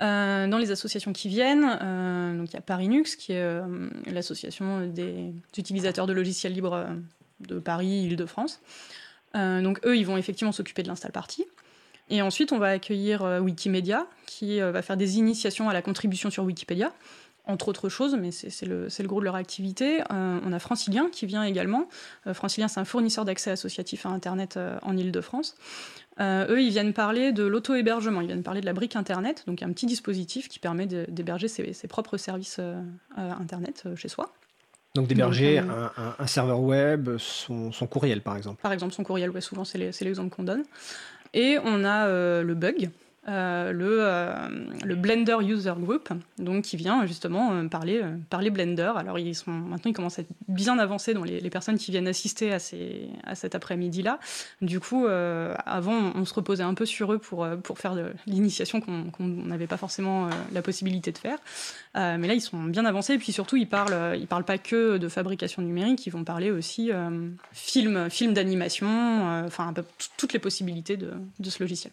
Euh, 0.00 0.46
dans 0.46 0.58
les 0.58 0.70
associations 0.70 1.12
qui 1.12 1.28
viennent, 1.28 1.78
euh, 1.82 2.44
il 2.46 2.52
y 2.52 2.56
a 2.56 2.60
Parinux, 2.60 3.16
qui 3.16 3.32
est 3.32 3.60
l'association 4.06 4.86
des 4.86 5.32
utilisateurs 5.56 6.06
de 6.06 6.12
logiciels 6.12 6.52
libres 6.52 6.86
de 7.40 7.58
Paris, 7.58 8.04
Île-de-France. 8.04 8.60
donc 9.34 9.80
eux, 9.84 9.96
ils 9.96 10.06
vont 10.06 10.16
effectivement 10.16 10.52
s'occuper 10.52 10.82
de 10.82 10.88
l'install 10.88 11.12
party. 11.12 11.44
Et 12.10 12.22
ensuite, 12.22 12.52
on 12.52 12.58
va 12.58 12.68
accueillir 12.68 13.22
Wikimedia, 13.42 14.06
qui 14.26 14.60
va 14.60 14.82
faire 14.82 14.96
des 14.96 15.18
initiations 15.18 15.68
à 15.68 15.72
la 15.72 15.82
contribution 15.82 16.30
sur 16.30 16.44
Wikipédia 16.44 16.92
entre 17.48 17.68
autres 17.68 17.88
choses, 17.88 18.16
mais 18.20 18.30
c'est 18.30 18.66
le, 18.66 18.86
le, 18.86 19.08
gros 19.08 19.20
de 19.20 19.24
leur 19.24 19.34
activité. 19.34 20.02
on 20.10 20.52
a 20.52 20.58
Francilien 20.58 21.08
qui 21.10 21.26
vient 21.26 21.42
également. 21.42 21.88
Francilien, 22.32 22.68
c'est 22.68 22.78
un 22.78 22.84
fournisseur 22.84 23.24
d'accès 23.24 23.50
associatif 23.50 24.06
à 24.06 24.10
Internet 24.10 24.58
en 24.82 24.96
Ile-de-France. 24.96 25.56
Euh, 26.20 26.46
eux, 26.48 26.62
ils 26.62 26.70
viennent 26.70 26.92
parler 26.92 27.32
de 27.32 27.44
l'auto-hébergement, 27.44 28.20
ils 28.20 28.26
viennent 28.26 28.42
parler 28.42 28.60
de 28.60 28.66
la 28.66 28.72
brique 28.72 28.96
Internet, 28.96 29.44
donc 29.46 29.62
un 29.62 29.72
petit 29.72 29.86
dispositif 29.86 30.48
qui 30.48 30.58
permet 30.58 30.86
d'héberger 30.86 31.48
ses, 31.48 31.88
propres 31.88 32.16
services 32.16 32.56
euh, 32.58 32.80
euh, 33.18 33.30
Internet 33.40 33.84
chez 33.94 34.08
soi. 34.08 34.32
Donc 34.94 35.06
d'héberger 35.06 35.58
un, 35.58 36.26
serveur 36.26 36.60
web, 36.60 37.18
son, 37.18 37.70
courriel 37.88 38.20
par 38.20 38.36
exemple. 38.36 38.60
Par 38.62 38.72
exemple, 38.72 38.94
son 38.94 39.04
courriel, 39.04 39.30
ouais, 39.30 39.40
souvent 39.40 39.64
c'est 39.64 39.78
l'exemple 39.78 40.34
qu'on 40.34 40.42
donne. 40.42 40.64
Et 41.34 41.58
on 41.62 41.84
a 41.84 42.08
le 42.08 42.54
bug, 42.54 42.90
euh, 43.28 43.72
le, 43.72 43.98
euh, 44.00 44.48
le, 44.84 44.94
Blender 44.94 45.36
User 45.42 45.74
Group, 45.78 46.08
donc 46.38 46.64
qui 46.64 46.78
vient 46.78 47.04
justement 47.04 47.52
euh, 47.52 47.68
parler, 47.68 48.02
parler 48.30 48.48
Blender. 48.48 48.92
Alors 48.96 49.18
ils 49.18 49.34
sont 49.34 49.50
maintenant 49.50 49.90
ils 49.90 49.94
commencent 49.94 50.18
à 50.18 50.22
être 50.22 50.30
bien 50.48 50.78
avancés 50.78 51.12
dans 51.12 51.24
les, 51.24 51.50
personnes 51.50 51.76
qui 51.76 51.90
viennent 51.90 52.08
assister 52.08 52.54
à, 52.54 52.58
ces, 52.58 53.10
à 53.24 53.34
cet 53.34 53.54
après-midi-là. 53.54 54.18
Du 54.62 54.80
coup, 54.80 55.06
avant 55.06 56.12
on 56.14 56.24
se 56.24 56.32
reposait 56.32 56.62
un 56.62 56.74
peu 56.74 56.86
sur 56.86 57.12
eux 57.12 57.18
pour, 57.18 57.46
pour 57.62 57.78
faire 57.78 57.94
l'initiation 58.26 58.80
qu'on 58.80 59.26
n'avait 59.26 59.66
pas 59.66 59.76
forcément 59.76 60.28
la 60.52 60.62
possibilité 60.62 61.12
de 61.12 61.18
faire. 61.18 61.38
mais 61.94 62.26
là 62.26 62.34
ils 62.34 62.40
sont 62.40 62.64
bien 62.64 62.84
avancés 62.84 63.14
et 63.14 63.18
puis 63.18 63.32
surtout 63.32 63.56
ils 63.56 63.68
parlent, 63.68 64.16
ils 64.18 64.26
parlent 64.26 64.44
pas 64.44 64.58
que 64.58 64.98
de 64.98 65.08
fabrication 65.08 65.62
numérique, 65.62 66.06
ils 66.06 66.10
vont 66.10 66.24
parler 66.24 66.50
aussi 66.50 66.90
film, 67.52 68.08
film 68.10 68.34
d'animation, 68.34 69.44
enfin 69.44 69.74
toutes 70.16 70.32
les 70.32 70.38
possibilités 70.38 70.96
de, 70.96 71.12
de 71.38 71.50
ce 71.50 71.62
logiciel. 71.62 71.92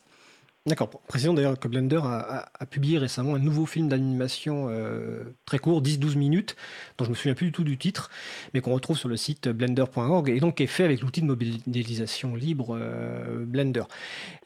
D'accord. 0.68 0.90
Précisons 1.08 1.36
d'ailleurs 1.36 1.60
que 1.60 1.68
Blender 1.68 2.02
a, 2.04 2.50
publié 2.72 2.98
récemment 2.98 3.36
un 3.36 3.40
nouveau 3.40 3.68
film 3.68 3.88
d'animation 3.88 4.66
euh, 4.72 5.36
très 5.46 5.60
court, 5.60 5.84
10-12 5.84 6.18
minutes, 6.18 6.56
dont 6.98 7.06
je 7.06 7.12
me 7.12 7.16
souviens 7.16 7.36
plus 7.36 7.46
du 7.46 7.52
tout 7.52 7.64
du 7.64 7.78
titre, 7.78 8.10
mais 8.52 8.62
qu'on 8.62 8.74
retrouve 8.74 8.98
sur 8.98 9.08
le 9.08 9.16
site 9.16 9.48
blender.org 9.48 10.28
et 10.28 10.40
donc 10.40 10.56
qui 10.56 10.64
est 10.64 10.68
fait 10.68 10.84
avec 10.84 11.02
l'outil 11.02 11.22
de 11.22 11.28
modélisation 11.28 12.34
libre 12.34 12.76
euh, 12.82 13.46
Blender. 13.46 13.84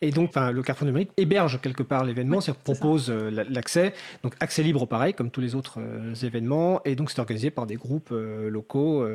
Et 0.01 0.11
donc, 0.11 0.36
le 0.36 0.61
Carrefour 0.61 0.88
numérique 0.88 1.11
héberge 1.15 1.61
quelque 1.61 1.84
part 1.84 2.03
l'événement, 2.03 2.41
c'est 2.41 2.53
propose 2.53 3.09
euh, 3.09 3.45
l'accès, 3.49 3.93
donc 4.24 4.34
accès 4.41 4.61
libre 4.61 4.86
pareil 4.86 5.13
comme 5.13 5.32
tous 5.32 5.39
les 5.39 5.55
autres 5.55 5.80
événements, 6.26 6.82
et 6.84 6.95
donc 6.95 7.11
c'est 7.11 7.20
organisé 7.20 7.49
par 7.49 7.65
des 7.65 7.76
groupes 7.76 8.09
locaux. 8.11 9.07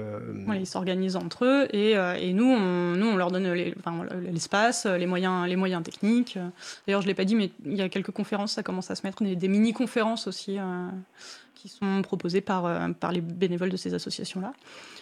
ils 0.54 0.66
s'organisent 0.66 1.16
entre 1.16 1.44
eux 1.44 1.68
et, 1.76 1.92
et 1.92 2.32
nous, 2.32 2.46
on, 2.46 2.96
nous, 2.96 3.08
on 3.08 3.16
leur 3.16 3.30
donne 3.30 3.52
l'espace, 3.52 4.86
les, 4.86 5.06
moyens, 5.06 5.46
les 5.46 5.56
moyens 5.56 5.82
techniques. 5.82 6.38
D'ailleurs, 6.94 7.02
je 7.02 7.06
ne 7.06 7.10
l'ai 7.10 7.16
pas 7.16 7.24
dit, 7.24 7.34
mais 7.34 7.50
il 7.66 7.74
y 7.74 7.82
a 7.82 7.88
quelques 7.88 8.12
conférences, 8.12 8.52
ça 8.52 8.62
commence 8.62 8.88
à 8.88 8.94
se 8.94 9.04
mettre, 9.04 9.24
des, 9.24 9.48
mini-conférences 9.48 10.28
aussi 10.28 10.60
euh, 10.60 10.86
qui 11.56 11.68
sont 11.68 12.02
proposées 12.02 12.40
par, 12.40 12.66
euh, 12.66 12.90
par 12.90 13.10
les 13.10 13.20
bénévoles 13.20 13.70
de 13.70 13.76
ces 13.76 13.94
associations-là. 13.94 14.52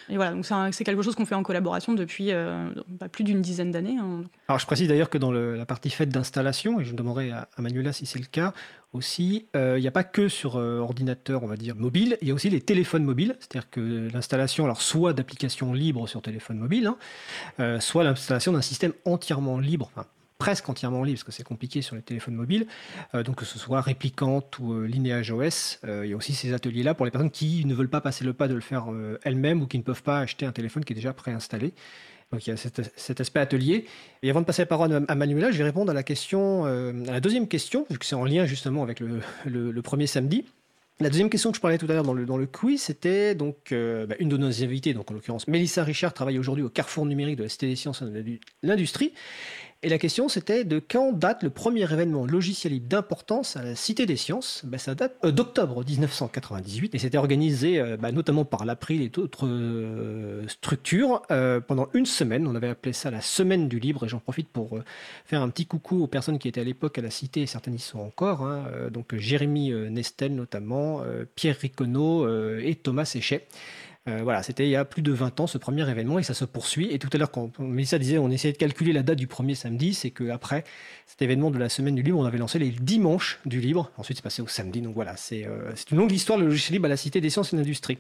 Et 0.09 0.16
voilà, 0.16 0.32
donc 0.32 0.47
c'est 0.72 0.84
quelque 0.84 1.03
chose 1.03 1.14
qu'on 1.14 1.26
fait 1.26 1.34
en 1.34 1.43
collaboration 1.43 1.93
depuis 1.93 2.32
euh, 2.32 2.70
bah, 2.88 3.11
plus 3.11 3.24
d'une 3.24 3.43
dizaine 3.43 3.72
d'années. 3.72 3.99
Hein. 4.01 4.22
Alors 4.49 4.59
je 4.59 4.64
précise 4.64 4.88
d'ailleurs 4.88 5.11
que 5.11 5.18
dans 5.18 5.32
la 5.32 5.66
partie 5.66 5.90
faite 5.90 6.09
d'installation, 6.09 6.80
et 6.80 6.84
je 6.86 6.95
demanderai 6.95 7.30
à, 7.30 7.47
Manuela 7.59 7.93
si 7.93 8.07
c'est 8.07 8.18
le 8.18 8.24
cas 8.24 8.55
aussi, 8.95 9.49
il 9.55 9.80
n'y 9.80 9.88
a 9.88 9.93
pas 9.93 10.05
que 10.05 10.28
sur 10.28 10.55
ordinateur, 10.55 11.43
on 11.43 11.47
va 11.47 11.57
dire, 11.57 11.76
mobile, 11.76 12.16
il 12.22 12.28
y 12.28 12.30
a 12.30 12.34
aussi 12.34 12.49
les 12.49 12.62
téléphones 12.62 13.05
mobiles, 13.05 13.36
c'est-à-dire 13.38 13.68
que 13.68 14.09
l'installation, 14.11 14.64
alors 14.64 14.80
soit 14.80 15.12
d'applications 15.12 15.74
libres 15.74 16.09
sur 16.09 16.22
téléphone 16.22 16.57
mobile, 16.57 16.90
hein, 17.59 17.80
soit 17.80 18.03
l'installation 18.03 18.53
d'un 18.53 18.62
système 18.62 18.95
entièrement 19.05 19.59
libre, 19.59 19.90
presque 20.43 20.68
entièrement 20.68 21.05
libre, 21.05 21.18
parce 21.18 21.22
que 21.22 21.30
c'est 21.30 21.45
compliqué 21.45 21.82
sur 21.82 21.95
les 21.95 22.03
téléphones 22.03 22.34
mobiles, 22.34 22.66
euh, 23.14 23.22
donc 23.22 23.36
que 23.36 23.45
ce 23.45 23.61
soit 23.61 23.80
Réplicante 23.80 24.59
ou 24.59 24.72
euh, 24.72 25.30
OS. 25.30 25.78
Euh, 25.84 26.05
il 26.05 26.11
y 26.11 26.14
a 26.14 26.16
aussi 26.16 26.32
ces 26.32 26.53
ateliers-là 26.53 26.95
pour 26.95 27.05
les 27.05 27.12
personnes 27.12 27.30
qui 27.30 27.64
ne 27.64 27.72
veulent 27.76 27.88
pas 27.88 28.01
passer 28.01 28.24
le 28.24 28.32
pas 28.32 28.49
de 28.49 28.55
le 28.55 28.61
faire 28.61 28.86
elles-mêmes 29.22 29.62
ou 29.62 29.68
qui 29.68 29.78
ne 29.78 29.84
peuvent 29.84 30.03
pas 30.03 30.18
acheter 30.18 30.45
un 30.45 30.51
téléphone 30.51 30.84
qui 30.84 30.95
est 30.95 30.97
déjà 30.97 31.12
préinstallé. 31.12 31.74
Donc 32.32 32.45
il 32.45 32.51
y 32.51 32.53
a 32.53 32.57
cet, 32.57 33.20
aspect 33.20 33.38
atelier. 33.38 33.84
Et 34.24 34.30
avant 34.30 34.40
de 34.40 34.47
passer 34.47 34.62
la 34.62 34.66
parole 34.66 35.05
à 35.07 35.14
Manuela, 35.14 35.53
je 35.53 35.59
vais 35.59 35.64
répondre 35.64 35.93
à 35.93 35.95
la 35.95 36.03
question, 36.03 36.64
à 36.64 37.12
la 37.12 37.20
deuxième 37.20 37.47
question, 37.47 37.86
vu 37.88 37.99
que 37.99 38.05
c'est 38.05 38.16
en 38.16 38.24
lien 38.24 38.45
justement 38.45 38.82
avec 38.82 38.99
le, 38.99 39.82
premier 39.82 40.09
samedi. 40.09 40.45
La 40.99 41.09
deuxième 41.09 41.30
question 41.30 41.51
que 41.53 41.57
je 41.57 41.61
parlais 41.61 41.78
tout 41.78 41.86
à 41.88 41.95
l'heure 41.95 42.05
dans 42.05 42.14
le, 42.14 42.26
dans 42.26 42.36
le 42.36 42.47
quiz, 42.47 42.82
c'était 42.82 43.36
donc 43.36 43.57
bah, 43.70 44.16
une 44.18 44.28
de 44.28 44.36
nos 44.36 44.62
invités, 44.64 44.93
donc 44.93 45.09
en 45.11 45.14
l'occurrence 45.14 45.47
Mélissa 45.47 45.84
Richard, 45.84 46.14
travaille 46.14 46.38
aujourd'hui 46.38 46.64
au 46.64 46.68
Carrefour 46.68 47.07
numérique 47.07 47.36
de 47.36 47.45
la 47.45 47.49
Cité 47.49 47.68
des 47.68 47.76
sciences 47.76 48.03
et 48.03 48.07
de 48.07 48.38
l'industrie. 48.62 49.12
Et 49.84 49.88
la 49.88 49.98
question, 49.98 50.28
c'était 50.28 50.62
de 50.62 50.78
quand 50.78 51.12
date 51.12 51.42
le 51.42 51.50
premier 51.50 51.92
événement 51.92 52.24
logiciel 52.24 52.72
libre 52.72 52.86
d'importance 52.86 53.56
à 53.56 53.64
la 53.64 53.74
Cité 53.74 54.06
des 54.06 54.14
Sciences? 54.14 54.62
Ben, 54.64 54.78
Ça 54.78 54.94
date 54.94 55.16
euh, 55.24 55.32
d'octobre 55.32 55.84
1998 55.84 56.94
et 56.94 56.98
c'était 56.98 57.18
organisé 57.18 57.80
euh, 57.80 57.96
bah, 57.96 58.12
notamment 58.12 58.44
par 58.44 58.64
l'April 58.64 59.02
et 59.02 59.08
d'autres 59.08 59.48
euh, 59.48 60.46
structures 60.46 61.22
pendant 61.66 61.88
une 61.94 62.06
semaine. 62.06 62.46
On 62.46 62.54
avait 62.54 62.68
appelé 62.68 62.92
ça 62.92 63.10
la 63.10 63.20
Semaine 63.20 63.68
du 63.68 63.80
Libre 63.80 64.04
et 64.04 64.08
j'en 64.08 64.20
profite 64.20 64.48
pour 64.48 64.78
faire 65.24 65.42
un 65.42 65.48
petit 65.48 65.66
coucou 65.66 66.04
aux 66.04 66.06
personnes 66.06 66.38
qui 66.38 66.46
étaient 66.46 66.60
à 66.60 66.64
l'époque 66.64 66.98
à 66.98 67.02
la 67.02 67.10
Cité 67.10 67.42
et 67.42 67.46
certaines 67.46 67.74
y 67.74 67.80
sont 67.80 67.98
encore. 67.98 68.42
Hein. 68.42 68.66
donc 68.92 69.16
Jérémy 69.16 69.72
Nestel 69.90 70.34
notamment, 70.34 71.02
Pierre 71.34 71.56
Riconneau 71.56 72.28
et 72.58 72.76
Thomas 72.76 73.04
Séchet. 73.04 73.48
Euh, 74.09 74.20
voilà, 74.24 74.42
c'était 74.42 74.66
il 74.66 74.70
y 74.70 74.76
a 74.76 74.84
plus 74.84 75.03
de 75.03 75.12
20 75.12 75.38
ans 75.38 75.46
ce 75.46 75.59
premier 75.59 75.88
événement 75.88 76.18
et 76.18 76.24
ça 76.24 76.34
se 76.34 76.44
poursuit. 76.44 76.92
Et 76.92 76.98
tout 76.98 77.09
à 77.12 77.18
l'heure, 77.18 77.30
quand 77.30 77.57
Mélissa 77.61 77.98
disait 77.98 78.18
on 78.18 78.30
essayait 78.30 78.53
de 78.53 78.59
calculer 78.59 78.92
la 78.92 79.05
date 79.05 79.18
du 79.18 79.28
premier 79.28 79.55
samedi, 79.55 79.94
c'est 79.94 80.11
qu'après 80.11 80.64
cet 81.07 81.22
événement 81.22 81.53
de 81.53 81.59
la 81.59 81.68
semaine 81.68 81.94
du 81.94 82.03
libre, 82.03 82.18
on 82.18 82.24
avait 82.24 82.38
lancé 82.38 82.59
les 82.59 82.70
dimanches 82.70 83.38
du 83.46 83.61
libre. 83.61 83.92
Ensuite, 83.96 84.16
c'est 84.16 84.22
passé 84.22 84.42
au 84.42 84.48
samedi. 84.48 84.80
Donc 84.80 84.94
voilà, 84.94 85.16
c'est 85.16 85.46
euh, 85.46 85.72
une 85.92 85.98
longue 85.98 86.12
histoire, 86.12 86.38
le 86.38 86.46
logiciel 86.46 86.74
libre 86.74 86.86
à 86.86 86.88
la 86.88 86.96
Cité 86.96 87.20
des 87.20 87.30
sciences 87.30 87.53
et 87.53 87.57
de 87.57 87.61
l'industrie. 87.61 87.98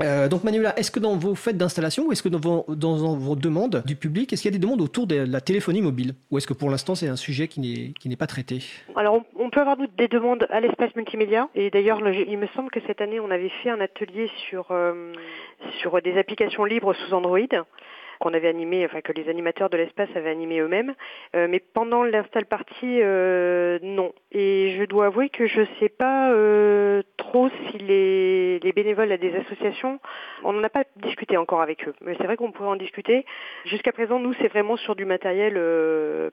Euh, 0.00 0.28
donc 0.28 0.44
Manuela, 0.44 0.78
est-ce 0.78 0.90
que 0.90 1.00
dans 1.00 1.16
vos 1.16 1.34
fêtes 1.34 1.56
d'installation 1.56 2.06
ou 2.06 2.12
est-ce 2.12 2.22
que 2.22 2.28
dans 2.28 2.38
vos, 2.38 3.36
demandes 3.36 3.82
du 3.86 3.96
public, 3.96 4.32
est-ce 4.32 4.42
qu'il 4.42 4.50
y 4.50 4.54
a 4.54 4.58
des 4.58 4.62
demandes 4.62 4.80
autour 4.80 5.06
de 5.06 5.16
la 5.16 5.40
téléphonie 5.40 5.82
mobile 5.82 6.14
Ou 6.30 6.38
est-ce 6.38 6.46
que 6.46 6.54
pour 6.54 6.70
l'instant 6.70 6.94
c'est 6.94 7.08
un 7.08 7.16
sujet 7.16 7.48
qui 7.48 7.94
n'est 8.04 8.16
pas 8.16 8.26
traité? 8.26 8.62
Alors 8.94 9.22
on, 9.38 9.50
peut 9.50 9.60
avoir 9.60 9.76
des 9.76 10.08
demandes 10.08 10.46
à 10.50 10.60
l'espace 10.60 10.94
multimédia. 10.96 11.48
Et 11.54 11.70
d'ailleurs 11.70 12.00
il 12.08 12.38
me 12.38 12.46
semble 12.48 12.70
que 12.70 12.80
cette 12.86 13.00
année 13.00 13.20
on 13.20 13.30
avait 13.30 13.50
fait 13.62 13.70
un 13.70 13.80
atelier 13.80 14.30
sur, 14.48 14.66
euh, 14.70 15.12
sur 15.80 16.00
des 16.02 16.18
applications 16.18 16.64
libres 16.64 16.94
sous 16.94 17.14
Android 17.14 17.38
qu'on 18.18 18.34
avait 18.34 18.48
animé, 18.48 18.84
enfin 18.84 19.00
que 19.00 19.12
les 19.12 19.28
animateurs 19.28 19.70
de 19.70 19.76
l'espace 19.76 20.08
avaient 20.14 20.30
animé 20.30 20.60
eux-mêmes. 20.60 20.94
Euh, 21.34 21.46
mais 21.48 21.60
pendant 21.60 22.04
l'install 22.04 22.46
party, 22.46 23.00
euh, 23.02 23.78
non. 23.82 24.12
Et 24.32 24.76
je 24.78 24.84
dois 24.84 25.06
avouer 25.06 25.28
que 25.28 25.46
je 25.46 25.60
ne 25.60 25.66
sais 25.80 25.88
pas 25.88 26.32
euh, 26.32 27.02
trop 27.16 27.48
si 27.48 27.78
les, 27.78 28.58
les, 28.60 28.72
bénévoles 28.72 29.12
à 29.12 29.18
des 29.18 29.34
associations, 29.34 30.00
on 30.44 30.52
n'en 30.52 30.62
a 30.64 30.68
pas 30.68 30.84
discuté 30.96 31.36
encore 31.36 31.62
avec 31.62 31.86
eux. 31.88 31.94
Mais 32.00 32.14
c'est 32.18 32.24
vrai 32.24 32.36
qu'on 32.36 32.52
pourrait 32.52 32.68
en 32.68 32.76
discuter. 32.76 33.24
Jusqu'à 33.64 33.92
présent, 33.92 34.18
nous, 34.18 34.34
c'est 34.40 34.48
vraiment 34.48 34.76
sur 34.76 34.96
du 34.96 35.04
matériel 35.04 35.54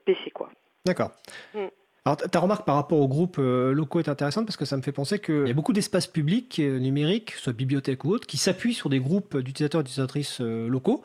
PC, 0.06 0.32
quoi. 0.32 0.50
D'accord. 0.86 1.12
Mm. 1.54 1.68
Alors, 2.06 2.18
ta 2.18 2.40
remarque 2.40 2.66
par 2.66 2.76
rapport 2.76 3.00
aux 3.00 3.08
groupes 3.08 3.38
locaux 3.38 4.00
est 4.00 4.10
intéressante 4.10 4.46
parce 4.46 4.58
que 4.58 4.66
ça 4.66 4.76
me 4.76 4.82
fait 4.82 4.92
penser 4.92 5.20
qu'il 5.20 5.48
y 5.48 5.52
a 5.52 5.54
beaucoup 5.54 5.72
d'espaces 5.72 6.08
publics 6.08 6.60
numériques, 6.60 7.32
soit 7.32 7.54
bibliothèques 7.54 8.04
ou 8.04 8.10
autres, 8.10 8.28
qui 8.28 8.36
s'appuient 8.36 8.74
sur 8.74 8.90
des 8.90 9.00
groupes 9.00 9.38
d'utilisateurs 9.38 9.82
et 9.82 9.84
d'utilisatrices 9.86 10.42
locaux. 10.42 11.02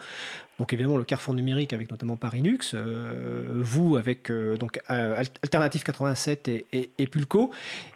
Donc 0.59 0.73
évidemment 0.73 0.97
le 0.97 1.05
carrefour 1.05 1.35
numérique 1.35 1.73
avec 1.73 1.89
notamment 1.91 2.17
Paris-Nux, 2.17 2.75
euh, 2.75 3.45
vous 3.55 3.97
avec 3.97 4.29
euh, 4.29 4.57
donc 4.57 4.81
euh, 4.91 5.23
Alternative 5.43 5.85
87 5.85 6.49
et, 6.49 6.67
et, 6.99 7.07
Pulco. 7.07 7.53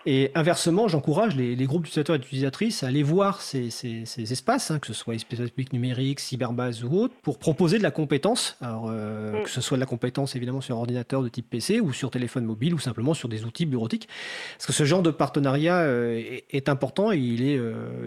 Et 0.06 0.30
inversement, 0.36 0.86
j'encourage 0.86 1.34
les, 1.34 1.56
groupes 1.66 1.82
d'utilisateurs 1.82 2.16
et 2.16 2.18
d'utilisatrices 2.20 2.84
à 2.84 2.88
aller 2.88 3.02
voir 3.02 3.40
ces, 3.40 3.68
espaces, 4.16 4.70
hein, 4.70 4.78
que 4.78 4.86
ce 4.86 4.92
soit 4.92 5.16
espaces 5.16 5.50
publics 5.50 5.72
numériques, 5.72 6.20
cyberbase 6.20 6.84
ou 6.84 6.94
autres, 6.94 7.14
pour 7.22 7.38
proposer 7.38 7.78
de 7.78 7.82
la 7.82 7.90
compétence. 7.90 8.56
Alors 8.60 8.86
mm. 8.86 9.42
que 9.42 9.50
ce 9.50 9.60
soit 9.60 9.76
de 9.76 9.80
la 9.80 9.86
compétence 9.86 10.36
évidemment 10.36 10.60
sur 10.60 10.78
ordinateur 10.78 11.22
de 11.22 11.28
type 11.28 11.50
PC 11.50 11.80
ou 11.80 11.92
sur 11.92 12.10
téléphone 12.10 12.44
mobile 12.44 12.74
ou 12.74 12.78
simplement 12.78 13.14
sur 13.14 13.28
des 13.28 13.44
outils 13.44 13.66
bureautiques. 13.66 14.08
Parce 14.56 14.66
que 14.66 14.72
ce 14.72 14.84
genre 14.84 15.02
de 15.02 15.10
partenariat 15.10 15.84
est, 15.84 16.68
important 16.68 17.10
et 17.10 17.18
il 17.18 17.42
est 17.42 17.60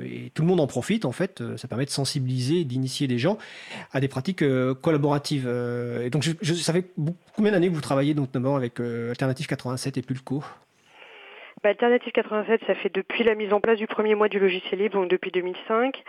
et 0.05 0.31
tout 0.33 0.43
le 0.43 0.47
monde 0.47 0.61
en 0.61 0.67
profite 0.67 1.03
en 1.03 1.11
fait. 1.11 1.43
Ça 1.57 1.67
permet 1.67 1.85
de 1.85 1.89
sensibiliser, 1.89 2.63
d'initier 2.63 3.07
des 3.07 3.19
gens 3.19 3.37
à 3.91 3.99
des 3.99 4.07
pratiques 4.07 4.44
collaborative. 4.73 5.45
Euh, 5.47 6.05
et 6.05 6.09
donc, 6.09 6.23
je, 6.23 6.53
ça 6.53 6.73
fait 6.73 6.85
combien 7.35 7.51
d'années 7.51 7.69
que 7.69 7.73
vous 7.73 7.81
travaillez 7.81 8.13
notamment 8.13 8.55
avec 8.55 8.79
euh, 8.79 9.09
Alternative 9.09 9.47
87 9.47 9.97
et 9.97 10.01
Pulco 10.01 10.43
bah, 11.63 11.69
Alternative 11.69 12.11
87, 12.11 12.61
ça 12.67 12.75
fait 12.75 12.93
depuis 12.93 13.23
la 13.23 13.35
mise 13.35 13.53
en 13.53 13.59
place 13.59 13.77
du 13.77 13.87
premier 13.87 14.13
mois 14.13 14.27
du 14.29 14.39
logiciel 14.39 14.79
libre, 14.79 14.99
donc 14.99 15.09
depuis 15.09 15.31
2005. 15.31 16.03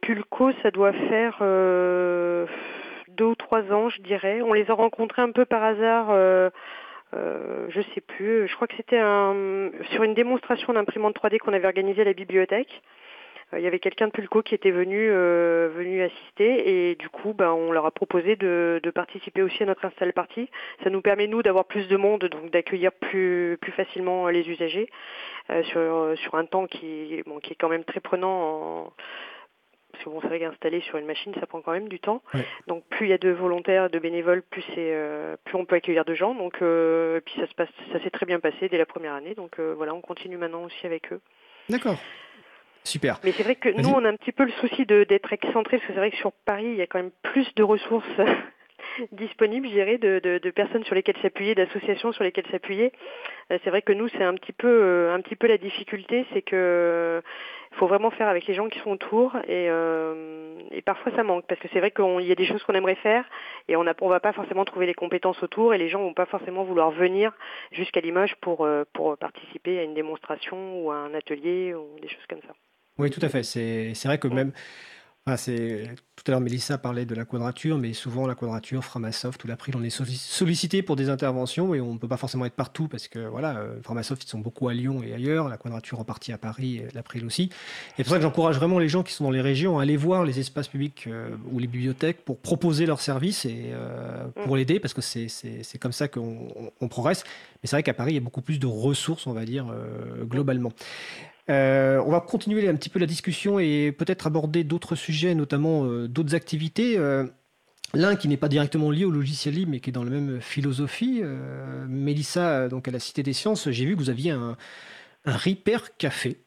Pulco, 0.00 0.50
ça 0.62 0.70
doit 0.70 0.92
faire 0.92 1.38
deux 3.08 3.24
ou 3.24 3.34
trois 3.36 3.62
ans, 3.70 3.90
je 3.90 4.00
dirais. 4.02 4.40
On 4.42 4.52
les 4.52 4.70
a 4.70 4.74
rencontrés 4.74 5.22
un 5.22 5.30
peu 5.30 5.44
par 5.44 5.62
hasard. 5.62 6.10
Euh, 7.14 7.66
je 7.70 7.80
sais 7.94 8.02
plus, 8.02 8.46
je 8.46 8.54
crois 8.54 8.66
que 8.68 8.76
c'était 8.76 8.98
un, 8.98 9.70
sur 9.92 10.02
une 10.02 10.14
démonstration 10.14 10.72
d'imprimante 10.74 11.16
3D 11.16 11.38
qu'on 11.38 11.54
avait 11.54 11.66
organisée 11.66 12.02
à 12.02 12.04
la 12.04 12.12
bibliothèque. 12.12 12.82
Euh, 13.52 13.58
il 13.58 13.64
y 13.64 13.66
avait 13.66 13.78
quelqu'un 13.78 14.06
de 14.08 14.12
Pulco 14.12 14.42
qui 14.42 14.54
était 14.54 14.70
venu 14.70 15.08
euh, 15.10 15.70
venu 15.74 16.02
assister 16.02 16.90
et 16.90 16.94
du 16.96 17.08
coup 17.08 17.32
ben, 17.32 17.50
on 17.50 17.72
leur 17.72 17.86
a 17.86 17.90
proposé 17.90 18.36
de, 18.36 18.80
de 18.82 18.90
participer 18.90 19.42
aussi 19.42 19.62
à 19.62 19.66
notre 19.66 19.84
install 19.84 20.12
party. 20.12 20.48
Ça 20.84 20.90
nous 20.90 21.00
permet 21.00 21.26
nous 21.26 21.42
d'avoir 21.42 21.64
plus 21.64 21.88
de 21.88 21.96
monde 21.96 22.24
donc 22.24 22.50
d'accueillir 22.50 22.92
plus 22.92 23.58
plus 23.60 23.72
facilement 23.72 24.28
les 24.28 24.48
usagers 24.48 24.88
euh, 25.50 25.62
sur 25.64 26.18
sur 26.18 26.34
un 26.34 26.44
temps 26.44 26.66
qui 26.66 27.22
bon 27.26 27.38
qui 27.38 27.52
est 27.52 27.56
quand 27.56 27.68
même 27.68 27.84
très 27.84 28.00
prenant 28.00 28.28
en 28.28 28.92
parce 29.90 30.04
que 30.04 30.10
bon, 30.10 30.20
c'est 30.20 30.28
vrai 30.28 30.38
qu'installer 30.38 30.82
sur 30.82 30.98
une 30.98 31.06
machine, 31.06 31.32
ça 31.40 31.46
prend 31.46 31.62
quand 31.62 31.72
même 31.72 31.88
du 31.88 31.98
temps. 31.98 32.22
Donc 32.66 32.84
plus 32.90 33.06
il 33.06 33.08
y 33.08 33.14
a 33.14 33.18
de 33.18 33.30
volontaires, 33.30 33.88
de 33.88 33.98
bénévoles, 33.98 34.42
plus 34.42 34.62
c'est 34.74 34.94
plus 35.44 35.56
on 35.56 35.64
peut 35.64 35.76
accueillir 35.76 36.04
de 36.04 36.14
gens. 36.14 36.34
Donc 36.34 36.56
et 36.60 37.20
puis 37.24 37.34
ça 37.40 37.46
se 37.46 37.54
passe, 37.54 37.70
ça 37.90 37.98
s'est 38.04 38.10
très 38.10 38.26
bien 38.26 38.38
passé 38.38 38.68
dès 38.68 38.76
la 38.76 38.84
première 38.84 39.14
année. 39.14 39.34
Donc 39.34 39.58
voilà, 39.58 39.94
on 39.94 40.02
continue 40.02 40.36
maintenant 40.36 40.62
aussi 40.62 40.84
avec 40.84 41.10
eux. 41.10 41.20
D'accord. 41.70 41.96
Super. 42.88 43.20
Mais 43.22 43.32
c'est 43.32 43.42
vrai 43.42 43.54
que 43.54 43.68
nous, 43.68 43.90
on 43.90 44.04
a 44.04 44.08
un 44.08 44.16
petit 44.16 44.32
peu 44.32 44.44
le 44.44 44.52
souci 44.52 44.86
d'être 44.86 45.32
excentré, 45.32 45.76
parce 45.76 45.86
que 45.86 45.92
c'est 45.92 45.98
vrai 45.98 46.10
que 46.10 46.16
sur 46.16 46.32
Paris, 46.32 46.66
il 46.66 46.76
y 46.76 46.82
a 46.82 46.86
quand 46.86 46.98
même 46.98 47.10
plus 47.22 47.46
de 47.54 47.62
ressources 47.62 48.06
disponibles, 49.12 49.68
je 49.68 49.72
dirais, 49.72 49.98
de, 49.98 50.20
de, 50.20 50.50
personnes 50.50 50.84
sur 50.84 50.94
lesquelles 50.94 51.18
s'appuyer, 51.20 51.54
d'associations 51.54 52.12
sur 52.12 52.24
lesquelles 52.24 52.46
s'appuyer. 52.50 52.92
Euh, 53.52 53.58
c'est 53.62 53.70
vrai 53.70 53.82
que 53.82 53.92
nous, 53.92 54.08
c'est 54.08 54.24
un 54.24 54.34
petit 54.34 54.52
peu, 54.52 54.68
euh, 54.68 55.14
un 55.14 55.20
petit 55.20 55.36
peu 55.36 55.46
la 55.46 55.58
difficulté, 55.58 56.26
c'est 56.32 56.42
que 56.42 57.22
faut 57.72 57.86
vraiment 57.86 58.10
faire 58.10 58.28
avec 58.28 58.46
les 58.46 58.54
gens 58.54 58.68
qui 58.68 58.78
sont 58.78 58.90
autour, 58.90 59.36
et, 59.46 59.68
euh, 59.68 60.58
et 60.70 60.80
parfois 60.80 61.12
ça 61.12 61.22
manque, 61.22 61.46
parce 61.46 61.60
que 61.60 61.68
c'est 61.72 61.80
vrai 61.80 61.90
qu'il 61.90 62.26
y 62.26 62.32
a 62.32 62.34
des 62.34 62.46
choses 62.46 62.62
qu'on 62.64 62.72
aimerait 62.72 62.94
faire, 62.96 63.24
et 63.68 63.76
on 63.76 63.84
ne 63.84 63.92
on 64.00 64.08
va 64.08 64.20
pas 64.20 64.32
forcément 64.32 64.64
trouver 64.64 64.86
les 64.86 64.94
compétences 64.94 65.42
autour, 65.42 65.74
et 65.74 65.78
les 65.78 65.90
gens 65.90 66.00
vont 66.00 66.14
pas 66.14 66.26
forcément 66.26 66.64
vouloir 66.64 66.90
venir 66.90 67.32
jusqu'à 67.70 68.00
Limoges 68.00 68.34
pour, 68.40 68.66
pour 68.94 69.18
participer 69.18 69.78
à 69.78 69.82
une 69.82 69.94
démonstration 69.94 70.82
ou 70.82 70.90
à 70.90 70.96
un 70.96 71.12
atelier 71.12 71.74
ou 71.74 72.00
des 72.00 72.08
choses 72.08 72.26
comme 72.28 72.40
ça. 72.40 72.54
Oui, 72.98 73.10
tout 73.10 73.20
à 73.22 73.28
fait. 73.28 73.42
C'est 73.42 74.04
vrai 74.04 74.18
que 74.18 74.28
même 74.28 74.52
c'est 75.36 75.90
tout 76.16 76.24
à 76.26 76.30
l'heure 76.32 76.40
Mélissa 76.40 76.78
parlait 76.78 77.04
de 77.04 77.14
la 77.14 77.24
quadrature, 77.24 77.78
mais 77.78 77.92
souvent 77.92 78.26
la 78.26 78.34
quadrature, 78.34 78.84
Framasoft 78.84 79.44
ou 79.44 79.46
l'April, 79.46 79.76
on 79.76 79.82
est 79.82 79.90
sollicité 79.90 80.82
pour 80.82 80.96
des 80.96 81.10
interventions 81.10 81.74
et 81.74 81.80
on 81.80 81.94
ne 81.94 81.98
peut 81.98 82.08
pas 82.08 82.16
forcément 82.16 82.44
être 82.44 82.54
partout 82.54 82.88
parce 82.88 83.08
que 83.08 83.20
voilà, 83.20 83.56
euh, 83.58 83.80
Framasoft 83.82 84.24
ils 84.24 84.28
sont 84.28 84.38
beaucoup 84.38 84.68
à 84.68 84.74
Lyon 84.74 85.02
et 85.02 85.12
ailleurs, 85.12 85.48
la 85.48 85.56
quadrature 85.56 86.00
en 86.00 86.04
partie 86.04 86.32
à 86.32 86.38
Paris, 86.38 86.82
l'April 86.94 87.24
aussi. 87.24 87.42
Et 87.42 87.50
c'est 87.98 88.04
pour 88.04 88.12
ça 88.12 88.16
que 88.16 88.22
j'encourage 88.22 88.56
vraiment 88.56 88.78
les 88.78 88.88
gens 88.88 89.02
qui 89.02 89.12
sont 89.12 89.24
dans 89.24 89.30
les 89.30 89.40
régions 89.40 89.78
à 89.78 89.82
aller 89.82 89.96
voir 89.96 90.24
les 90.24 90.40
espaces 90.40 90.68
publics 90.68 91.04
euh, 91.06 91.30
ou 91.52 91.58
les 91.58 91.66
bibliothèques 91.66 92.24
pour 92.24 92.38
proposer 92.38 92.86
leurs 92.86 93.00
services 93.00 93.44
et 93.44 93.70
euh, 93.72 94.26
pour 94.44 94.54
mm. 94.54 94.58
l'aider 94.58 94.80
parce 94.80 94.94
que 94.94 95.02
c'est 95.02 95.78
comme 95.78 95.92
ça 95.92 96.08
qu'on 96.08 96.88
progresse. 96.90 97.24
Mais 97.62 97.68
c'est 97.68 97.76
vrai 97.76 97.82
qu'à 97.82 97.94
Paris 97.94 98.12
il 98.12 98.16
y 98.16 98.18
a 98.18 98.22
beaucoup 98.22 98.42
plus 98.42 98.58
de 98.58 98.66
ressources, 98.66 99.26
on 99.26 99.32
va 99.32 99.44
dire 99.44 99.66
globalement. 100.22 100.72
Euh, 101.50 102.02
on 102.04 102.10
va 102.10 102.20
continuer 102.20 102.68
un 102.68 102.74
petit 102.74 102.90
peu 102.90 102.98
la 102.98 103.06
discussion 103.06 103.58
et 103.58 103.92
peut-être 103.92 104.26
aborder 104.26 104.64
d'autres 104.64 104.96
sujets, 104.96 105.34
notamment 105.34 105.84
euh, 105.84 106.08
d'autres 106.08 106.34
activités. 106.34 106.98
Euh, 106.98 107.24
l'un 107.94 108.16
qui 108.16 108.28
n'est 108.28 108.36
pas 108.36 108.48
directement 108.48 108.90
lié 108.90 109.04
au 109.04 109.10
logiciel 109.10 109.54
libre, 109.54 109.70
mais 109.70 109.80
qui 109.80 109.90
est 109.90 109.92
dans 109.92 110.04
la 110.04 110.10
même 110.10 110.40
philosophie. 110.40 111.22
Mélissa, 111.88 112.68
donc 112.68 112.86
à 112.86 112.90
la 112.90 112.98
Cité 112.98 113.22
des 113.22 113.32
Sciences, 113.32 113.70
j'ai 113.70 113.86
vu 113.86 113.94
que 113.94 114.00
vous 114.00 114.10
aviez 114.10 114.30
un, 114.30 114.58
un 115.24 115.36
Repair 115.36 115.96
Café 115.96 116.38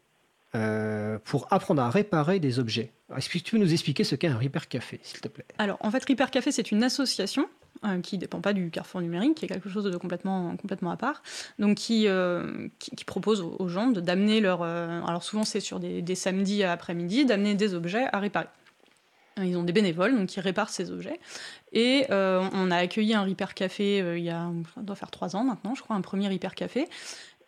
pour 1.24 1.48
apprendre 1.52 1.82
à 1.82 1.90
réparer 1.90 2.40
des 2.40 2.60
objets. 2.60 2.92
Est-ce 3.16 3.30
que 3.30 3.38
tu 3.38 3.52
peux 3.52 3.58
nous 3.58 3.72
expliquer 3.72 4.04
ce 4.04 4.16
qu'est 4.16 4.28
un 4.28 4.38
Repair 4.38 4.68
Café, 4.68 5.00
s'il 5.04 5.22
te 5.22 5.28
plaît? 5.28 5.46
Alors, 5.58 5.78
en 5.82 5.92
fait, 5.92 6.04
Repair 6.08 6.32
Café, 6.32 6.52
c'est 6.52 6.72
une 6.72 6.84
association 6.84 7.48
euh, 7.84 8.00
qui 8.00 8.16
ne 8.16 8.22
dépend 8.22 8.42
pas 8.42 8.54
du 8.54 8.70
carrefour 8.70 9.02
numérique, 9.02 9.34
qui 9.38 9.46
est 9.46 9.48
quelque 9.48 9.68
chose 9.68 9.86
de 9.86 9.98
complètement, 9.98 10.56
complètement 10.56 10.92
à 10.92 10.98
part, 10.98 11.24
donc 11.58 11.78
qui, 11.78 12.08
euh, 12.08 12.68
propose 13.08 13.42
aux, 13.42 13.68
gens 13.68 13.88
d'amener 13.88 14.40
leur... 14.40 14.62
Euh, 14.62 15.02
alors 15.08 15.24
souvent 15.24 15.44
c'est 15.44 15.60
sur 15.60 15.80
des, 15.80 16.04
des 16.04 16.14
samedis 16.14 16.64
après-midi, 16.64 17.26
d'amener 17.26 17.56
des 17.56 17.74
objets 17.74 18.06
à 18.14 18.20
réparer. 18.20 18.46
Ils 19.38 19.58
ont 19.58 19.64
des 19.64 19.74
bénévoles 19.74 20.16
donc 20.16 20.28
qui 20.28 20.40
réparent 20.42 20.70
ces 20.70 20.92
objets. 20.92 21.20
Et 21.74 22.06
on 22.10 22.70
a 22.70 22.76
accueilli 22.76 23.16
un 23.16 23.24
Repair 23.24 23.56
Café 23.56 23.98
il 24.18 24.24
y 24.24 24.30
a, 24.30 24.52
ça 24.76 24.82
doit 24.82 24.96
faire 24.96 25.10
trois 25.10 25.36
ans 25.36 25.44
maintenant, 25.44 25.74
je 25.74 25.82
crois, 25.82 25.96
un 25.96 26.02
premier 26.02 26.28
Repair 26.28 26.54
Café. 26.54 26.88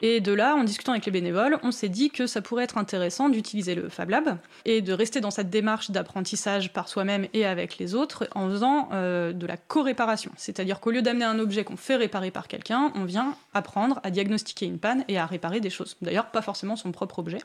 Et 0.01 0.19
de 0.19 0.33
là, 0.33 0.55
en 0.55 0.63
discutant 0.63 0.91
avec 0.91 1.05
les 1.05 1.11
bénévoles, 1.11 1.57
on 1.63 1.71
s'est 1.71 1.89
dit 1.89 2.09
que 2.09 2.27
ça 2.27 2.41
pourrait 2.41 2.65
être 2.65 2.77
intéressant 2.77 3.29
d'utiliser 3.29 3.75
le 3.75 3.89
Fab 3.89 4.09
Lab 4.09 4.37
et 4.65 4.81
de 4.81 4.91
rester 4.91 5.21
dans 5.21 5.31
cette 5.31 5.49
démarche 5.49 5.91
d'apprentissage 5.91 6.73
par 6.73 6.89
soi-même 6.89 7.27
et 7.33 7.45
avec 7.45 7.77
les 7.77 7.95
autres 7.95 8.27
en 8.35 8.49
faisant 8.49 8.89
euh, 8.91 9.31
de 9.31 9.47
la 9.47 9.55
co-réparation. 9.57 10.31
C'est-à-dire 10.35 10.79
qu'au 10.79 10.91
lieu 10.91 11.01
d'amener 11.01 11.25
un 11.25 11.39
objet 11.39 11.63
qu'on 11.63 11.77
fait 11.77 11.95
réparer 11.95 12.31
par 12.31 12.47
quelqu'un, 12.47 12.91
on 12.95 13.05
vient 13.05 13.35
apprendre 13.53 13.99
à 14.03 14.11
diagnostiquer 14.11 14.65
une 14.65 14.79
panne 14.79 15.05
et 15.07 15.17
à 15.17 15.25
réparer 15.25 15.59
des 15.59 15.69
choses. 15.69 15.95
D'ailleurs, 16.01 16.27
pas 16.31 16.41
forcément 16.41 16.75
son 16.75 16.91
propre 16.91 17.19
objet. 17.19 17.39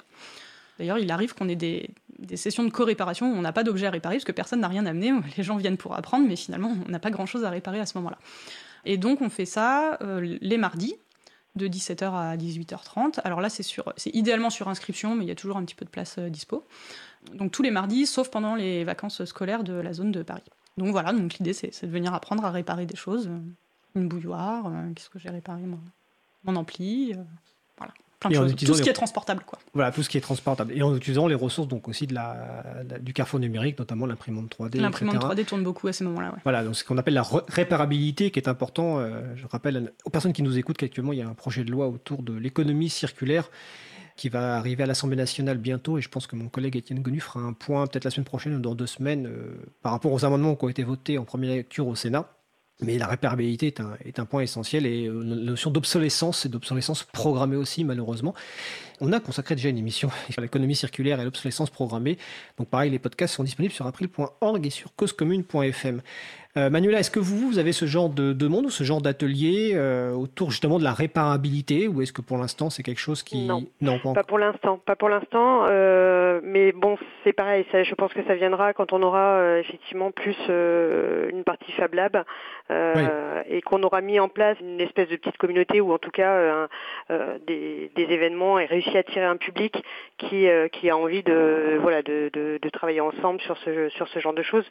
D'ailleurs, 0.78 0.99
il 0.99 1.11
arrive 1.11 1.34
qu'on 1.34 1.49
ait 1.49 1.57
des, 1.57 1.90
sessions 2.34 2.64
de 2.64 2.70
co-réparation 2.70 3.32
où 3.32 3.36
on 3.36 3.42
n'a 3.42 3.53
pas 3.53 3.64
d'objet 3.64 3.86
à 3.86 3.90
réparer 3.90 4.16
parce 4.16 4.24
que 4.24 4.32
personne 4.32 4.61
n'a 4.61 4.68
rien 4.68 4.86
amené. 4.86 5.12
Les 5.36 5.42
gens 5.42 5.57
viennent 5.57 5.76
pour 5.76 5.94
apprendre, 5.94 6.26
mais 6.26 6.36
finalement, 6.36 6.76
on 6.86 6.90
n'a 6.90 6.99
pas 6.99 7.11
grand-chose 7.11 7.44
à 7.44 7.51
réparer 7.51 7.80
à 7.80 7.86
ce 7.86 7.99
moment-là. 7.99 8.18
Et 8.84 8.96
donc, 8.96 9.20
on 9.20 9.28
fait 9.28 9.44
ça 9.44 9.99
euh, 10.03 10.38
les 10.40 10.57
mardis 10.57 10.94
de 11.59 11.68
17h 11.68 12.04
à 12.12 12.36
18h30. 12.36 13.20
Alors 13.24 13.40
là, 13.40 13.50
c'est, 13.50 13.64
idéalement 14.14 14.50
sur 14.50 14.68
inscription, 14.68 15.14
mais 15.14 15.24
il 15.24 15.28
y 15.28 15.32
a 15.32 15.34
toujours 15.34 15.59
un 15.59 15.64
petit 15.64 15.74
peu 15.74 15.84
de 15.84 15.90
place 15.90 16.16
euh, 16.18 16.30
dispo. 16.30 16.64
Donc 17.34 17.52
tous 17.52 17.62
les 17.62 17.70
mardis, 17.70 18.06
sauf 18.06 18.30
pendant 18.30 18.54
les 18.54 18.84
vacances 18.84 19.24
scolaires 19.24 19.64
de 19.64 19.74
la 19.74 19.92
zone 19.92 20.12
de 20.12 20.22
Paris. 20.22 20.42
Donc 20.78 20.88
voilà, 20.92 21.12
donc 21.12 21.34
l'idée, 21.34 21.52
c'est, 21.52 21.84
de 21.84 21.90
venir 21.90 22.14
apprendre 22.14 22.44
à 22.44 22.50
réparer 22.50 22.86
des 22.86 22.96
choses. 22.96 23.28
Euh, 23.28 23.38
une 23.94 24.09
bouilloire, 24.09 24.66
euh, 24.66 24.92
qu'est-ce 24.94 25.11
que 25.11 25.18
j'ai 25.18 25.30
réparé 25.30 25.62
moi? 25.62 25.80
Mon 26.44 26.56
ampli, 26.56 27.14
plein 28.18 28.30
de 28.30 28.34
choses. 28.34 28.56
Tout 28.56 28.74
ce 28.74 28.82
qui 28.82 28.88
est 28.88 28.94
transportable, 28.94 29.42
quoi. 29.46 29.58
Voilà, 29.74 29.92
tout 29.92 30.02
ce 30.02 30.08
qui 30.08 30.18
est 30.18 30.20
transportable. 30.20 30.72
Et 30.74 30.82
en 30.82 30.94
utilisant 30.96 31.26
les 31.26 31.34
ressources 31.34 31.68
donc 31.68 31.88
aussi 31.88 32.06
de 32.06 32.14
la, 32.14 32.82
du 33.00 33.12
carrefour 33.12 33.40
numérique, 33.40 33.78
notamment 33.78 34.06
l'imprimante 34.06 34.56
3D. 34.58 34.80
L'imprimante 34.80 35.16
3D 35.16 35.44
tourne 35.44 35.62
beaucoup 35.62 35.88
à 35.88 35.92
ces 35.92 36.04
moments-là. 36.04 36.34
Voilà, 36.42 36.64
donc 36.64 36.76
ce 36.76 36.84
qu'on 36.84 36.98
appelle 36.98 37.14
la 37.14 37.24
réparabilité 37.48 38.30
qui 38.30 38.38
est 38.38 38.48
important. 38.48 38.98
Euh, 38.98 39.20
je 39.36 39.46
rappelle 39.46 39.92
aux 40.04 40.10
personnes 40.10 40.32
qui 40.32 40.42
nous 40.42 40.58
écoutent 40.58 40.78
qu'actuellement 40.78 41.12
il 41.12 41.18
y 41.18 41.22
a 41.22 41.28
un 41.28 41.34
projet 41.34 41.64
de 41.64 41.70
loi 41.70 41.88
autour 41.88 42.22
de 42.22 42.32
l'économie 42.32 42.90
circulaire 42.90 43.50
qui 44.18 44.28
va 44.28 44.56
arriver 44.56 44.82
à 44.82 44.86
l'Assemblée 44.86 45.16
nationale 45.16 45.58
bientôt, 45.58 45.96
et 45.96 46.02
je 46.02 46.08
pense 46.08 46.26
que 46.26 46.34
mon 46.34 46.48
collègue 46.48 46.76
Étienne 46.76 47.00
Gonu 47.00 47.20
fera 47.20 47.38
un 47.38 47.52
point 47.52 47.86
peut-être 47.86 48.04
la 48.04 48.10
semaine 48.10 48.24
prochaine 48.24 48.56
ou 48.56 48.58
dans 48.58 48.74
deux 48.74 48.86
semaines 48.86 49.28
euh, 49.28 49.54
par 49.80 49.92
rapport 49.92 50.12
aux 50.12 50.24
amendements 50.24 50.56
qui 50.56 50.64
ont 50.64 50.68
été 50.68 50.82
votés 50.82 51.18
en 51.18 51.24
première 51.24 51.54
lecture 51.54 51.86
au 51.86 51.94
Sénat. 51.94 52.28
Mais 52.81 52.97
la 52.97 53.07
réparabilité 53.07 53.66
est 53.66 53.81
un, 53.81 53.97
est 54.05 54.20
un 54.20 54.24
point 54.24 54.43
essentiel 54.43 54.87
et 54.87 55.07
euh, 55.07 55.22
la 55.24 55.35
notion 55.37 55.70
d'obsolescence 55.70 56.47
et 56.47 56.49
d'obsolescence 56.49 57.03
programmée 57.03 57.57
aussi, 57.57 57.83
malheureusement. 57.83 58.35
On 59.01 59.12
a 59.12 59.20
consacré 59.20 59.55
déjà 59.55 59.68
une 59.68 59.78
émission 59.78 60.11
sur 60.30 60.40
l'économie 60.42 60.76
circulaire 60.76 61.20
et 61.20 61.24
l'obsolescence 61.24 61.70
programmée. 61.70 62.18
Donc 62.59 62.68
pareil, 62.68 62.90
les 62.90 62.99
podcasts 62.99 63.34
sont 63.34 63.44
disponibles 63.44 63.74
sur 63.74 63.86
april.org 63.86 64.66
et 64.66 64.70
sur 64.70 64.94
causecommune.fm. 64.94 66.03
Euh, 66.59 66.70
Manuela, 66.70 66.99
est-ce 66.99 67.11
que 67.11 67.20
vous, 67.20 67.49
vous 67.49 67.59
avez 67.59 67.72
ce 67.72 67.84
genre 67.84 68.09
de 68.09 68.32
demande 68.32 68.66
ou 68.66 68.70
ce 68.70 68.82
genre 68.82 69.03
d'atelier 69.03 69.72
euh, 69.74 70.12
autour 70.12 70.51
justement 70.51 70.78
de 70.78 70.84
la 70.84 70.92
réparabilité 70.92 71.88
ou 71.88 72.01
est-ce 72.01 72.12
que 72.12 72.22
pour 72.22 72.38
l'instant 72.38 72.70
c'est 72.70 72.82
quelque 72.82 73.01
chose 73.01 73.22
qui... 73.22 73.46
Non, 73.46 73.99
pas, 74.14 74.24
pour 74.24 74.38
l'instant. 74.38 74.80
Pas 74.84 74.96
pour 74.96 75.09
l'instant. 75.09 75.66
Euh, 75.68 76.40
mais 76.42 76.72
bon, 76.72 76.96
c'est 77.22 77.34
pareil. 77.34 77.66
Ça, 77.70 77.84
je 77.84 77.94
pense 77.94 78.12
que 78.12 78.24
ça 78.24 78.34
viendra 78.34 78.72
quand 78.72 78.92
on 78.92 79.03
aura 79.03 79.59
effectivement 79.59 80.11
plus 80.11 80.36
une 80.49 81.44
partie 81.44 81.70
Fab 81.72 81.94
Lab 81.94 82.24
et 82.70 83.61
qu'on 83.62 83.82
aura 83.82 84.01
mis 84.01 84.18
en 84.18 84.28
place 84.28 84.57
une 84.61 84.80
espèce 84.80 85.09
de 85.09 85.16
petite 85.16 85.36
communauté 85.36 85.80
ou 85.80 85.92
en 85.92 85.99
tout 85.99 86.11
cas 86.11 86.68
des, 87.46 87.90
des, 87.94 88.03
événements 88.03 88.59
et 88.59 88.64
réussi 88.64 88.88
attirer 88.97 89.24
un 89.24 89.36
public 89.36 89.82
qui, 90.18 90.49
qui 90.72 90.91
a 90.91 90.97
envie 90.97 91.22
de, 91.22 91.78
voilà, 91.80 92.03
de, 92.03 92.59
travailler 92.72 93.01
ensemble 93.01 93.41
sur 93.41 93.57
ce, 93.59 93.89
sur 93.91 94.09
ce 94.09 94.18
genre 94.20 94.34
de 94.34 94.43
choses. 94.43 94.64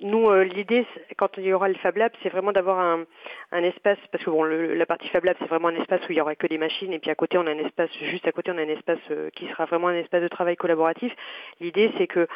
Nous, 0.00 0.30
l'idée, 0.42 0.86
quand 1.16 1.36
il 1.38 1.44
y 1.44 1.52
aura 1.52 1.68
le 1.68 1.74
Fab 1.74 1.96
Lab, 1.96 2.12
c'est 2.22 2.28
vraiment 2.28 2.52
d'avoir 2.52 2.78
un, 2.78 3.62
espace, 3.62 3.98
parce 4.12 4.22
que 4.24 4.30
bon, 4.30 4.44
la 4.44 4.86
partie 4.86 5.08
Fab 5.08 5.24
Lab, 5.24 5.36
c'est 5.38 5.48
vraiment 5.48 5.68
un 5.68 5.76
espace 5.76 6.00
où 6.08 6.12
il 6.12 6.16
y 6.16 6.20
aura 6.20 6.34
que 6.34 6.46
des 6.46 6.58
machines, 6.58 6.92
et 6.92 6.98
puis 6.98 7.10
à 7.10 7.14
côté, 7.14 7.38
on 7.38 7.46
a 7.46 7.50
un 7.50 7.58
espace, 7.58 7.90
juste 8.02 8.26
à 8.26 8.32
côté, 8.32 8.50
on 8.50 8.58
a 8.58 8.62
un 8.62 8.68
espace 8.68 8.98
euh, 9.10 9.30
qui 9.34 9.46
sera 9.48 9.64
vraiment 9.66 9.88
un 9.88 9.96
espace 9.96 10.22
de 10.22 10.28
travail 10.28 10.56
collaboratif. 10.56 11.12
L'idée, 11.60 11.90
c'est 11.98 12.06
que 12.06 12.26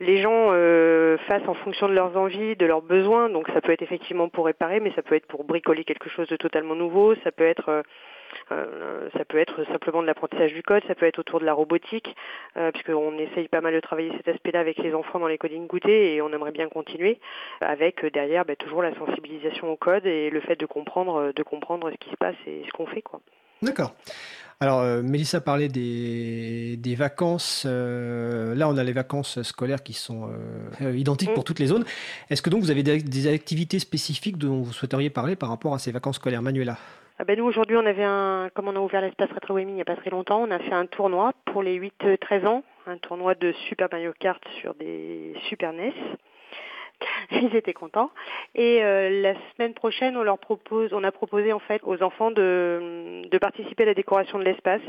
les 0.00 0.22
gens 0.22 0.50
euh, 0.52 1.16
fassent 1.26 1.48
en 1.48 1.54
fonction 1.54 1.88
de 1.88 1.94
leurs 1.94 2.16
envies, 2.16 2.56
de 2.56 2.66
leurs 2.66 2.82
besoins. 2.82 3.28
Donc 3.28 3.48
ça 3.48 3.60
peut 3.60 3.72
être 3.72 3.82
effectivement 3.82 4.28
pour 4.28 4.46
réparer, 4.46 4.80
mais 4.80 4.92
ça 4.94 5.02
peut 5.02 5.16
être 5.16 5.26
pour 5.26 5.44
bricoler 5.44 5.84
quelque 5.84 6.08
chose 6.08 6.28
de 6.28 6.36
totalement 6.36 6.74
nouveau. 6.74 7.14
Ça 7.24 7.32
peut 7.32 7.46
être 7.46 7.68
euh, 7.68 7.82
euh, 8.52 9.08
ça 9.16 9.24
peut 9.24 9.38
être 9.38 9.64
simplement 9.66 10.02
de 10.02 10.06
l'apprentissage 10.06 10.52
du 10.52 10.62
code, 10.62 10.82
ça 10.86 10.94
peut 10.94 11.06
être 11.06 11.18
autour 11.18 11.40
de 11.40 11.44
la 11.44 11.52
robotique, 11.52 12.14
euh, 12.56 12.70
puisqu'on 12.72 13.18
essaye 13.18 13.48
pas 13.48 13.60
mal 13.60 13.74
de 13.74 13.80
travailler 13.80 14.12
cet 14.16 14.28
aspect-là 14.28 14.60
avec 14.60 14.78
les 14.78 14.94
enfants 14.94 15.18
dans 15.18 15.28
les 15.28 15.38
coding 15.38 15.66
goûtés 15.66 16.14
et 16.14 16.22
on 16.22 16.32
aimerait 16.32 16.52
bien 16.52 16.68
continuer 16.68 17.20
avec 17.60 18.04
euh, 18.04 18.10
derrière 18.10 18.44
bah, 18.44 18.56
toujours 18.56 18.82
la 18.82 18.94
sensibilisation 18.94 19.70
au 19.70 19.76
code 19.76 20.06
et 20.06 20.30
le 20.30 20.40
fait 20.40 20.58
de 20.58 20.66
comprendre, 20.66 21.32
de 21.34 21.42
comprendre 21.42 21.90
ce 21.90 21.96
qui 21.96 22.10
se 22.10 22.16
passe 22.16 22.36
et 22.46 22.62
ce 22.66 22.70
qu'on 22.72 22.86
fait. 22.86 23.02
quoi. 23.02 23.20
D'accord. 23.62 23.94
Alors, 24.60 24.82
Mélissa 25.04 25.40
parlait 25.40 25.68
des, 25.68 26.76
des 26.78 26.96
vacances. 26.96 27.64
là, 27.64 28.68
on 28.68 28.76
a 28.76 28.82
les 28.82 28.92
vacances 28.92 29.40
scolaires 29.42 29.84
qui 29.84 29.92
sont 29.92 30.30
identiques 30.80 31.32
pour 31.32 31.42
mm. 31.42 31.46
toutes 31.46 31.58
les 31.60 31.66
zones. 31.66 31.84
Est-ce 32.28 32.42
que 32.42 32.50
donc 32.50 32.62
vous 32.62 32.72
avez 32.72 32.82
des, 32.82 33.00
des, 33.00 33.32
activités 33.32 33.78
spécifiques 33.78 34.36
dont 34.36 34.62
vous 34.62 34.72
souhaiteriez 34.72 35.10
parler 35.10 35.36
par 35.36 35.48
rapport 35.48 35.74
à 35.74 35.78
ces 35.78 35.92
vacances 35.92 36.16
scolaires 36.16 36.42
Manuela? 36.42 36.76
Ah 37.20 37.24
ben 37.24 37.36
nous 37.36 37.44
aujourd'hui 37.44 37.76
on 37.76 37.84
avait 37.84 38.04
un 38.04 38.48
comme 38.54 38.68
on 38.68 38.76
a 38.76 38.80
ouvert 38.80 39.00
l'espace 39.00 39.30
rétro 39.32 39.56
gaming 39.56 39.70
il 39.70 39.74
n'y 39.74 39.82
a 39.82 39.84
pas 39.84 39.96
très 39.96 40.10
longtemps, 40.10 40.40
on 40.40 40.50
a 40.52 40.60
fait 40.60 40.72
un 40.72 40.86
tournoi 40.86 41.32
pour 41.46 41.64
les 41.64 41.78
8-13 41.78 42.46
ans, 42.46 42.62
un 42.86 42.96
tournoi 42.98 43.34
de 43.34 43.50
Super 43.68 43.88
Mario 43.90 44.12
Kart 44.18 44.40
sur 44.60 44.74
des 44.74 45.34
Super 45.48 45.72
NES. 45.72 45.92
Ils 47.30 47.54
étaient 47.54 47.72
contents. 47.72 48.10
Et 48.54 48.82
euh, 48.82 49.22
la 49.22 49.34
semaine 49.52 49.74
prochaine, 49.74 50.16
on 50.16 50.22
leur 50.22 50.38
propose, 50.38 50.92
on 50.92 51.04
a 51.04 51.12
proposé 51.12 51.52
en 51.52 51.58
fait 51.58 51.80
aux 51.84 52.02
enfants 52.02 52.30
de, 52.30 53.22
de 53.28 53.38
participer 53.38 53.84
à 53.84 53.86
la 53.86 53.94
décoration 53.94 54.38
de 54.38 54.44
l'espace. 54.44 54.82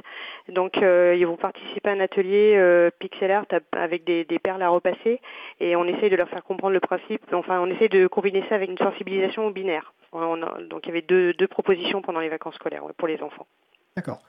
Donc 0.48 0.78
euh, 0.78 1.16
ils 1.18 1.26
vont 1.26 1.38
participer 1.38 1.90
à 1.90 1.94
un 1.94 2.00
atelier 2.00 2.54
euh, 2.56 2.90
pixel 3.00 3.32
art 3.32 3.46
avec 3.74 4.04
des, 4.06 4.24
des, 4.26 4.40
perles 4.40 4.62
à 4.62 4.70
repasser, 4.70 5.20
et 5.60 5.76
on 5.76 5.86
essaye 5.86 6.10
de 6.10 6.16
leur 6.16 6.30
faire 6.30 6.44
comprendre 6.44 6.74
le 6.74 6.80
principe. 6.80 7.22
Enfin, 7.32 7.60
on 7.60 7.68
essaie 7.68 7.90
de 7.90 8.08
combiner 8.08 8.44
ça 8.50 8.56
avec 8.56 8.70
une 8.70 8.78
sensibilisation 8.78 9.48
au 9.48 9.52
binaire. 9.52 9.94
Donc 10.12 10.82
il 10.84 10.88
y 10.88 10.89
avait 10.89 11.01
deux, 11.01 11.34
deux 11.34 11.47
propositions 11.47 12.01
pendant 12.01 12.20
les 12.20 12.30
vacances 12.30 12.55
scolaires 12.55 12.84
pour 12.97 13.07
les 13.07 13.22
enfants. 13.22 13.47
D'accord. 13.95 14.22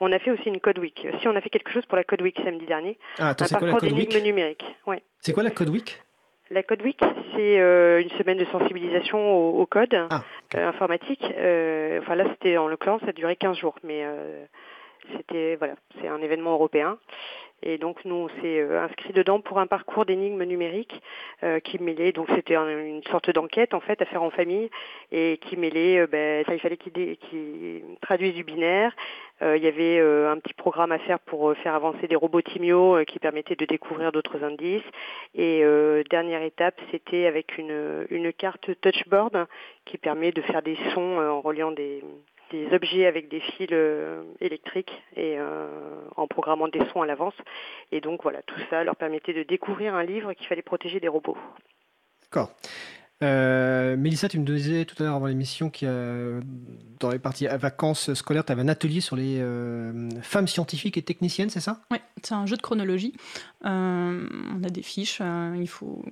On 0.00 0.12
a 0.12 0.18
fait 0.18 0.30
aussi 0.30 0.48
une 0.48 0.60
Code 0.60 0.78
Week. 0.78 1.06
Si 1.20 1.28
on 1.28 1.36
a 1.36 1.40
fait 1.40 1.50
quelque 1.50 1.70
chose 1.70 1.86
pour 1.86 1.96
la 1.96 2.04
Code 2.04 2.22
Week 2.22 2.38
samedi 2.44 2.66
dernier, 2.66 2.98
ah, 3.18 3.30
attends, 3.30 3.46
un 3.46 3.58
parcours 3.58 3.80
d'énigmes 3.80 4.22
numériques. 4.22 4.64
Ouais. 4.86 5.02
C'est 5.20 5.32
quoi 5.32 5.42
la 5.42 5.50
Code 5.50 5.70
Week? 5.70 6.02
La 6.50 6.62
Code 6.62 6.82
Week, 6.82 7.00
c'est 7.34 7.60
euh, 7.60 8.02
une 8.02 8.10
semaine 8.10 8.38
de 8.38 8.44
sensibilisation 8.46 9.56
au, 9.56 9.64
code 9.66 9.94
ah, 9.94 10.22
euh, 10.56 10.68
informatique. 10.68 11.24
Euh, 11.36 12.00
enfin 12.00 12.16
là, 12.16 12.24
c'était 12.30 12.56
en 12.56 12.66
l'occurrence, 12.66 13.00
ça 13.02 13.10
a 13.10 13.12
duré 13.12 13.36
15 13.36 13.56
jours, 13.56 13.76
mais 13.84 14.04
c'était 15.16 15.54
voilà, 15.56 15.74
c'est 16.00 16.08
un 16.08 16.20
événement 16.20 16.52
européen 16.52 16.98
Et 17.62 17.78
donc 17.78 18.04
nous, 18.04 18.14
on 18.14 18.28
s'est 18.40 18.62
inscrit 18.62 19.12
dedans 19.12 19.40
pour 19.40 19.58
un 19.58 19.66
parcours 19.66 20.04
d'énigmes 20.04 20.44
numériques 20.44 21.00
qui 21.64 21.78
mêlait, 21.82 22.12
donc 22.12 22.28
c'était 22.34 22.56
une 22.56 23.02
sorte 23.10 23.30
d'enquête 23.30 23.74
en 23.74 23.80
fait 23.80 24.00
à 24.02 24.04
faire 24.04 24.22
en 24.22 24.30
famille 24.30 24.70
et 25.12 25.38
qui 25.42 25.56
mêlait, 25.56 26.06
ben, 26.06 26.44
ça, 26.44 26.54
il 26.54 26.60
fallait 26.60 26.76
qu'il 26.76 27.82
traduise 28.00 28.34
du 28.34 28.44
binaire. 28.44 28.94
il 29.42 29.62
y 29.62 29.66
avait 29.66 30.00
un 30.00 30.38
petit 30.38 30.54
programme 30.54 30.92
à 30.92 30.98
faire 30.98 31.18
pour 31.20 31.54
faire 31.58 31.74
avancer 31.74 32.06
des 32.08 32.16
robots 32.16 32.42
Timio 32.42 33.04
qui 33.06 33.18
permettaient 33.18 33.56
de 33.56 33.66
découvrir 33.66 34.12
d'autres 34.12 34.42
indices. 34.42 34.82
Et 35.34 35.62
dernière 36.10 36.42
étape, 36.42 36.80
c'était 36.90 37.26
avec 37.26 37.58
une, 37.58 38.06
une 38.10 38.32
carte 38.32 38.70
touchboard 38.80 39.46
qui 39.84 39.98
permet 39.98 40.32
de 40.32 40.42
faire 40.42 40.62
des 40.62 40.76
sons 40.94 41.18
en 41.18 41.40
reliant 41.40 41.72
des, 41.72 42.02
des 42.50 42.72
objets 42.72 43.06
avec 43.06 43.28
des 43.28 43.40
fils 43.40 43.68
euh, 43.72 44.22
électriques 44.40 44.92
et 45.16 45.36
euh, 45.38 45.68
en 46.16 46.26
programmant 46.26 46.68
des 46.68 46.84
sons 46.92 47.02
à 47.02 47.06
l'avance. 47.06 47.34
Et 47.92 48.00
donc 48.00 48.22
voilà, 48.22 48.42
tout 48.42 48.60
ça 48.68 48.84
leur 48.84 48.96
permettait 48.96 49.32
de 49.32 49.42
découvrir 49.42 49.94
un 49.94 50.04
livre 50.04 50.32
qu'il 50.34 50.46
fallait 50.46 50.62
protéger 50.62 51.00
des 51.00 51.08
robots. 51.08 51.38
D'accord. 52.22 52.50
Euh, 53.22 53.96
Mélissa, 53.96 54.28
tu 54.28 54.38
me 54.38 54.46
disais 54.46 54.86
tout 54.86 54.94
à 54.98 55.04
l'heure 55.04 55.16
avant 55.16 55.26
l'émission 55.26 55.68
qu'il 55.68 55.88
dans 57.00 57.10
les 57.10 57.18
parties 57.18 57.46
vacances 57.46 58.12
scolaires, 58.14 58.44
tu 58.44 58.52
avais 58.52 58.62
un 58.62 58.68
atelier 58.68 59.00
sur 59.00 59.16
les 59.16 59.38
euh, 59.40 60.08
femmes 60.22 60.48
scientifiques 60.48 60.96
et 60.96 61.02
techniciennes, 61.02 61.50
c'est 61.50 61.60
ça? 61.60 61.82
Oui, 61.90 61.98
c'est 62.22 62.34
un 62.34 62.46
jeu 62.46 62.56
de 62.56 62.62
chronologie. 62.62 63.14
Euh, 63.64 64.26
on 64.54 64.62
a 64.64 64.70
des 64.70 64.82
fiches, 64.82 65.20
il 65.56 65.68
faut, 65.68 66.02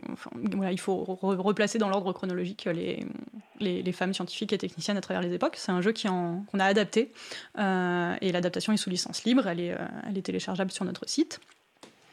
voilà, 0.53 0.73
il 0.73 0.81
faut 0.81 0.97
replacer 0.97 1.79
dans 1.79 1.89
l'ordre 1.89 2.13
chronologique 2.13 2.67
les, 2.67 3.93
femmes 3.93 4.15
scientifiques 4.15 4.53
et 4.53 4.59
techniciennes 4.59 4.97
à 4.97 5.01
travers 5.01 5.23
les 5.23 5.33
époques. 5.33 5.57
C'est 5.57 5.73
un 5.73 5.81
jeu 5.81 5.93
qu'on 5.93 6.59
a 6.59 6.65
adapté 6.65 7.13
et 7.57 8.33
l'adaptation 8.33 8.73
est 8.73 8.79
sous 8.79 8.91
licence 8.91 9.25
libre, 9.25 9.47
elle 9.47 9.61
est 9.61 10.23
téléchargeable 10.23 10.71
sur 10.71 10.85
notre 10.85 11.09
site. 11.09 11.41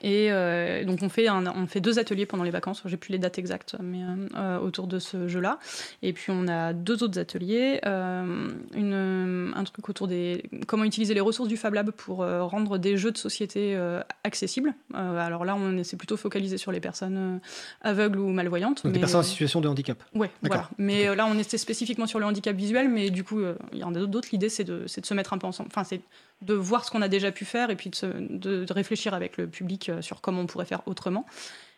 Et 0.02 0.28
euh, 0.32 0.84
donc 0.84 1.00
on 1.02 1.10
fait, 1.10 1.30
on 1.30 1.68
fait 1.68 1.80
deux 1.80 2.00
ateliers 2.00 2.26
pendant 2.26 2.44
les 2.44 2.52
vacances, 2.52 2.82
j'ai 2.86 2.98
plus 2.98 3.12
les 3.12 3.18
dates 3.18 3.40
exactes, 3.40 3.76
mais 3.82 4.02
euh, 4.36 4.60
autour 4.60 4.88
de 4.88 5.00
ce 5.00 5.28
jeu-là. 5.28 5.60
Et 6.02 6.14
puis 6.14 6.28
on 6.30 6.48
a 6.48 6.74
deux 6.74 7.02
autres 7.04 7.18
ateliers, 7.20 7.80
euh, 7.86 8.50
une, 8.76 9.54
un 9.56 9.64
truc 9.64 9.88
autour 9.90 10.08
des 10.08 10.44
comment 10.68 10.84
utiliser 10.84 11.14
les 11.14 11.22
ressources 11.22 11.50
du 11.50 11.58
Fab 11.58 11.74
Lab 11.74 11.92
pour 11.92 12.18
rendre 12.18 12.78
des 12.78 12.98
jeux 12.98 13.12
de 13.12 13.18
société 13.18 13.78
accessibles. 14.24 14.74
alors 14.94 15.46
là, 15.46 15.56
on 15.56 15.84
s'est 15.84 15.98
plutôt 15.98 16.18
focalisé 16.18 16.58
sur 16.58 16.72
les 16.72 16.80
personnes 16.80 17.40
aveugles 17.82 18.20
ou 18.20 18.30
malvoyantes. 18.30 18.84
Donc 18.84 18.94
des 18.94 19.00
personnes 19.00 19.22
en 19.22 19.24
situation 19.24 19.62
de 19.62 19.68
handicap. 19.68 20.04
Ouais, 20.14 20.30
voilà. 20.42 20.70
Mais 20.78 21.16
là, 21.16 21.26
on 21.30 21.38
était 21.40 21.58
spécifiquement 21.58 22.08
sur 22.08 22.20
le 22.20 22.26
handicap 22.26 22.56
visuel, 22.56 22.90
mais 22.90 23.10
du 23.10 23.24
coup, 23.24 23.42
il 23.72 23.80
y 23.80 23.84
en 23.84 23.96
a 23.96 24.06
d'autres. 24.06 24.30
L'idée, 24.32 24.50
c'est 24.50 24.64
de, 24.64 24.84
de, 24.84 24.88
se 24.88 25.14
mettre 25.14 25.34
un 25.34 25.38
peu 25.38 25.48
ensemble. 25.48 25.70
Enfin, 25.72 25.84
c'est 25.84 26.02
de 26.42 26.54
voir 26.54 26.86
ce 26.86 26.92
qu'on 26.92 27.02
a 27.02 27.08
déjà 27.08 27.32
pu 27.32 27.46
faire 27.46 27.70
et 27.70 27.76
puis 27.76 27.92
de, 27.92 28.66
réfléchir 28.72 29.14
avec 29.14 29.38
le 29.38 29.48
public 29.48 29.90
euh, 29.90 30.02
sur 30.02 30.22
comment 30.22 30.42
on 30.42 30.48
pourrait 30.48 30.66
faire 30.66 30.82
autrement. 30.88 31.26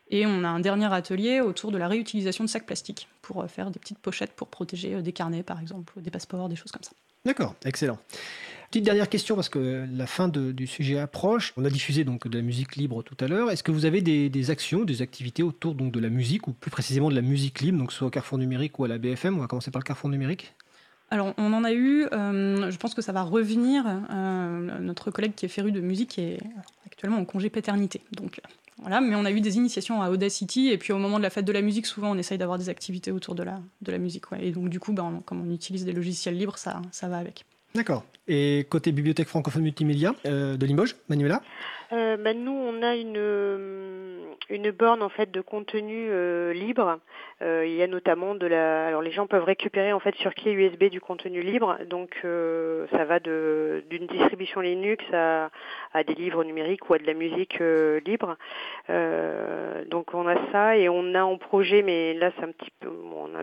Et 0.09 0.25
on 0.25 0.43
a 0.43 0.47
un 0.47 0.59
dernier 0.59 0.91
atelier 0.91 1.41
autour 1.41 1.71
de 1.71 1.77
la 1.77 1.87
réutilisation 1.87 2.43
de 2.43 2.49
sacs 2.49 2.65
plastiques 2.65 3.07
pour 3.21 3.41
euh, 3.41 3.47
faire 3.47 3.71
des 3.71 3.79
petites 3.79 3.99
pochettes 3.99 4.33
pour 4.33 4.47
protéger 4.47 4.95
euh, 4.95 5.01
des 5.01 5.11
carnets, 5.11 5.43
par 5.43 5.59
exemple, 5.59 5.93
des 6.01 6.11
passeports, 6.11 6.49
des 6.49 6.55
choses 6.55 6.71
comme 6.71 6.83
ça. 6.83 6.91
D'accord, 7.25 7.55
excellent. 7.65 7.99
Petite 8.71 8.85
dernière 8.85 9.09
question 9.09 9.35
parce 9.35 9.49
que 9.49 9.85
la 9.93 10.07
fin 10.07 10.27
du 10.27 10.67
sujet 10.67 10.99
approche. 10.99 11.53
On 11.55 11.63
a 11.63 11.69
diffusé 11.69 12.03
donc 12.03 12.27
de 12.27 12.37
la 12.37 12.43
musique 12.43 12.75
libre 12.75 13.01
tout 13.01 13.15
à 13.21 13.27
l'heure. 13.27 13.49
Est-ce 13.49 13.63
que 13.63 13.71
vous 13.71 13.85
avez 13.85 14.01
des, 14.01 14.51
actions, 14.51 14.83
des 14.83 15.01
activités 15.01 15.41
autour 15.41 15.73
donc 15.73 15.93
de 15.93 15.99
la 15.99 16.09
musique 16.09 16.47
ou 16.47 16.53
plus 16.53 16.71
précisément 16.71 17.09
de 17.09 17.15
la 17.15 17.21
musique 17.21 17.61
libre, 17.61 17.77
donc 17.77 17.93
soit 17.93 18.07
au 18.07 18.09
Carrefour 18.09 18.37
numérique 18.37 18.77
ou 18.79 18.83
à 18.83 18.89
la 18.89 18.97
BFM 18.97 19.37
On 19.37 19.41
va 19.41 19.47
commencer 19.47 19.71
par 19.71 19.79
le 19.79 19.85
Carrefour 19.85 20.09
numérique. 20.09 20.53
Alors, 21.09 21.33
on 21.37 21.53
en 21.53 21.63
a 21.63 21.71
eu, 21.71 22.05
euh, 22.11 22.69
je 22.69 22.77
pense 22.77 22.93
que 22.93 23.01
ça 23.01 23.13
va 23.13 23.23
revenir. 23.23 23.85
Euh, 24.11 24.79
notre 24.79 25.09
collègue 25.09 25.35
qui 25.35 25.45
est 25.45 25.49
féru 25.49 25.71
de 25.71 25.79
musique 25.79 26.19
est 26.19 26.39
actuellement 26.85 27.17
en 27.17 27.25
congé 27.25 27.49
paternité. 27.49 28.01
Donc, 28.11 28.41
voilà, 28.79 28.99
mais 28.99 29.15
on 29.15 29.23
a 29.23 29.31
eu 29.31 29.39
des 29.39 29.55
initiations 29.55 30.01
à 30.01 30.09
Audacity, 30.09 30.67
et 30.67 30.77
puis 30.77 30.93
au 30.93 30.97
moment 30.97 31.17
de 31.17 31.23
la 31.23 31.29
fête 31.29 31.45
de 31.45 31.51
la 31.51 31.61
musique, 31.61 31.85
souvent 31.85 32.11
on 32.11 32.17
essaye 32.17 32.37
d'avoir 32.37 32.57
des 32.57 32.69
activités 32.69 33.11
autour 33.11 33.35
de 33.35 33.43
la, 33.43 33.97
musique. 33.97 34.25
Et 34.39 34.51
donc, 34.51 34.69
du 34.69 34.79
coup, 34.79 34.91
ben, 34.91 35.21
comme 35.25 35.41
on 35.47 35.53
utilise 35.53 35.85
des 35.85 35.93
logiciels 35.93 36.37
libres, 36.37 36.57
ça 36.57 36.81
va 37.03 37.17
avec. 37.17 37.45
D'accord. 37.77 38.03
Et 38.27 38.65
côté 38.71 38.91
bibliothèque 38.91 39.27
francophone 39.27 39.61
multimédia 39.61 40.15
euh, 40.25 40.57
de 40.57 40.65
Limoges, 40.65 40.95
Manuela 41.09 41.41
ben, 41.91 42.43
Nous, 42.43 42.51
on 42.51 42.81
a 42.81 42.95
une 42.95 43.15
une 44.49 44.71
borne 44.71 45.01
en 45.01 45.09
fait 45.09 45.31
de 45.31 45.41
contenu 45.41 46.07
euh, 46.09 46.53
libre. 46.53 46.99
Euh, 47.41 47.65
il 47.65 47.73
y 47.73 47.83
a 47.83 47.87
notamment 47.87 48.33
de 48.33 48.47
la. 48.47 48.87
Alors 48.87 49.01
les 49.01 49.11
gens 49.11 49.27
peuvent 49.27 49.43
récupérer 49.43 49.93
en 49.93 49.99
fait 49.99 50.15
sur 50.15 50.33
clé 50.33 50.51
USB 50.51 50.85
du 50.85 51.01
contenu 51.01 51.41
libre. 51.41 51.77
Donc 51.89 52.11
euh, 52.23 52.87
ça 52.91 53.05
va 53.05 53.19
de 53.19 53.83
d'une 53.89 54.07
distribution 54.07 54.61
Linux 54.61 55.03
à, 55.13 55.49
à 55.93 56.03
des 56.03 56.15
livres 56.15 56.43
numériques 56.43 56.89
ou 56.89 56.93
à 56.93 56.97
de 56.97 57.05
la 57.05 57.13
musique 57.13 57.59
libre. 58.05 58.37
donc 59.89 60.13
on 60.13 60.27
a 60.27 60.35
ça 60.51 60.77
et 60.77 60.89
on 60.89 61.13
a 61.13 61.23
en 61.23 61.37
projet, 61.37 61.81
mais 61.81 62.13
là 62.13 62.31
c'est 62.37 62.43
un 62.43 62.51
petit 62.51 62.71
peu, 62.79 62.89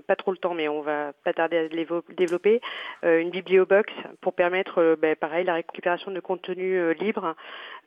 pas 0.06 0.16
trop 0.16 0.30
le 0.30 0.38
temps, 0.38 0.54
mais 0.54 0.68
on 0.68 0.82
va 0.82 1.12
pas 1.24 1.32
tarder 1.32 1.56
à 1.56 1.68
développer 2.14 2.60
une 3.02 3.30
bibliobox 3.30 3.92
pour 4.20 4.34
permettre, 4.34 4.96
ben, 5.00 5.16
pareil, 5.16 5.44
la 5.44 5.54
récupération 5.54 6.10
de 6.10 6.20
contenu 6.20 6.94
libre 6.94 7.34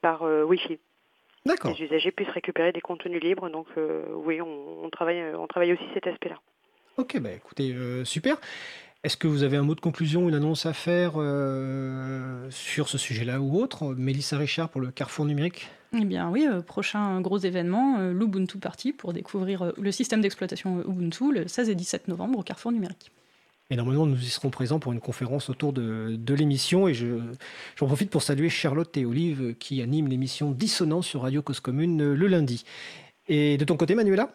par 0.02 0.22
Wi-Fi 0.24 0.80
les 1.66 1.86
usagers 1.86 2.12
puissent 2.12 2.30
récupérer 2.30 2.72
des 2.72 2.82
contenus 2.82 3.22
libres. 3.22 3.50
Donc 3.50 3.68
euh, 3.78 4.04
oui, 4.14 4.42
on, 4.42 4.90
travaille, 4.90 5.24
on 5.36 5.48
travaille 5.48 5.74
aussi 5.74 5.84
cet 5.94 6.08
aspect-là. 6.08 6.40
Ok, 6.98 7.20
bah 7.20 7.32
écoutez, 7.32 7.74
euh, 7.74 8.04
super. 8.06 8.38
Est-ce 9.04 9.18
que 9.18 9.28
vous 9.28 9.44
avez 9.44 9.58
un 9.58 9.64
mot 9.64 9.76
de 9.76 9.80
conclusion, 9.80 10.28
une 10.28 10.36
annonce 10.36 10.66
à 10.66 10.74
faire 10.74 11.14
euh, 11.18 12.50
sur 12.50 12.90
ce 12.90 12.98
sujet-là 12.98 13.40
ou 13.40 13.60
autre 13.60 13.94
Mélissa 13.96 14.38
Richard 14.38 14.70
pour 14.70 14.82
le 14.82 14.92
Carrefour 14.92 15.26
numérique? 15.26 15.70
Eh 15.94 16.04
bien 16.04 16.30
oui, 16.30 16.46
prochain 16.66 17.22
gros 17.22 17.38
événement, 17.38 18.00
l'Ubuntu 18.12 18.58
Party 18.58 18.92
pour 18.92 19.14
découvrir 19.14 19.72
le 19.78 19.92
système 19.92 20.20
d'exploitation 20.20 20.82
Ubuntu 20.82 21.32
le 21.32 21.48
16 21.48 21.70
et 21.70 21.76
17 21.76 22.10
novembre 22.10 22.40
au 22.40 22.44
Carrefour 22.44 22.74
numérique. 22.74 23.12
Et 23.70 23.76
normalement, 23.76 24.06
nous 24.06 24.18
y 24.18 24.28
serons 24.28 24.50
présents 24.50 24.80
pour 24.80 24.94
une 24.94 25.02
conférence 25.02 25.50
autour 25.50 25.74
de, 25.74 26.34
l'émission. 26.34 26.88
Et 26.88 26.94
je, 26.94 27.20
j'en 27.76 27.88
profite 27.88 28.10
pour 28.10 28.22
saluer 28.22 28.50
Charlotte 28.50 28.96
et 28.96 29.06
Olive 29.06 29.56
qui 29.60 29.82
animent 29.82 30.08
l'émission 30.08 30.52
Dissonance 30.52 31.08
sur 31.08 31.24
Radio 31.24 31.42
Cause 31.42 31.60
Commune 31.60 32.02
euh, 32.02 32.16
le 32.16 32.28
lundi. 32.28 32.64
Et 33.28 33.58
de 33.58 33.66
ton 33.66 33.76
côté, 33.76 33.94
Manuela? 33.94 34.32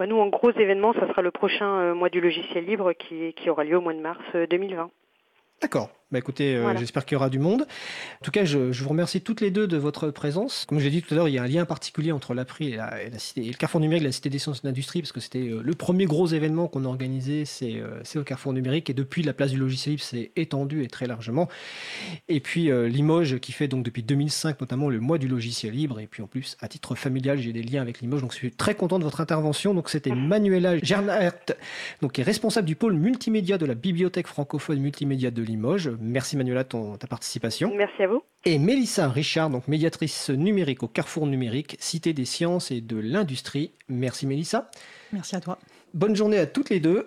Bah, 0.00 0.06
Nous, 0.06 0.18
en 0.18 0.28
gros 0.28 0.50
événement, 0.52 0.94
ça 0.94 1.06
sera 1.08 1.20
le 1.20 1.30
prochain 1.30 1.78
euh, 1.78 1.94
mois 1.94 2.08
du 2.08 2.22
logiciel 2.22 2.64
libre 2.64 2.94
qui, 2.94 3.50
aura 3.50 3.64
lieu 3.64 3.76
au 3.76 3.82
mois 3.82 3.92
de 3.92 4.00
mars 4.00 4.24
2020. 4.32 4.84
Euh, 4.84 4.86
D'accord. 5.60 5.90
Bah 6.12 6.18
écoutez, 6.18 6.56
euh, 6.56 6.76
j'espère 6.76 7.04
qu'il 7.04 7.14
y 7.14 7.16
aura 7.16 7.30
du 7.30 7.38
monde. 7.38 7.62
En 8.20 8.24
tout 8.24 8.32
cas, 8.32 8.44
je, 8.44 8.58
vous 8.58 8.88
remercie 8.88 9.20
toutes 9.20 9.40
les 9.40 9.52
deux 9.52 9.68
de 9.68 9.76
votre 9.76 10.10
présence. 10.10 10.64
Comme 10.68 10.80
je 10.80 10.84
l'ai 10.84 10.90
dit 10.90 11.02
tout 11.02 11.14
à 11.14 11.16
l'heure, 11.16 11.28
il 11.28 11.34
y 11.34 11.38
a 11.38 11.44
un 11.44 11.46
lien 11.46 11.64
particulier 11.64 12.10
entre 12.10 12.34
l'April 12.34 12.74
et, 12.74 12.76
la, 12.76 13.18
cité, 13.18 13.42
le 13.44 13.52
Carrefour 13.52 13.80
numérique, 13.80 14.02
la 14.02 14.10
Cité 14.10 14.28
des 14.28 14.40
sciences 14.40 14.58
et 14.58 14.62
de 14.62 14.66
l'industrie, 14.66 15.02
parce 15.02 15.12
que 15.12 15.20
c'était 15.20 15.38
euh, 15.38 15.62
le 15.64 15.74
premier 15.74 16.06
gros 16.06 16.26
événement 16.26 16.66
qu'on 16.66 16.84
a 16.84 16.88
organisé, 16.88 17.44
euh, 17.62 18.00
c'est 18.02 18.18
au 18.18 18.24
Carrefour 18.24 18.52
numérique, 18.52 18.90
et 18.90 18.92
depuis 18.92 19.22
la 19.22 19.32
place 19.32 19.52
du 19.52 19.56
logiciel 19.56 19.92
libre 19.92 20.02
s'est 20.02 20.32
étendu 20.34 20.82
et 20.82 20.88
très 20.88 21.06
largement. 21.06 21.48
Et 22.28 22.40
puis 22.40 22.70
Limoges, 22.88 23.38
qui 23.38 23.52
fait 23.52 23.68
donc 23.68 23.84
depuis 23.84 24.02
2005 24.02 24.60
notamment 24.60 24.88
le 24.88 24.98
mois 24.98 25.18
du 25.18 25.28
logiciel 25.28 25.74
libre, 25.74 26.00
et 26.00 26.08
puis 26.08 26.24
en 26.24 26.26
plus 26.26 26.56
à 26.60 26.66
titre 26.66 26.96
familial, 26.96 27.38
j'ai 27.38 27.52
des 27.52 27.62
liens 27.62 27.82
avec 27.82 28.00
Limoges, 28.00 28.22
donc 28.22 28.32
je 28.32 28.36
suis 28.36 28.50
très 28.50 28.74
content 28.74 28.98
de 28.98 29.04
votre 29.04 29.20
intervention. 29.20 29.74
Donc 29.74 29.88
c'était 29.88 30.14
Manuela 30.14 30.76
Gernert, 30.78 31.34
donc 32.02 32.12
qui 32.12 32.20
est 32.20 32.24
responsable 32.24 32.66
du 32.66 32.74
pôle 32.74 32.94
multimédia 32.94 33.58
de 33.58 33.66
la 33.66 33.74
Bibliothèque 33.74 34.26
francophone 34.26 34.80
multimédia 34.80 35.30
de 35.30 35.42
Limoges. 35.42 35.90
Merci 36.00 36.36
Manuela 36.36 36.64
ton, 36.64 36.96
ta 36.96 37.06
participation. 37.06 37.72
Merci 37.76 38.02
à 38.02 38.08
vous. 38.08 38.22
Et 38.44 38.58
Mélissa 38.58 39.08
Richard, 39.08 39.50
donc 39.50 39.68
médiatrice 39.68 40.30
numérique 40.30 40.82
au 40.82 40.88
Carrefour 40.88 41.26
numérique, 41.26 41.76
Cité 41.78 42.12
des 42.12 42.24
sciences 42.24 42.70
et 42.70 42.80
de 42.80 42.96
l'industrie. 42.96 43.72
Merci 43.88 44.26
Mélissa. 44.26 44.70
Merci 45.12 45.36
à 45.36 45.40
toi. 45.40 45.58
Bonne 45.92 46.16
journée 46.16 46.38
à 46.38 46.46
toutes 46.46 46.70
les 46.70 46.80
deux 46.80 46.98